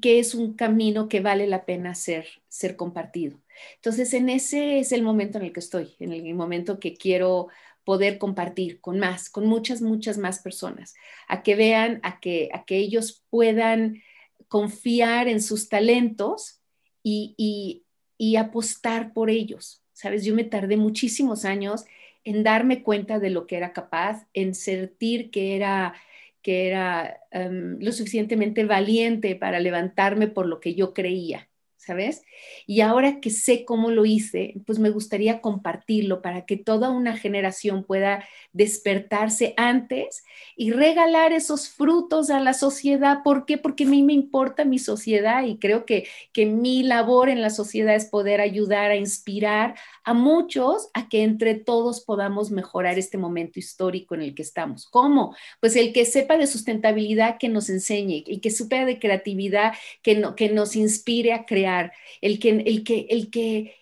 que 0.00 0.18
es 0.18 0.34
un 0.34 0.54
camino 0.54 1.08
que 1.08 1.20
vale 1.20 1.46
la 1.46 1.64
pena 1.64 1.94
ser, 1.94 2.26
ser 2.48 2.76
compartido. 2.76 3.40
Entonces, 3.76 4.12
en 4.14 4.28
ese 4.28 4.78
es 4.78 4.92
el 4.92 5.02
momento 5.02 5.38
en 5.38 5.44
el 5.44 5.52
que 5.52 5.60
estoy, 5.60 5.94
en 5.98 6.12
el 6.12 6.34
momento 6.34 6.78
que 6.78 6.94
quiero 6.94 7.48
poder 7.86 8.18
compartir 8.18 8.80
con 8.80 8.98
más, 8.98 9.30
con 9.30 9.46
muchas, 9.46 9.80
muchas 9.80 10.18
más 10.18 10.40
personas, 10.40 10.94
a 11.28 11.44
que 11.44 11.54
vean, 11.54 12.00
a 12.02 12.18
que, 12.18 12.50
a 12.52 12.64
que 12.64 12.78
ellos 12.78 13.24
puedan 13.30 14.02
confiar 14.48 15.28
en 15.28 15.40
sus 15.40 15.68
talentos 15.68 16.60
y, 17.02 17.84
y, 18.18 18.36
apostar 18.36 19.12
por 19.12 19.30
ellos. 19.30 19.85
Sabes, 19.96 20.24
yo 20.26 20.34
me 20.34 20.44
tardé 20.44 20.76
muchísimos 20.76 21.46
años 21.46 21.86
en 22.24 22.42
darme 22.42 22.82
cuenta 22.82 23.18
de 23.18 23.30
lo 23.30 23.46
que 23.46 23.56
era 23.56 23.72
capaz, 23.72 24.26
en 24.34 24.54
sentir 24.54 25.30
que 25.30 25.56
era, 25.56 25.94
que 26.42 26.68
era 26.68 27.20
em, 27.30 27.78
lo 27.80 27.92
suficientemente 27.92 28.64
valiente 28.66 29.36
para 29.36 29.58
levantarme 29.58 30.28
por 30.28 30.46
lo 30.46 30.60
que 30.60 30.74
yo 30.74 30.92
creía. 30.92 31.48
¿Sabes? 31.86 32.22
Y 32.66 32.80
ahora 32.80 33.20
que 33.20 33.30
sé 33.30 33.64
cómo 33.64 33.92
lo 33.92 34.04
hice, 34.04 34.54
pues 34.66 34.80
me 34.80 34.90
gustaría 34.90 35.40
compartirlo 35.40 36.20
para 36.20 36.44
que 36.44 36.56
toda 36.56 36.90
una 36.90 37.16
generación 37.16 37.84
pueda 37.84 38.24
despertarse 38.52 39.54
antes 39.56 40.24
y 40.56 40.72
regalar 40.72 41.32
esos 41.32 41.68
frutos 41.68 42.28
a 42.30 42.40
la 42.40 42.54
sociedad. 42.54 43.18
¿Por 43.22 43.46
qué? 43.46 43.56
Porque 43.56 43.84
a 43.84 43.86
mí 43.86 44.02
me 44.02 44.14
importa 44.14 44.64
mi 44.64 44.80
sociedad 44.80 45.44
y 45.44 45.58
creo 45.58 45.86
que, 45.86 46.08
que 46.32 46.44
mi 46.44 46.82
labor 46.82 47.28
en 47.28 47.40
la 47.40 47.50
sociedad 47.50 47.94
es 47.94 48.06
poder 48.06 48.40
ayudar 48.40 48.90
a 48.90 48.96
inspirar 48.96 49.76
a 50.02 50.12
muchos 50.12 50.88
a 50.92 51.08
que 51.08 51.22
entre 51.22 51.54
todos 51.54 52.00
podamos 52.00 52.50
mejorar 52.50 52.98
este 52.98 53.16
momento 53.16 53.60
histórico 53.60 54.16
en 54.16 54.22
el 54.22 54.34
que 54.34 54.42
estamos. 54.42 54.86
¿Cómo? 54.86 55.36
Pues 55.60 55.76
el 55.76 55.92
que 55.92 56.04
sepa 56.04 56.36
de 56.36 56.48
sustentabilidad 56.48 57.38
que 57.38 57.48
nos 57.48 57.70
enseñe 57.70 58.24
y 58.26 58.40
que 58.40 58.50
sepa 58.50 58.84
de 58.84 58.98
creatividad 58.98 59.74
que, 60.02 60.16
no, 60.16 60.34
que 60.34 60.48
nos 60.48 60.74
inspire 60.74 61.32
a 61.32 61.44
crear 61.44 61.75
el 62.20 62.38
que, 62.38 62.50
el 62.50 62.84
que, 62.84 63.06
el 63.10 63.30
que, 63.30 63.76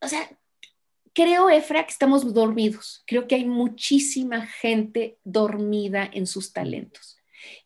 o 0.00 0.08
sea, 0.08 0.28
creo, 1.16 1.48
Efra, 1.48 1.84
que 1.84 1.92
estamos 1.92 2.34
dormidos. 2.34 3.02
Creo 3.06 3.26
que 3.26 3.36
hay 3.36 3.46
muchísima 3.46 4.46
gente 4.46 5.18
dormida 5.24 6.08
en 6.12 6.26
sus 6.26 6.52
talentos, 6.52 7.16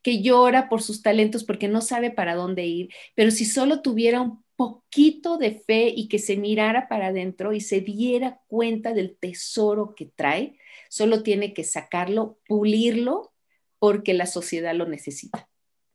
que 0.02 0.22
llora 0.22 0.68
por 0.68 0.82
sus 0.82 1.02
talentos 1.02 1.42
porque 1.42 1.66
no 1.66 1.80
sabe 1.80 2.10
para 2.10 2.36
dónde 2.36 2.64
ir, 2.66 2.90
pero 3.14 3.30
si 3.30 3.44
solo 3.44 3.82
tuviera 3.82 4.20
un 4.20 4.44
poquito 4.60 5.38
de 5.38 5.52
fe 5.52 5.88
y 5.88 6.06
que 6.06 6.18
se 6.18 6.36
mirara 6.36 6.86
para 6.86 7.08
adentro 7.08 7.52
y 7.54 7.60
se 7.60 7.80
diera 7.80 8.40
cuenta 8.46 8.92
del 8.92 9.16
tesoro 9.16 9.94
que 9.96 10.06
trae, 10.06 10.58
solo 10.88 11.22
tiene 11.22 11.54
que 11.54 11.64
sacarlo, 11.64 12.38
pulirlo, 12.46 13.32
porque 13.78 14.14
la 14.14 14.26
sociedad 14.26 14.74
lo 14.74 14.86
necesita. 14.86 15.48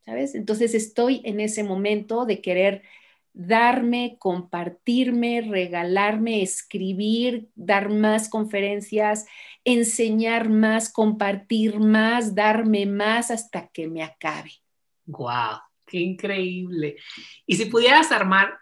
¿Sabes? 0.03 0.35
Entonces 0.35 0.73
estoy 0.73 1.21
en 1.23 1.39
ese 1.39 1.63
momento 1.63 2.25
de 2.25 2.41
querer 2.41 2.83
darme, 3.35 4.15
compartirme, 4.17 5.41
regalarme, 5.41 6.41
escribir, 6.41 7.49
dar 7.53 7.89
más 7.89 8.29
conferencias, 8.29 9.25
enseñar 9.65 10.49
más, 10.49 10.91
compartir 10.91 11.79
más, 11.79 12.33
darme 12.33 12.85
más 12.85 13.31
hasta 13.31 13.67
que 13.67 13.89
me 13.89 14.03
acabe. 14.03 14.53
¡Wow! 15.05 15.59
¡Qué 15.85 15.99
increíble! 15.99 16.95
Y 17.45 17.57
si 17.57 17.65
pudieras 17.65 18.11
armar, 18.13 18.57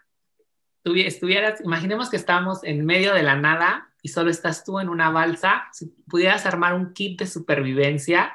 estuvieras, 0.84 1.60
imaginemos 1.60 2.10
que 2.10 2.16
estamos 2.16 2.64
en 2.64 2.84
medio 2.84 3.14
de 3.14 3.22
la 3.22 3.36
nada 3.36 3.94
y 4.02 4.08
solo 4.08 4.28
estás 4.28 4.64
tú 4.64 4.80
en 4.80 4.88
una 4.88 5.08
balsa, 5.10 5.68
si 5.72 5.86
pudieras 5.86 6.46
armar 6.46 6.74
un 6.74 6.92
kit 6.92 7.20
de 7.20 7.26
supervivencia, 7.28 8.34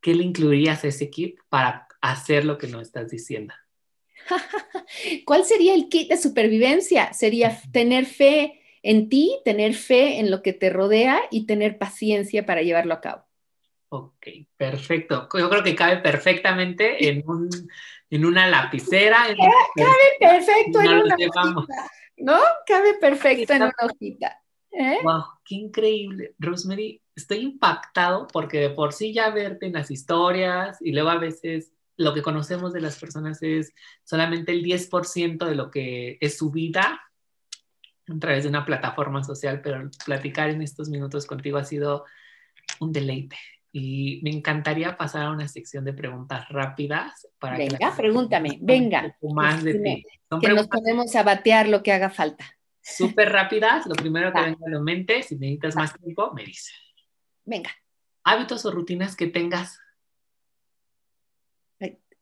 ¿qué 0.00 0.14
le 0.14 0.24
incluirías 0.24 0.82
a 0.84 0.88
ese 0.88 1.10
kit 1.10 1.38
para 1.50 1.86
hacer 2.00 2.46
lo 2.46 2.56
que 2.56 2.66
nos 2.66 2.82
estás 2.82 3.10
diciendo? 3.10 3.54
¿Cuál 5.24 5.44
sería 5.44 5.74
el 5.74 5.88
kit 5.88 6.08
de 6.08 6.16
supervivencia? 6.16 7.12
Sería 7.12 7.58
tener 7.72 8.06
fe 8.06 8.62
en 8.82 9.08
ti, 9.08 9.38
tener 9.44 9.74
fe 9.74 10.20
en 10.20 10.30
lo 10.30 10.42
que 10.42 10.52
te 10.52 10.70
rodea 10.70 11.20
y 11.30 11.46
tener 11.46 11.78
paciencia 11.78 12.46
para 12.46 12.62
llevarlo 12.62 12.94
a 12.94 13.00
cabo. 13.00 13.24
Ok, 13.88 14.26
perfecto. 14.56 15.28
Yo 15.38 15.48
creo 15.48 15.62
que 15.62 15.74
cabe 15.74 15.98
perfectamente 15.98 17.08
en, 17.08 17.22
un, 17.26 17.48
en 18.10 18.24
una 18.24 18.48
lapicera. 18.48 19.26
cabe 19.74 19.96
perfecto 20.18 20.80
en 20.80 20.88
una 20.88 21.14
hojita, 21.14 21.42
¿no? 22.18 22.38
Cabe 22.66 22.94
perfecto 22.94 23.52
en 23.52 23.62
una 23.62 23.74
hojita. 23.82 24.40
Wow, 24.70 25.20
¿eh? 25.20 25.24
qué 25.44 25.54
increíble. 25.54 26.34
Rosemary, 26.38 27.00
estoy 27.14 27.38
impactado 27.38 28.26
porque 28.26 28.58
de 28.58 28.70
por 28.70 28.92
sí 28.92 29.12
ya 29.12 29.30
verte 29.30 29.66
en 29.66 29.72
las 29.72 29.90
historias 29.90 30.78
y 30.80 30.92
luego 30.92 31.10
a 31.10 31.18
veces 31.18 31.72
lo 31.96 32.12
que 32.14 32.22
conocemos 32.22 32.72
de 32.72 32.80
las 32.80 32.98
personas 32.98 33.42
es 33.42 33.72
solamente 34.04 34.52
el 34.52 34.62
10% 34.62 35.46
de 35.46 35.54
lo 35.54 35.70
que 35.70 36.18
es 36.20 36.36
su 36.36 36.50
vida 36.50 37.00
a 38.08 38.18
través 38.18 38.44
de 38.44 38.50
una 38.50 38.64
plataforma 38.64 39.24
social, 39.24 39.60
pero 39.62 39.90
platicar 40.04 40.50
en 40.50 40.62
estos 40.62 40.88
minutos 40.88 41.26
contigo 41.26 41.58
ha 41.58 41.64
sido 41.64 42.04
un 42.80 42.92
deleite. 42.92 43.36
Y 43.72 44.20
me 44.22 44.30
encantaría 44.30 44.96
pasar 44.96 45.26
a 45.26 45.30
una 45.30 45.48
sección 45.48 45.84
de 45.84 45.92
preguntas 45.92 46.48
rápidas 46.48 47.26
para 47.38 47.58
venga, 47.58 47.78
que 47.78 47.96
pregúntame, 47.96 48.58
venga. 48.60 49.16
más 49.34 49.62
de 49.62 49.74
ti. 49.74 50.04
que 50.40 50.48
nos 50.48 50.68
podemos 50.68 51.14
a 51.14 51.22
batear 51.22 51.68
lo 51.68 51.82
que 51.82 51.92
haga 51.92 52.08
falta. 52.08 52.44
Súper 52.80 53.32
rápidas, 53.32 53.86
lo 53.86 53.94
primero 53.94 54.32
que 54.32 54.40
venga 54.40 54.66
a 54.66 54.70
la 54.70 54.80
mente, 54.80 55.22
si 55.22 55.34
necesitas 55.36 55.74
más 55.74 55.98
tiempo, 55.98 56.32
me 56.32 56.44
dices. 56.44 56.72
Venga. 57.44 57.70
Hábitos 58.22 58.64
o 58.64 58.70
rutinas 58.70 59.16
que 59.16 59.26
tengas 59.26 59.78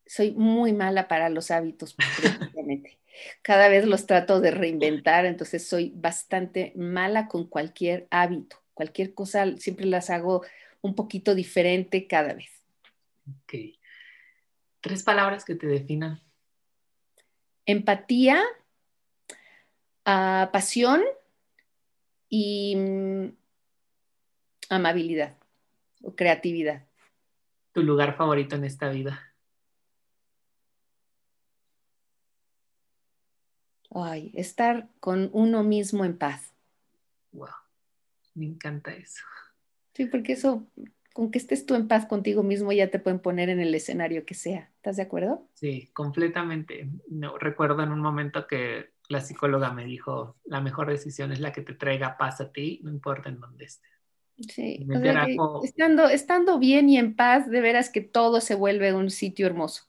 soy 0.06 0.32
muy 0.32 0.72
mala 0.72 1.08
para 1.08 1.28
los 1.28 1.50
hábitos, 1.50 1.96
Cada 3.42 3.68
vez 3.68 3.86
los 3.86 4.06
trato 4.06 4.40
de 4.40 4.50
reinventar, 4.50 5.24
entonces 5.24 5.68
soy 5.68 5.92
bastante 5.94 6.72
mala 6.74 7.28
con 7.28 7.46
cualquier 7.46 8.08
hábito. 8.10 8.60
Cualquier 8.74 9.14
cosa 9.14 9.56
siempre 9.56 9.86
las 9.86 10.10
hago 10.10 10.42
un 10.80 10.94
poquito 10.96 11.34
diferente 11.34 12.08
cada 12.08 12.34
vez. 12.34 12.50
Ok. 13.28 13.78
Tres 14.80 15.02
palabras 15.02 15.44
que 15.44 15.54
te 15.54 15.66
definan. 15.66 16.20
Empatía, 17.66 18.42
ah, 20.04 20.50
pasión 20.52 21.02
y 22.28 22.76
mm, 22.76 23.28
amabilidad 24.68 25.38
o 26.02 26.14
creatividad. 26.14 26.84
¿Tu 27.72 27.82
lugar 27.82 28.16
favorito 28.16 28.56
en 28.56 28.64
esta 28.64 28.90
vida? 28.90 29.33
Ay, 33.94 34.32
estar 34.34 34.88
con 35.00 35.30
uno 35.32 35.62
mismo 35.62 36.04
en 36.04 36.18
paz. 36.18 36.52
Wow, 37.32 37.48
me 38.34 38.46
encanta 38.46 38.92
eso. 38.92 39.22
Sí, 39.94 40.06
porque 40.06 40.32
eso, 40.32 40.66
con 41.12 41.30
que 41.30 41.38
estés 41.38 41.64
tú 41.64 41.76
en 41.76 41.86
paz 41.86 42.06
contigo 42.06 42.42
mismo, 42.42 42.72
ya 42.72 42.90
te 42.90 42.98
pueden 42.98 43.20
poner 43.20 43.48
en 43.48 43.60
el 43.60 43.74
escenario 43.74 44.26
que 44.26 44.34
sea. 44.34 44.72
¿Estás 44.76 44.96
de 44.96 45.02
acuerdo? 45.02 45.46
Sí, 45.54 45.90
completamente. 45.92 46.90
No, 47.08 47.38
recuerdo 47.38 47.82
en 47.82 47.92
un 47.92 48.00
momento 48.00 48.46
que 48.46 48.90
la 49.08 49.20
psicóloga 49.20 49.72
me 49.72 49.84
dijo, 49.84 50.36
la 50.44 50.60
mejor 50.60 50.90
decisión 50.90 51.30
es 51.32 51.40
la 51.40 51.52
que 51.52 51.62
te 51.62 51.74
traiga 51.74 52.16
paz 52.18 52.40
a 52.40 52.50
ti, 52.50 52.80
no 52.82 52.90
importa 52.90 53.28
en 53.28 53.40
dónde 53.40 53.66
estés. 53.66 53.90
Sí, 54.36 54.84
estando, 55.62 56.08
estando 56.08 56.58
bien 56.58 56.88
y 56.88 56.98
en 56.98 57.14
paz, 57.14 57.48
de 57.48 57.60
veras 57.60 57.88
que 57.90 58.00
todo 58.00 58.40
se 58.40 58.56
vuelve 58.56 58.92
un 58.92 59.10
sitio 59.10 59.46
hermoso. 59.46 59.84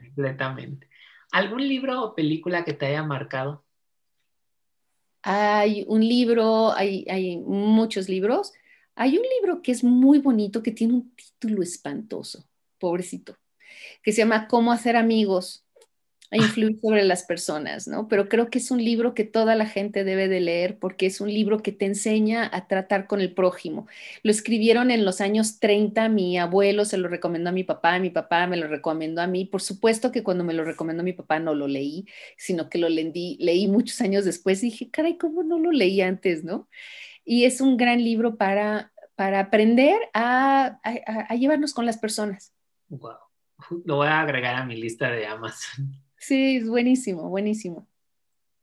completamente. 0.00 0.88
¿Algún 1.32 1.66
libro 1.66 2.02
o 2.02 2.14
película 2.14 2.64
que 2.64 2.72
te 2.72 2.86
haya 2.86 3.02
marcado? 3.02 3.64
Hay 5.22 5.84
un 5.88 6.06
libro, 6.06 6.72
hay, 6.72 7.04
hay 7.08 7.36
muchos 7.38 8.08
libros. 8.08 8.52
Hay 8.94 9.18
un 9.18 9.24
libro 9.38 9.60
que 9.60 9.72
es 9.72 9.84
muy 9.84 10.18
bonito, 10.18 10.62
que 10.62 10.72
tiene 10.72 10.94
un 10.94 11.14
título 11.14 11.62
espantoso, 11.62 12.48
pobrecito, 12.78 13.36
que 14.02 14.12
se 14.12 14.22
llama 14.22 14.48
Cómo 14.48 14.72
hacer 14.72 14.96
amigos 14.96 15.65
e 16.30 16.38
influir 16.38 16.78
sobre 16.80 17.04
las 17.04 17.22
personas, 17.22 17.86
¿no? 17.86 18.08
Pero 18.08 18.28
creo 18.28 18.50
que 18.50 18.58
es 18.58 18.70
un 18.70 18.82
libro 18.82 19.14
que 19.14 19.24
toda 19.24 19.54
la 19.54 19.66
gente 19.66 20.04
debe 20.04 20.28
de 20.28 20.40
leer 20.40 20.78
porque 20.78 21.06
es 21.06 21.20
un 21.20 21.28
libro 21.28 21.62
que 21.62 21.72
te 21.72 21.86
enseña 21.86 22.50
a 22.52 22.66
tratar 22.66 23.06
con 23.06 23.20
el 23.20 23.32
prójimo. 23.32 23.86
Lo 24.22 24.30
escribieron 24.30 24.90
en 24.90 25.04
los 25.04 25.20
años 25.20 25.60
30, 25.60 26.08
mi 26.08 26.38
abuelo 26.38 26.84
se 26.84 26.98
lo 26.98 27.08
recomendó 27.08 27.50
a 27.50 27.52
mi 27.52 27.64
papá, 27.64 27.98
mi 27.98 28.10
papá 28.10 28.46
me 28.46 28.56
lo 28.56 28.66
recomendó 28.66 29.22
a 29.22 29.26
mí. 29.26 29.44
Por 29.44 29.62
supuesto 29.62 30.10
que 30.10 30.22
cuando 30.22 30.42
me 30.44 30.54
lo 30.54 30.64
recomendó 30.64 31.02
mi 31.02 31.12
papá 31.12 31.38
no 31.38 31.54
lo 31.54 31.68
leí, 31.68 32.06
sino 32.36 32.68
que 32.68 32.78
lo 32.78 32.88
leí, 32.88 33.36
leí 33.38 33.68
muchos 33.68 34.00
años 34.00 34.24
después 34.24 34.62
y 34.62 34.66
dije, 34.66 34.90
caray, 34.90 35.16
¿cómo 35.18 35.42
no 35.42 35.58
lo 35.58 35.70
leí 35.70 36.00
antes, 36.00 36.44
no? 36.44 36.68
Y 37.24 37.44
es 37.44 37.60
un 37.60 37.76
gran 37.76 38.02
libro 38.02 38.36
para, 38.36 38.92
para 39.14 39.40
aprender 39.40 39.98
a, 40.12 40.80
a, 40.82 41.20
a 41.28 41.34
llevarnos 41.34 41.72
con 41.72 41.86
las 41.86 41.98
personas. 41.98 42.52
Wow. 42.88 43.16
Lo 43.84 43.96
voy 43.96 44.08
a 44.08 44.20
agregar 44.20 44.54
a 44.56 44.64
mi 44.64 44.76
lista 44.76 45.10
de 45.10 45.26
Amazon. 45.26 46.05
Sí, 46.26 46.56
es 46.56 46.68
buenísimo, 46.68 47.28
buenísimo. 47.28 47.86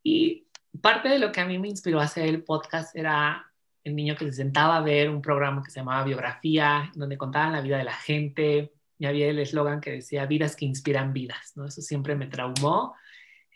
Y 0.03 0.47
parte 0.81 1.07
de 1.07 1.17
lo 1.17 1.31
que 1.31 1.39
a 1.39 1.45
mí 1.45 1.57
me 1.59 1.69
inspiró 1.69 2.01
a 2.01 2.03
hacer 2.03 2.25
el 2.25 2.43
podcast 2.43 2.93
era 2.93 3.49
el 3.85 3.95
niño 3.95 4.17
que 4.17 4.25
se 4.25 4.33
sentaba 4.33 4.75
a 4.75 4.81
ver 4.81 5.09
un 5.09 5.21
programa 5.21 5.63
que 5.63 5.71
se 5.71 5.79
llamaba 5.79 6.03
Biografía, 6.03 6.91
donde 6.93 7.17
contaban 7.17 7.53
la 7.53 7.61
vida 7.61 7.77
de 7.77 7.85
la 7.85 7.93
gente 7.93 8.73
y 8.99 9.05
había 9.05 9.29
el 9.29 9.39
eslogan 9.39 9.79
que 9.79 9.91
decía 9.91 10.25
vidas 10.25 10.57
que 10.57 10.65
inspiran 10.65 11.13
vidas, 11.13 11.53
¿no? 11.55 11.65
Eso 11.65 11.81
siempre 11.81 12.17
me 12.17 12.27
traumó, 12.27 12.95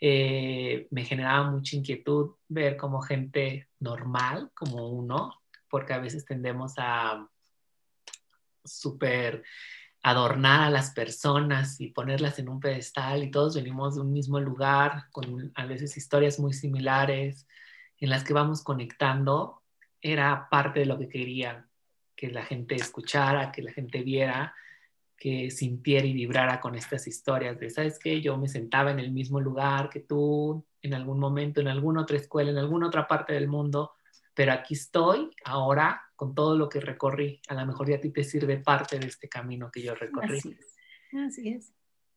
eh, 0.00 0.88
me 0.90 1.04
generaba 1.04 1.50
mucha 1.50 1.76
inquietud 1.76 2.30
ver 2.48 2.78
como 2.78 3.02
gente 3.02 3.68
normal, 3.78 4.50
como 4.54 4.88
uno, 4.88 5.34
porque 5.68 5.92
a 5.92 5.98
veces 5.98 6.24
tendemos 6.24 6.72
a 6.78 7.28
súper 8.64 9.44
adornar 10.10 10.62
a 10.62 10.70
las 10.70 10.90
personas 10.90 11.80
y 11.80 11.88
ponerlas 11.88 12.38
en 12.38 12.48
un 12.48 12.60
pedestal 12.60 13.22
y 13.22 13.30
todos 13.30 13.56
venimos 13.56 13.94
de 13.94 14.00
un 14.02 14.12
mismo 14.12 14.40
lugar 14.40 15.04
con 15.12 15.52
a 15.54 15.66
veces 15.66 15.96
historias 15.96 16.38
muy 16.38 16.52
similares 16.52 17.46
en 17.98 18.10
las 18.10 18.24
que 18.24 18.32
vamos 18.32 18.62
conectando, 18.62 19.62
era 20.00 20.48
parte 20.50 20.80
de 20.80 20.86
lo 20.86 20.98
que 20.98 21.08
quería 21.08 21.66
que 22.14 22.30
la 22.30 22.44
gente 22.44 22.74
escuchara, 22.74 23.52
que 23.52 23.62
la 23.62 23.72
gente 23.72 24.02
viera, 24.02 24.54
que 25.16 25.50
sintiera 25.50 26.06
y 26.06 26.12
vibrara 26.12 26.60
con 26.60 26.74
estas 26.74 27.06
historias 27.06 27.58
de, 27.58 27.70
¿sabes 27.70 27.98
qué? 27.98 28.20
Yo 28.20 28.36
me 28.36 28.48
sentaba 28.48 28.90
en 28.90 28.98
el 28.98 29.10
mismo 29.10 29.40
lugar 29.40 29.88
que 29.88 30.00
tú, 30.00 30.64
en 30.82 30.94
algún 30.94 31.18
momento, 31.18 31.60
en 31.60 31.68
alguna 31.68 32.02
otra 32.02 32.16
escuela, 32.16 32.50
en 32.50 32.58
alguna 32.58 32.88
otra 32.88 33.06
parte 33.06 33.32
del 33.32 33.48
mundo, 33.48 33.92
pero 34.34 34.52
aquí 34.52 34.74
estoy 34.74 35.30
ahora 35.44 36.07
con 36.18 36.34
todo 36.34 36.58
lo 36.58 36.68
que 36.68 36.80
recorrí. 36.80 37.40
A 37.46 37.54
lo 37.54 37.64
mejor 37.64 37.88
ya 37.88 37.94
a 37.94 38.00
ti 38.00 38.10
te 38.10 38.24
sirve 38.24 38.58
parte 38.58 38.98
de 38.98 39.06
este 39.06 39.28
camino 39.28 39.70
que 39.70 39.82
yo 39.82 39.94
recorrí. 39.94 40.38
Así 40.38 40.56
es. 40.58 40.76
Así 41.16 41.48
es. 41.50 41.72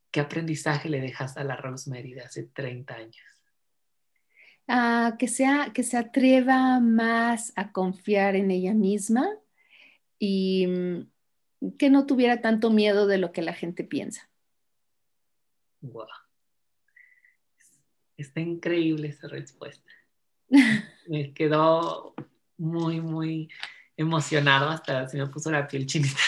¿Qué 0.09 0.19
aprendizaje 0.19 0.89
le 0.89 0.99
dejas 0.99 1.37
a 1.37 1.43
la 1.43 1.55
Rosemary 1.55 2.15
de 2.15 2.21
hace 2.21 2.45
30 2.45 2.95
años? 2.95 3.15
Ah, 4.67 5.17
que, 5.19 5.27
sea, 5.27 5.71
que 5.71 5.83
se 5.83 5.97
atreva 5.97 6.79
más 6.79 7.53
a 7.55 7.71
confiar 7.71 8.35
en 8.35 8.49
ella 8.49 8.73
misma 8.73 9.29
y 10.17 10.65
mm, 10.65 11.77
que 11.77 11.91
no 11.91 12.07
tuviera 12.07 12.41
tanto 12.41 12.71
miedo 12.71 13.05
de 13.05 13.19
lo 13.19 13.31
que 13.31 13.43
la 13.43 13.53
gente 13.53 13.83
piensa. 13.83 14.31
Wow. 15.81 16.07
Está 18.17 18.39
increíble 18.39 19.09
esa 19.09 19.27
respuesta. 19.27 19.91
me 21.07 21.35
quedó 21.35 22.15
muy, 22.57 22.99
muy 22.99 23.47
emocionado, 24.01 24.69
hasta 24.69 25.07
se 25.07 25.17
me 25.17 25.27
puso 25.27 25.51
la 25.51 25.67
piel 25.67 25.85
chinita. 25.85 26.19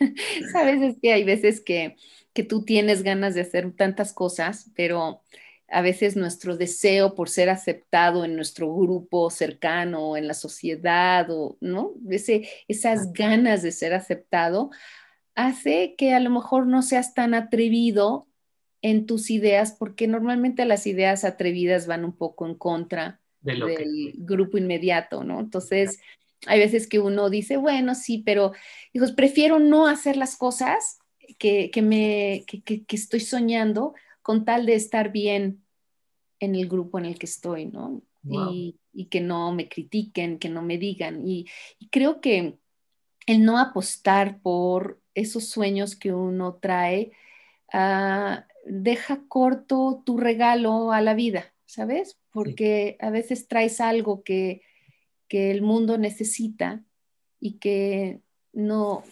Sabes, 0.52 0.82
es 0.82 0.96
que 1.00 1.12
hay 1.12 1.24
veces 1.24 1.60
que, 1.60 1.96
que 2.32 2.42
tú 2.42 2.64
tienes 2.64 3.02
ganas 3.02 3.34
de 3.34 3.42
hacer 3.42 3.72
tantas 3.72 4.12
cosas, 4.12 4.70
pero 4.74 5.22
a 5.70 5.82
veces 5.82 6.16
nuestro 6.16 6.56
deseo 6.56 7.14
por 7.14 7.28
ser 7.28 7.50
aceptado 7.50 8.24
en 8.24 8.36
nuestro 8.36 8.74
grupo 8.74 9.30
cercano, 9.30 10.16
en 10.16 10.26
la 10.26 10.34
sociedad, 10.34 11.26
o 11.30 11.58
no, 11.60 11.92
Ese, 12.10 12.48
esas 12.68 13.12
ganas 13.12 13.62
de 13.62 13.72
ser 13.72 13.92
aceptado, 13.92 14.70
hace 15.34 15.94
que 15.96 16.14
a 16.14 16.20
lo 16.20 16.30
mejor 16.30 16.66
no 16.66 16.82
seas 16.82 17.14
tan 17.14 17.34
atrevido 17.34 18.26
en 18.80 19.06
tus 19.06 19.30
ideas, 19.30 19.72
porque 19.78 20.06
normalmente 20.06 20.64
las 20.64 20.86
ideas 20.86 21.24
atrevidas 21.24 21.86
van 21.86 22.04
un 22.04 22.16
poco 22.16 22.46
en 22.46 22.54
contra 22.54 23.20
del 23.40 24.14
grupo 24.16 24.58
inmediato, 24.58 25.24
¿no? 25.24 25.40
Entonces, 25.40 26.00
hay 26.46 26.58
veces 26.58 26.86
que 26.86 26.98
uno 26.98 27.30
dice, 27.30 27.56
bueno, 27.56 27.94
sí, 27.94 28.22
pero, 28.24 28.52
hijos, 28.92 29.12
prefiero 29.12 29.58
no 29.58 29.86
hacer 29.86 30.16
las 30.16 30.36
cosas 30.36 30.98
que, 31.38 31.70
me, 31.82 32.44
que, 32.46 32.84
estoy 32.88 33.20
soñando 33.20 33.94
con 34.22 34.44
tal 34.44 34.66
de 34.66 34.74
estar 34.74 35.10
bien 35.10 35.64
en 36.40 36.54
el 36.54 36.68
grupo 36.68 36.98
en 36.98 37.06
el 37.06 37.18
que 37.18 37.26
estoy, 37.26 37.66
¿no? 37.66 38.02
Y, 38.22 38.76
que 39.10 39.20
no 39.20 39.52
me 39.52 39.68
critiquen, 39.68 40.38
que 40.38 40.48
no 40.48 40.62
me 40.62 40.76
digan. 40.78 41.26
Y, 41.26 41.46
creo 41.90 42.20
que 42.20 42.58
el 43.26 43.44
no 43.44 43.58
apostar 43.58 44.40
por 44.40 45.00
esos 45.14 45.48
sueños 45.48 45.96
que 45.96 46.12
uno 46.12 46.54
trae, 46.54 47.12
ah, 47.72 48.46
deja 48.64 49.22
corto 49.28 50.02
tu 50.04 50.18
regalo 50.18 50.92
a 50.92 51.00
la 51.00 51.14
vida, 51.14 51.52
¿sabes? 51.66 52.18
Porque 52.30 52.96
a 53.00 53.10
veces 53.10 53.48
traes 53.48 53.80
algo 53.80 54.22
que, 54.22 54.62
el 55.30 55.62
mundo 55.62 55.98
necesita 55.98 56.82
y 57.40 57.58
que 57.58 58.20
no 58.52 59.04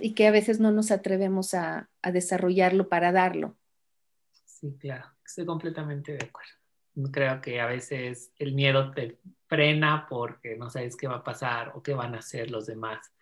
y 0.00 0.14
que 0.14 0.26
a 0.26 0.30
veces 0.30 0.60
no 0.60 0.72
nos 0.72 0.90
atrevemos 0.90 1.54
a, 1.54 1.88
desarrollarlo 2.02 2.88
para 2.88 3.12
darlo. 3.12 3.56
Sí, 4.44 4.76
claro, 4.78 5.06
estoy 5.24 5.46
completamente 5.46 6.12
de 6.12 6.24
acuerdo. 6.24 6.52
Creo 7.10 7.40
que 7.40 7.60
a 7.60 7.66
veces 7.66 8.32
el 8.36 8.54
miedo 8.54 8.90
te 8.90 9.18
frena 9.46 10.06
porque 10.08 10.56
no 10.56 10.68
sabes 10.70 10.96
qué 10.96 11.08
va 11.08 11.16
a 11.16 11.24
pasar 11.24 11.72
o 11.74 11.82
qué 11.82 11.94
van 11.94 12.14
a 12.14 12.18
hacer 12.18 12.50
los 12.50 12.66
demás. 12.66 13.12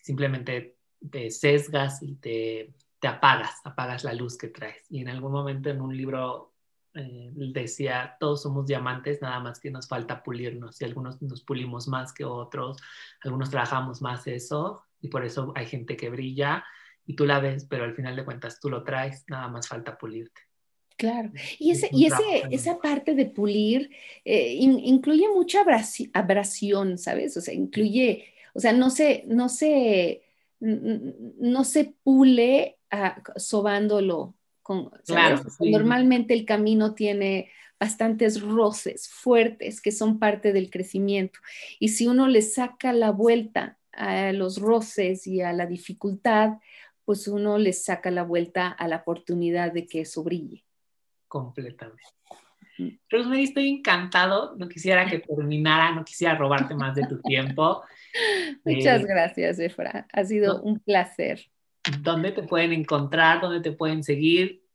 Simplemente 0.00 0.76
te 1.10 1.30
sesgas 1.30 2.02
y 2.02 2.14
te, 2.16 2.74
te 2.98 3.08
apagas, 3.08 3.60
apagas 3.64 4.04
la 4.04 4.14
luz 4.14 4.36
que 4.38 4.48
traes. 4.48 4.84
Y 4.88 5.00
en 5.00 5.08
algún 5.08 5.32
momento 5.32 5.70
en 5.70 5.80
un 5.80 5.96
libro 5.96 6.54
eh, 6.94 7.30
decía, 7.32 8.16
todos 8.18 8.42
somos 8.42 8.66
diamantes, 8.66 9.22
nada 9.22 9.38
más 9.40 9.60
que 9.60 9.70
nos 9.70 9.86
falta 9.86 10.22
pulirnos 10.22 10.80
y 10.80 10.84
algunos 10.84 11.22
nos 11.22 11.42
pulimos 11.42 11.86
más 11.86 12.12
que 12.12 12.24
otros, 12.24 12.78
algunos 13.22 13.50
trabajamos 13.50 14.02
más 14.02 14.26
eso 14.26 14.82
y 15.00 15.08
por 15.08 15.24
eso 15.24 15.52
hay 15.54 15.66
gente 15.66 15.96
que 15.96 16.10
brilla 16.10 16.64
y 17.06 17.14
tú 17.14 17.26
la 17.26 17.40
ves, 17.40 17.64
pero 17.64 17.84
al 17.84 17.94
final 17.94 18.16
de 18.16 18.24
cuentas 18.24 18.60
tú 18.60 18.68
lo 18.70 18.82
traes, 18.82 19.24
nada 19.28 19.48
más 19.48 19.68
falta 19.68 19.96
pulirte. 19.96 20.42
Claro, 20.96 21.30
y, 21.58 21.70
ese, 21.70 21.88
y 21.92 22.06
ese, 22.06 22.42
esa 22.50 22.78
parte 22.78 23.14
de 23.14 23.24
pulir 23.24 23.90
eh, 24.24 24.52
incluye 24.58 25.28
mucha 25.28 25.60
abrasión, 26.14 26.98
¿sabes? 26.98 27.36
O 27.38 27.40
sea, 27.40 27.54
incluye, 27.54 28.26
o 28.52 28.60
sea, 28.60 28.74
no 28.74 28.90
se, 28.90 29.24
no 29.26 29.48
se, 29.48 30.22
no 30.60 31.64
se 31.64 31.94
pule 32.02 32.78
ah, 32.90 33.22
sobándolo, 33.36 34.34
claro, 35.06 35.42
Normalmente 35.60 36.34
el 36.34 36.44
camino 36.44 36.94
tiene 36.94 37.50
bastantes 37.78 38.42
roces 38.42 39.08
fuertes 39.08 39.80
que 39.80 39.90
son 39.90 40.18
parte 40.18 40.52
del 40.52 40.70
crecimiento. 40.70 41.38
Y 41.78 41.88
si 41.88 42.06
uno 42.06 42.28
le 42.28 42.42
saca 42.42 42.92
la 42.92 43.10
vuelta 43.10 43.78
a 43.92 44.32
los 44.32 44.58
roces 44.58 45.26
y 45.26 45.40
a 45.40 45.52
la 45.52 45.66
dificultad, 45.66 46.58
pues 47.04 47.26
uno 47.26 47.58
le 47.58 47.72
saca 47.72 48.10
la 48.10 48.22
vuelta 48.22 48.68
a 48.68 48.86
la 48.86 48.96
oportunidad 48.96 49.72
de 49.72 49.86
que 49.86 50.02
eso 50.02 50.22
brille. 50.22 50.64
Completamente. 51.26 52.02
Rosemary, 53.10 53.44
estoy 53.44 53.68
encantado. 53.68 54.56
No 54.56 54.68
quisiera 54.68 55.06
que 55.06 55.18
terminara, 55.18 55.94
no 55.94 56.04
quisiera 56.04 56.34
robarte 56.34 56.74
más 56.74 56.94
de 56.94 57.06
tu 57.06 57.20
tiempo. 57.20 57.82
Muchas 58.64 59.02
eh, 59.02 59.06
gracias, 59.06 59.58
Efra. 59.58 60.06
Ha 60.12 60.24
sido 60.24 60.62
un 60.62 60.78
placer. 60.78 61.50
¿Dónde 62.00 62.32
te 62.32 62.42
pueden 62.42 62.72
encontrar? 62.72 63.40
¿Dónde 63.40 63.60
te 63.60 63.72
pueden 63.72 64.04
seguir? 64.04 64.66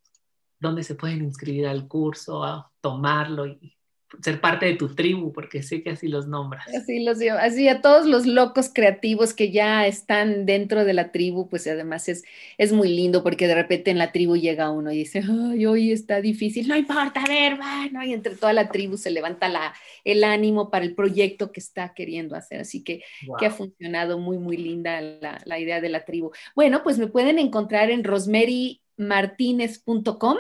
¿Dónde 0.60 0.84
se 0.84 0.96
pueden 0.96 1.24
inscribir 1.24 1.68
al 1.68 1.88
curso, 1.88 2.44
a 2.44 2.72
tomarlo 2.82 3.46
y 3.46 3.75
ser 4.22 4.42
parte 4.42 4.66
de 4.66 4.76
tu 4.76 4.94
tribu, 4.94 5.32
porque 5.32 5.64
sé 5.64 5.84
que 5.84 5.92
así 5.92 6.08
los 6.08 6.28
nombras. 6.28 6.68
Así 6.68 7.04
los 7.04 7.20
así 7.22 7.68
a 7.68 7.82
todos 7.82 8.06
los 8.06 8.26
locos 8.26 8.70
creativos 8.74 9.34
que 9.34 9.52
ya 9.52 9.88
están 9.88 10.46
dentro 10.46 10.86
de 10.86 10.94
la 10.94 11.12
tribu, 11.12 11.50
pues 11.50 11.68
además 11.68 12.10
es, 12.10 12.24
es 12.58 12.72
muy 12.72 12.90
lindo 12.90 13.24
porque 13.24 13.48
de 13.48 13.56
repente 13.56 13.92
en 13.92 13.98
la 13.98 14.12
tribu 14.12 14.36
llega 14.36 14.72
uno 14.72 14.92
y 14.92 14.98
dice, 14.98 15.24
ay, 15.28 15.66
hoy 15.66 15.92
está 15.92 16.22
difícil, 16.22 16.68
no 16.68 16.76
importa, 16.76 17.24
a 17.24 17.28
ver, 17.28 17.60
va, 17.60 17.88
¿no? 17.92 18.04
Y 18.04 18.14
entre 18.14 18.36
toda 18.36 18.54
la 18.54 18.70
tribu 18.70 18.98
se 18.98 19.12
levanta 19.12 19.50
la, 19.50 19.74
el 20.04 20.24
ánimo 20.24 20.70
para 20.70 20.86
el 20.86 20.96
proyecto 20.96 21.52
que 21.52 21.60
está 21.60 21.94
queriendo 21.94 22.36
hacer, 22.36 22.62
así 22.62 22.84
que, 22.84 23.04
que 23.40 23.46
ha 23.46 23.52
funcionado 23.52 24.20
muy, 24.20 24.38
muy 24.38 24.58
linda 24.58 25.02
la, 25.02 25.42
la 25.46 25.60
idea 25.60 25.82
de 25.82 25.90
la 25.90 26.06
tribu. 26.06 26.32
Bueno, 26.56 26.84
pues 26.84 26.98
me 26.98 27.08
pueden 27.08 27.40
encontrar 27.40 27.90
en 27.90 28.04
Rosemary 28.04 28.82
martinez.com. 28.98 30.38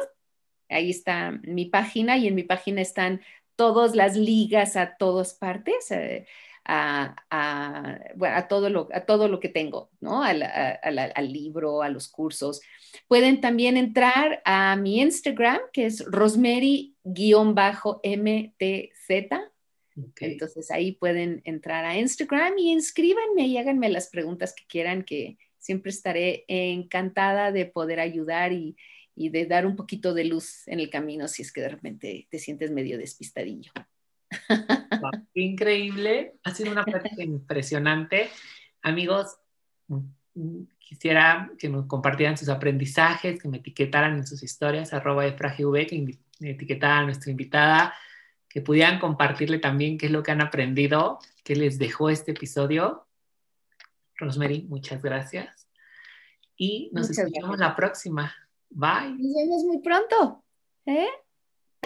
Ahí 0.69 0.89
está 0.89 1.39
mi 1.43 1.65
página 1.65 2.17
y 2.17 2.27
en 2.27 2.35
mi 2.35 2.43
página 2.43 2.81
están 2.81 3.21
todas 3.55 3.95
las 3.95 4.15
ligas 4.15 4.75
a 4.75 4.95
todas 4.97 5.33
partes. 5.33 5.91
Eh, 5.91 6.25
a, 6.67 7.15
a, 7.29 8.47
todo 8.47 8.69
lo, 8.69 8.89
a 8.91 9.01
todo 9.01 9.27
lo 9.27 9.39
que 9.39 9.49
tengo, 9.49 9.91
¿no? 10.01 10.23
al 10.23 11.31
libro, 11.31 11.83
a 11.83 11.89
los 11.89 12.07
cursos. 12.07 12.61
Pueden 13.07 13.39
también 13.39 13.77
entrar 13.77 14.41
a 14.45 14.75
mi 14.75 14.99
Instagram, 14.99 15.59
que 15.71 15.85
es 15.85 16.03
rosemary-mtz. 16.05 16.95
Entonces 20.19 20.71
ahí 20.71 20.93
pueden 20.93 21.41
entrar 21.45 21.85
a 21.85 21.97
Instagram 21.97 22.57
y 22.57 22.71
inscríbanme 22.71 23.47
y 23.47 23.57
háganme 23.57 23.89
las 23.89 24.09
preguntas 24.09 24.53
que 24.53 24.65
quieran, 24.67 25.03
que 25.03 25.37
siempre 25.57 25.91
estaré 25.91 26.45
encantada 26.47 27.51
de 27.51 27.65
poder 27.65 27.99
ayudar 27.99 28.51
y, 28.51 28.75
y 29.15 29.29
de 29.29 29.45
dar 29.45 29.65
un 29.65 29.75
poquito 29.75 30.13
de 30.13 30.25
luz 30.25 30.67
en 30.67 30.79
el 30.79 30.89
camino 30.89 31.27
si 31.27 31.41
es 31.41 31.51
que 31.51 31.61
de 31.61 31.69
repente 31.69 32.27
te 32.29 32.39
sientes 32.39 32.71
medio 32.71 32.97
despistadillo. 32.97 33.71
increíble, 35.33 36.35
ha 36.43 36.51
sido 36.51 36.71
una 36.71 36.83
práctica 36.83 37.23
impresionante. 37.23 38.29
Amigos, 38.81 39.37
quisiera 40.79 41.49
que 41.57 41.69
nos 41.69 41.87
compartieran 41.87 42.37
sus 42.37 42.49
aprendizajes, 42.49 43.41
que 43.41 43.47
me 43.47 43.57
etiquetaran 43.57 44.15
en 44.15 44.27
sus 44.27 44.43
historias, 44.43 44.93
arroba 44.93 45.23
de 45.23 45.35
que 45.35 46.17
etiquetaran 46.41 46.99
a 46.99 47.05
nuestra 47.05 47.31
invitada, 47.31 47.93
que 48.49 48.61
pudieran 48.61 48.99
compartirle 48.99 49.59
también 49.59 49.97
qué 49.97 50.07
es 50.07 50.11
lo 50.11 50.23
que 50.23 50.31
han 50.31 50.41
aprendido, 50.41 51.19
qué 51.43 51.55
les 51.55 51.79
dejó 51.79 52.09
este 52.09 52.31
episodio. 52.31 53.07
Rosemary, 54.17 54.63
muchas 54.63 55.01
gracias. 55.01 55.67
Y 56.57 56.89
nos 56.93 57.09
escuchamos 57.09 57.59
la 57.59 57.75
próxima. 57.75 58.33
Bye. 58.69 59.15
Nos 59.17 59.35
vemos 59.35 59.63
muy 59.63 59.79
pronto. 59.79 60.43
¿eh? 60.85 61.07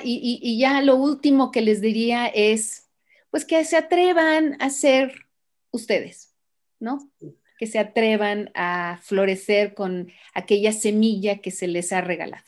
Y, 0.04 0.60
ya 0.60 0.82
lo 0.82 0.96
último 0.96 1.52
que 1.52 1.62
les 1.62 1.82
diría 1.82 2.28
es, 2.28 2.90
pues 3.30 3.46
que 3.46 3.64
se 3.66 3.78
atrevan 3.78 4.58
a 4.60 4.70
ser 4.70 5.28
ustedes, 5.72 6.36
¿no? 6.80 7.12
Que 7.58 7.68
se 7.68 7.80
atrevan 7.80 8.52
a 8.56 9.00
florecer 9.04 9.74
con 9.74 10.12
aquella 10.34 10.72
semilla 10.72 11.40
que 11.40 11.52
se 11.52 11.68
les 11.68 11.92
ha 11.92 12.02
regalado. 12.02 12.46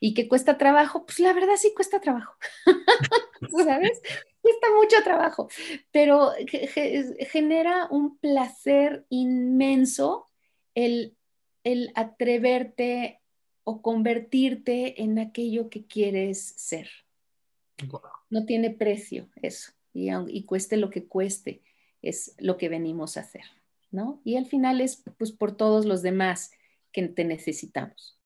Y 0.00 0.12
que 0.12 0.28
cuesta 0.28 0.58
trabajo, 0.58 1.06
pues 1.06 1.20
la 1.20 1.32
verdad 1.32 1.54
sí 1.56 1.72
cuesta 1.74 2.00
trabajo, 2.00 2.34
¿sabes? 3.64 4.02
Cuesta 4.42 4.66
mucho 4.76 5.02
trabajo, 5.02 5.48
pero 5.90 6.32
genera 7.30 7.86
un 7.90 8.18
placer 8.18 9.06
inmenso 9.08 10.28
el, 10.74 11.16
el 11.62 11.90
atreverte 11.94 13.22
o 13.64 13.82
convertirte 13.82 15.02
en 15.02 15.18
aquello 15.18 15.68
que 15.70 15.86
quieres 15.86 16.40
ser. 16.56 16.88
No 18.30 18.46
tiene 18.46 18.70
precio 18.70 19.28
eso, 19.42 19.72
y, 19.92 20.10
y, 20.28 20.44
cueste 20.44 20.76
lo 20.76 20.90
que 20.90 21.06
cueste, 21.06 21.62
es 22.02 22.34
lo 22.38 22.56
que 22.56 22.68
venimos 22.68 23.16
a 23.16 23.20
hacer, 23.20 23.44
¿no? 23.90 24.20
Y 24.24 24.36
al 24.36 24.46
final 24.46 24.80
es 24.80 25.02
pues 25.18 25.32
por 25.32 25.56
todos 25.56 25.86
los 25.86 26.02
demás 26.02 26.52
que 26.92 27.08
te 27.08 27.24
necesitamos. 27.24 28.18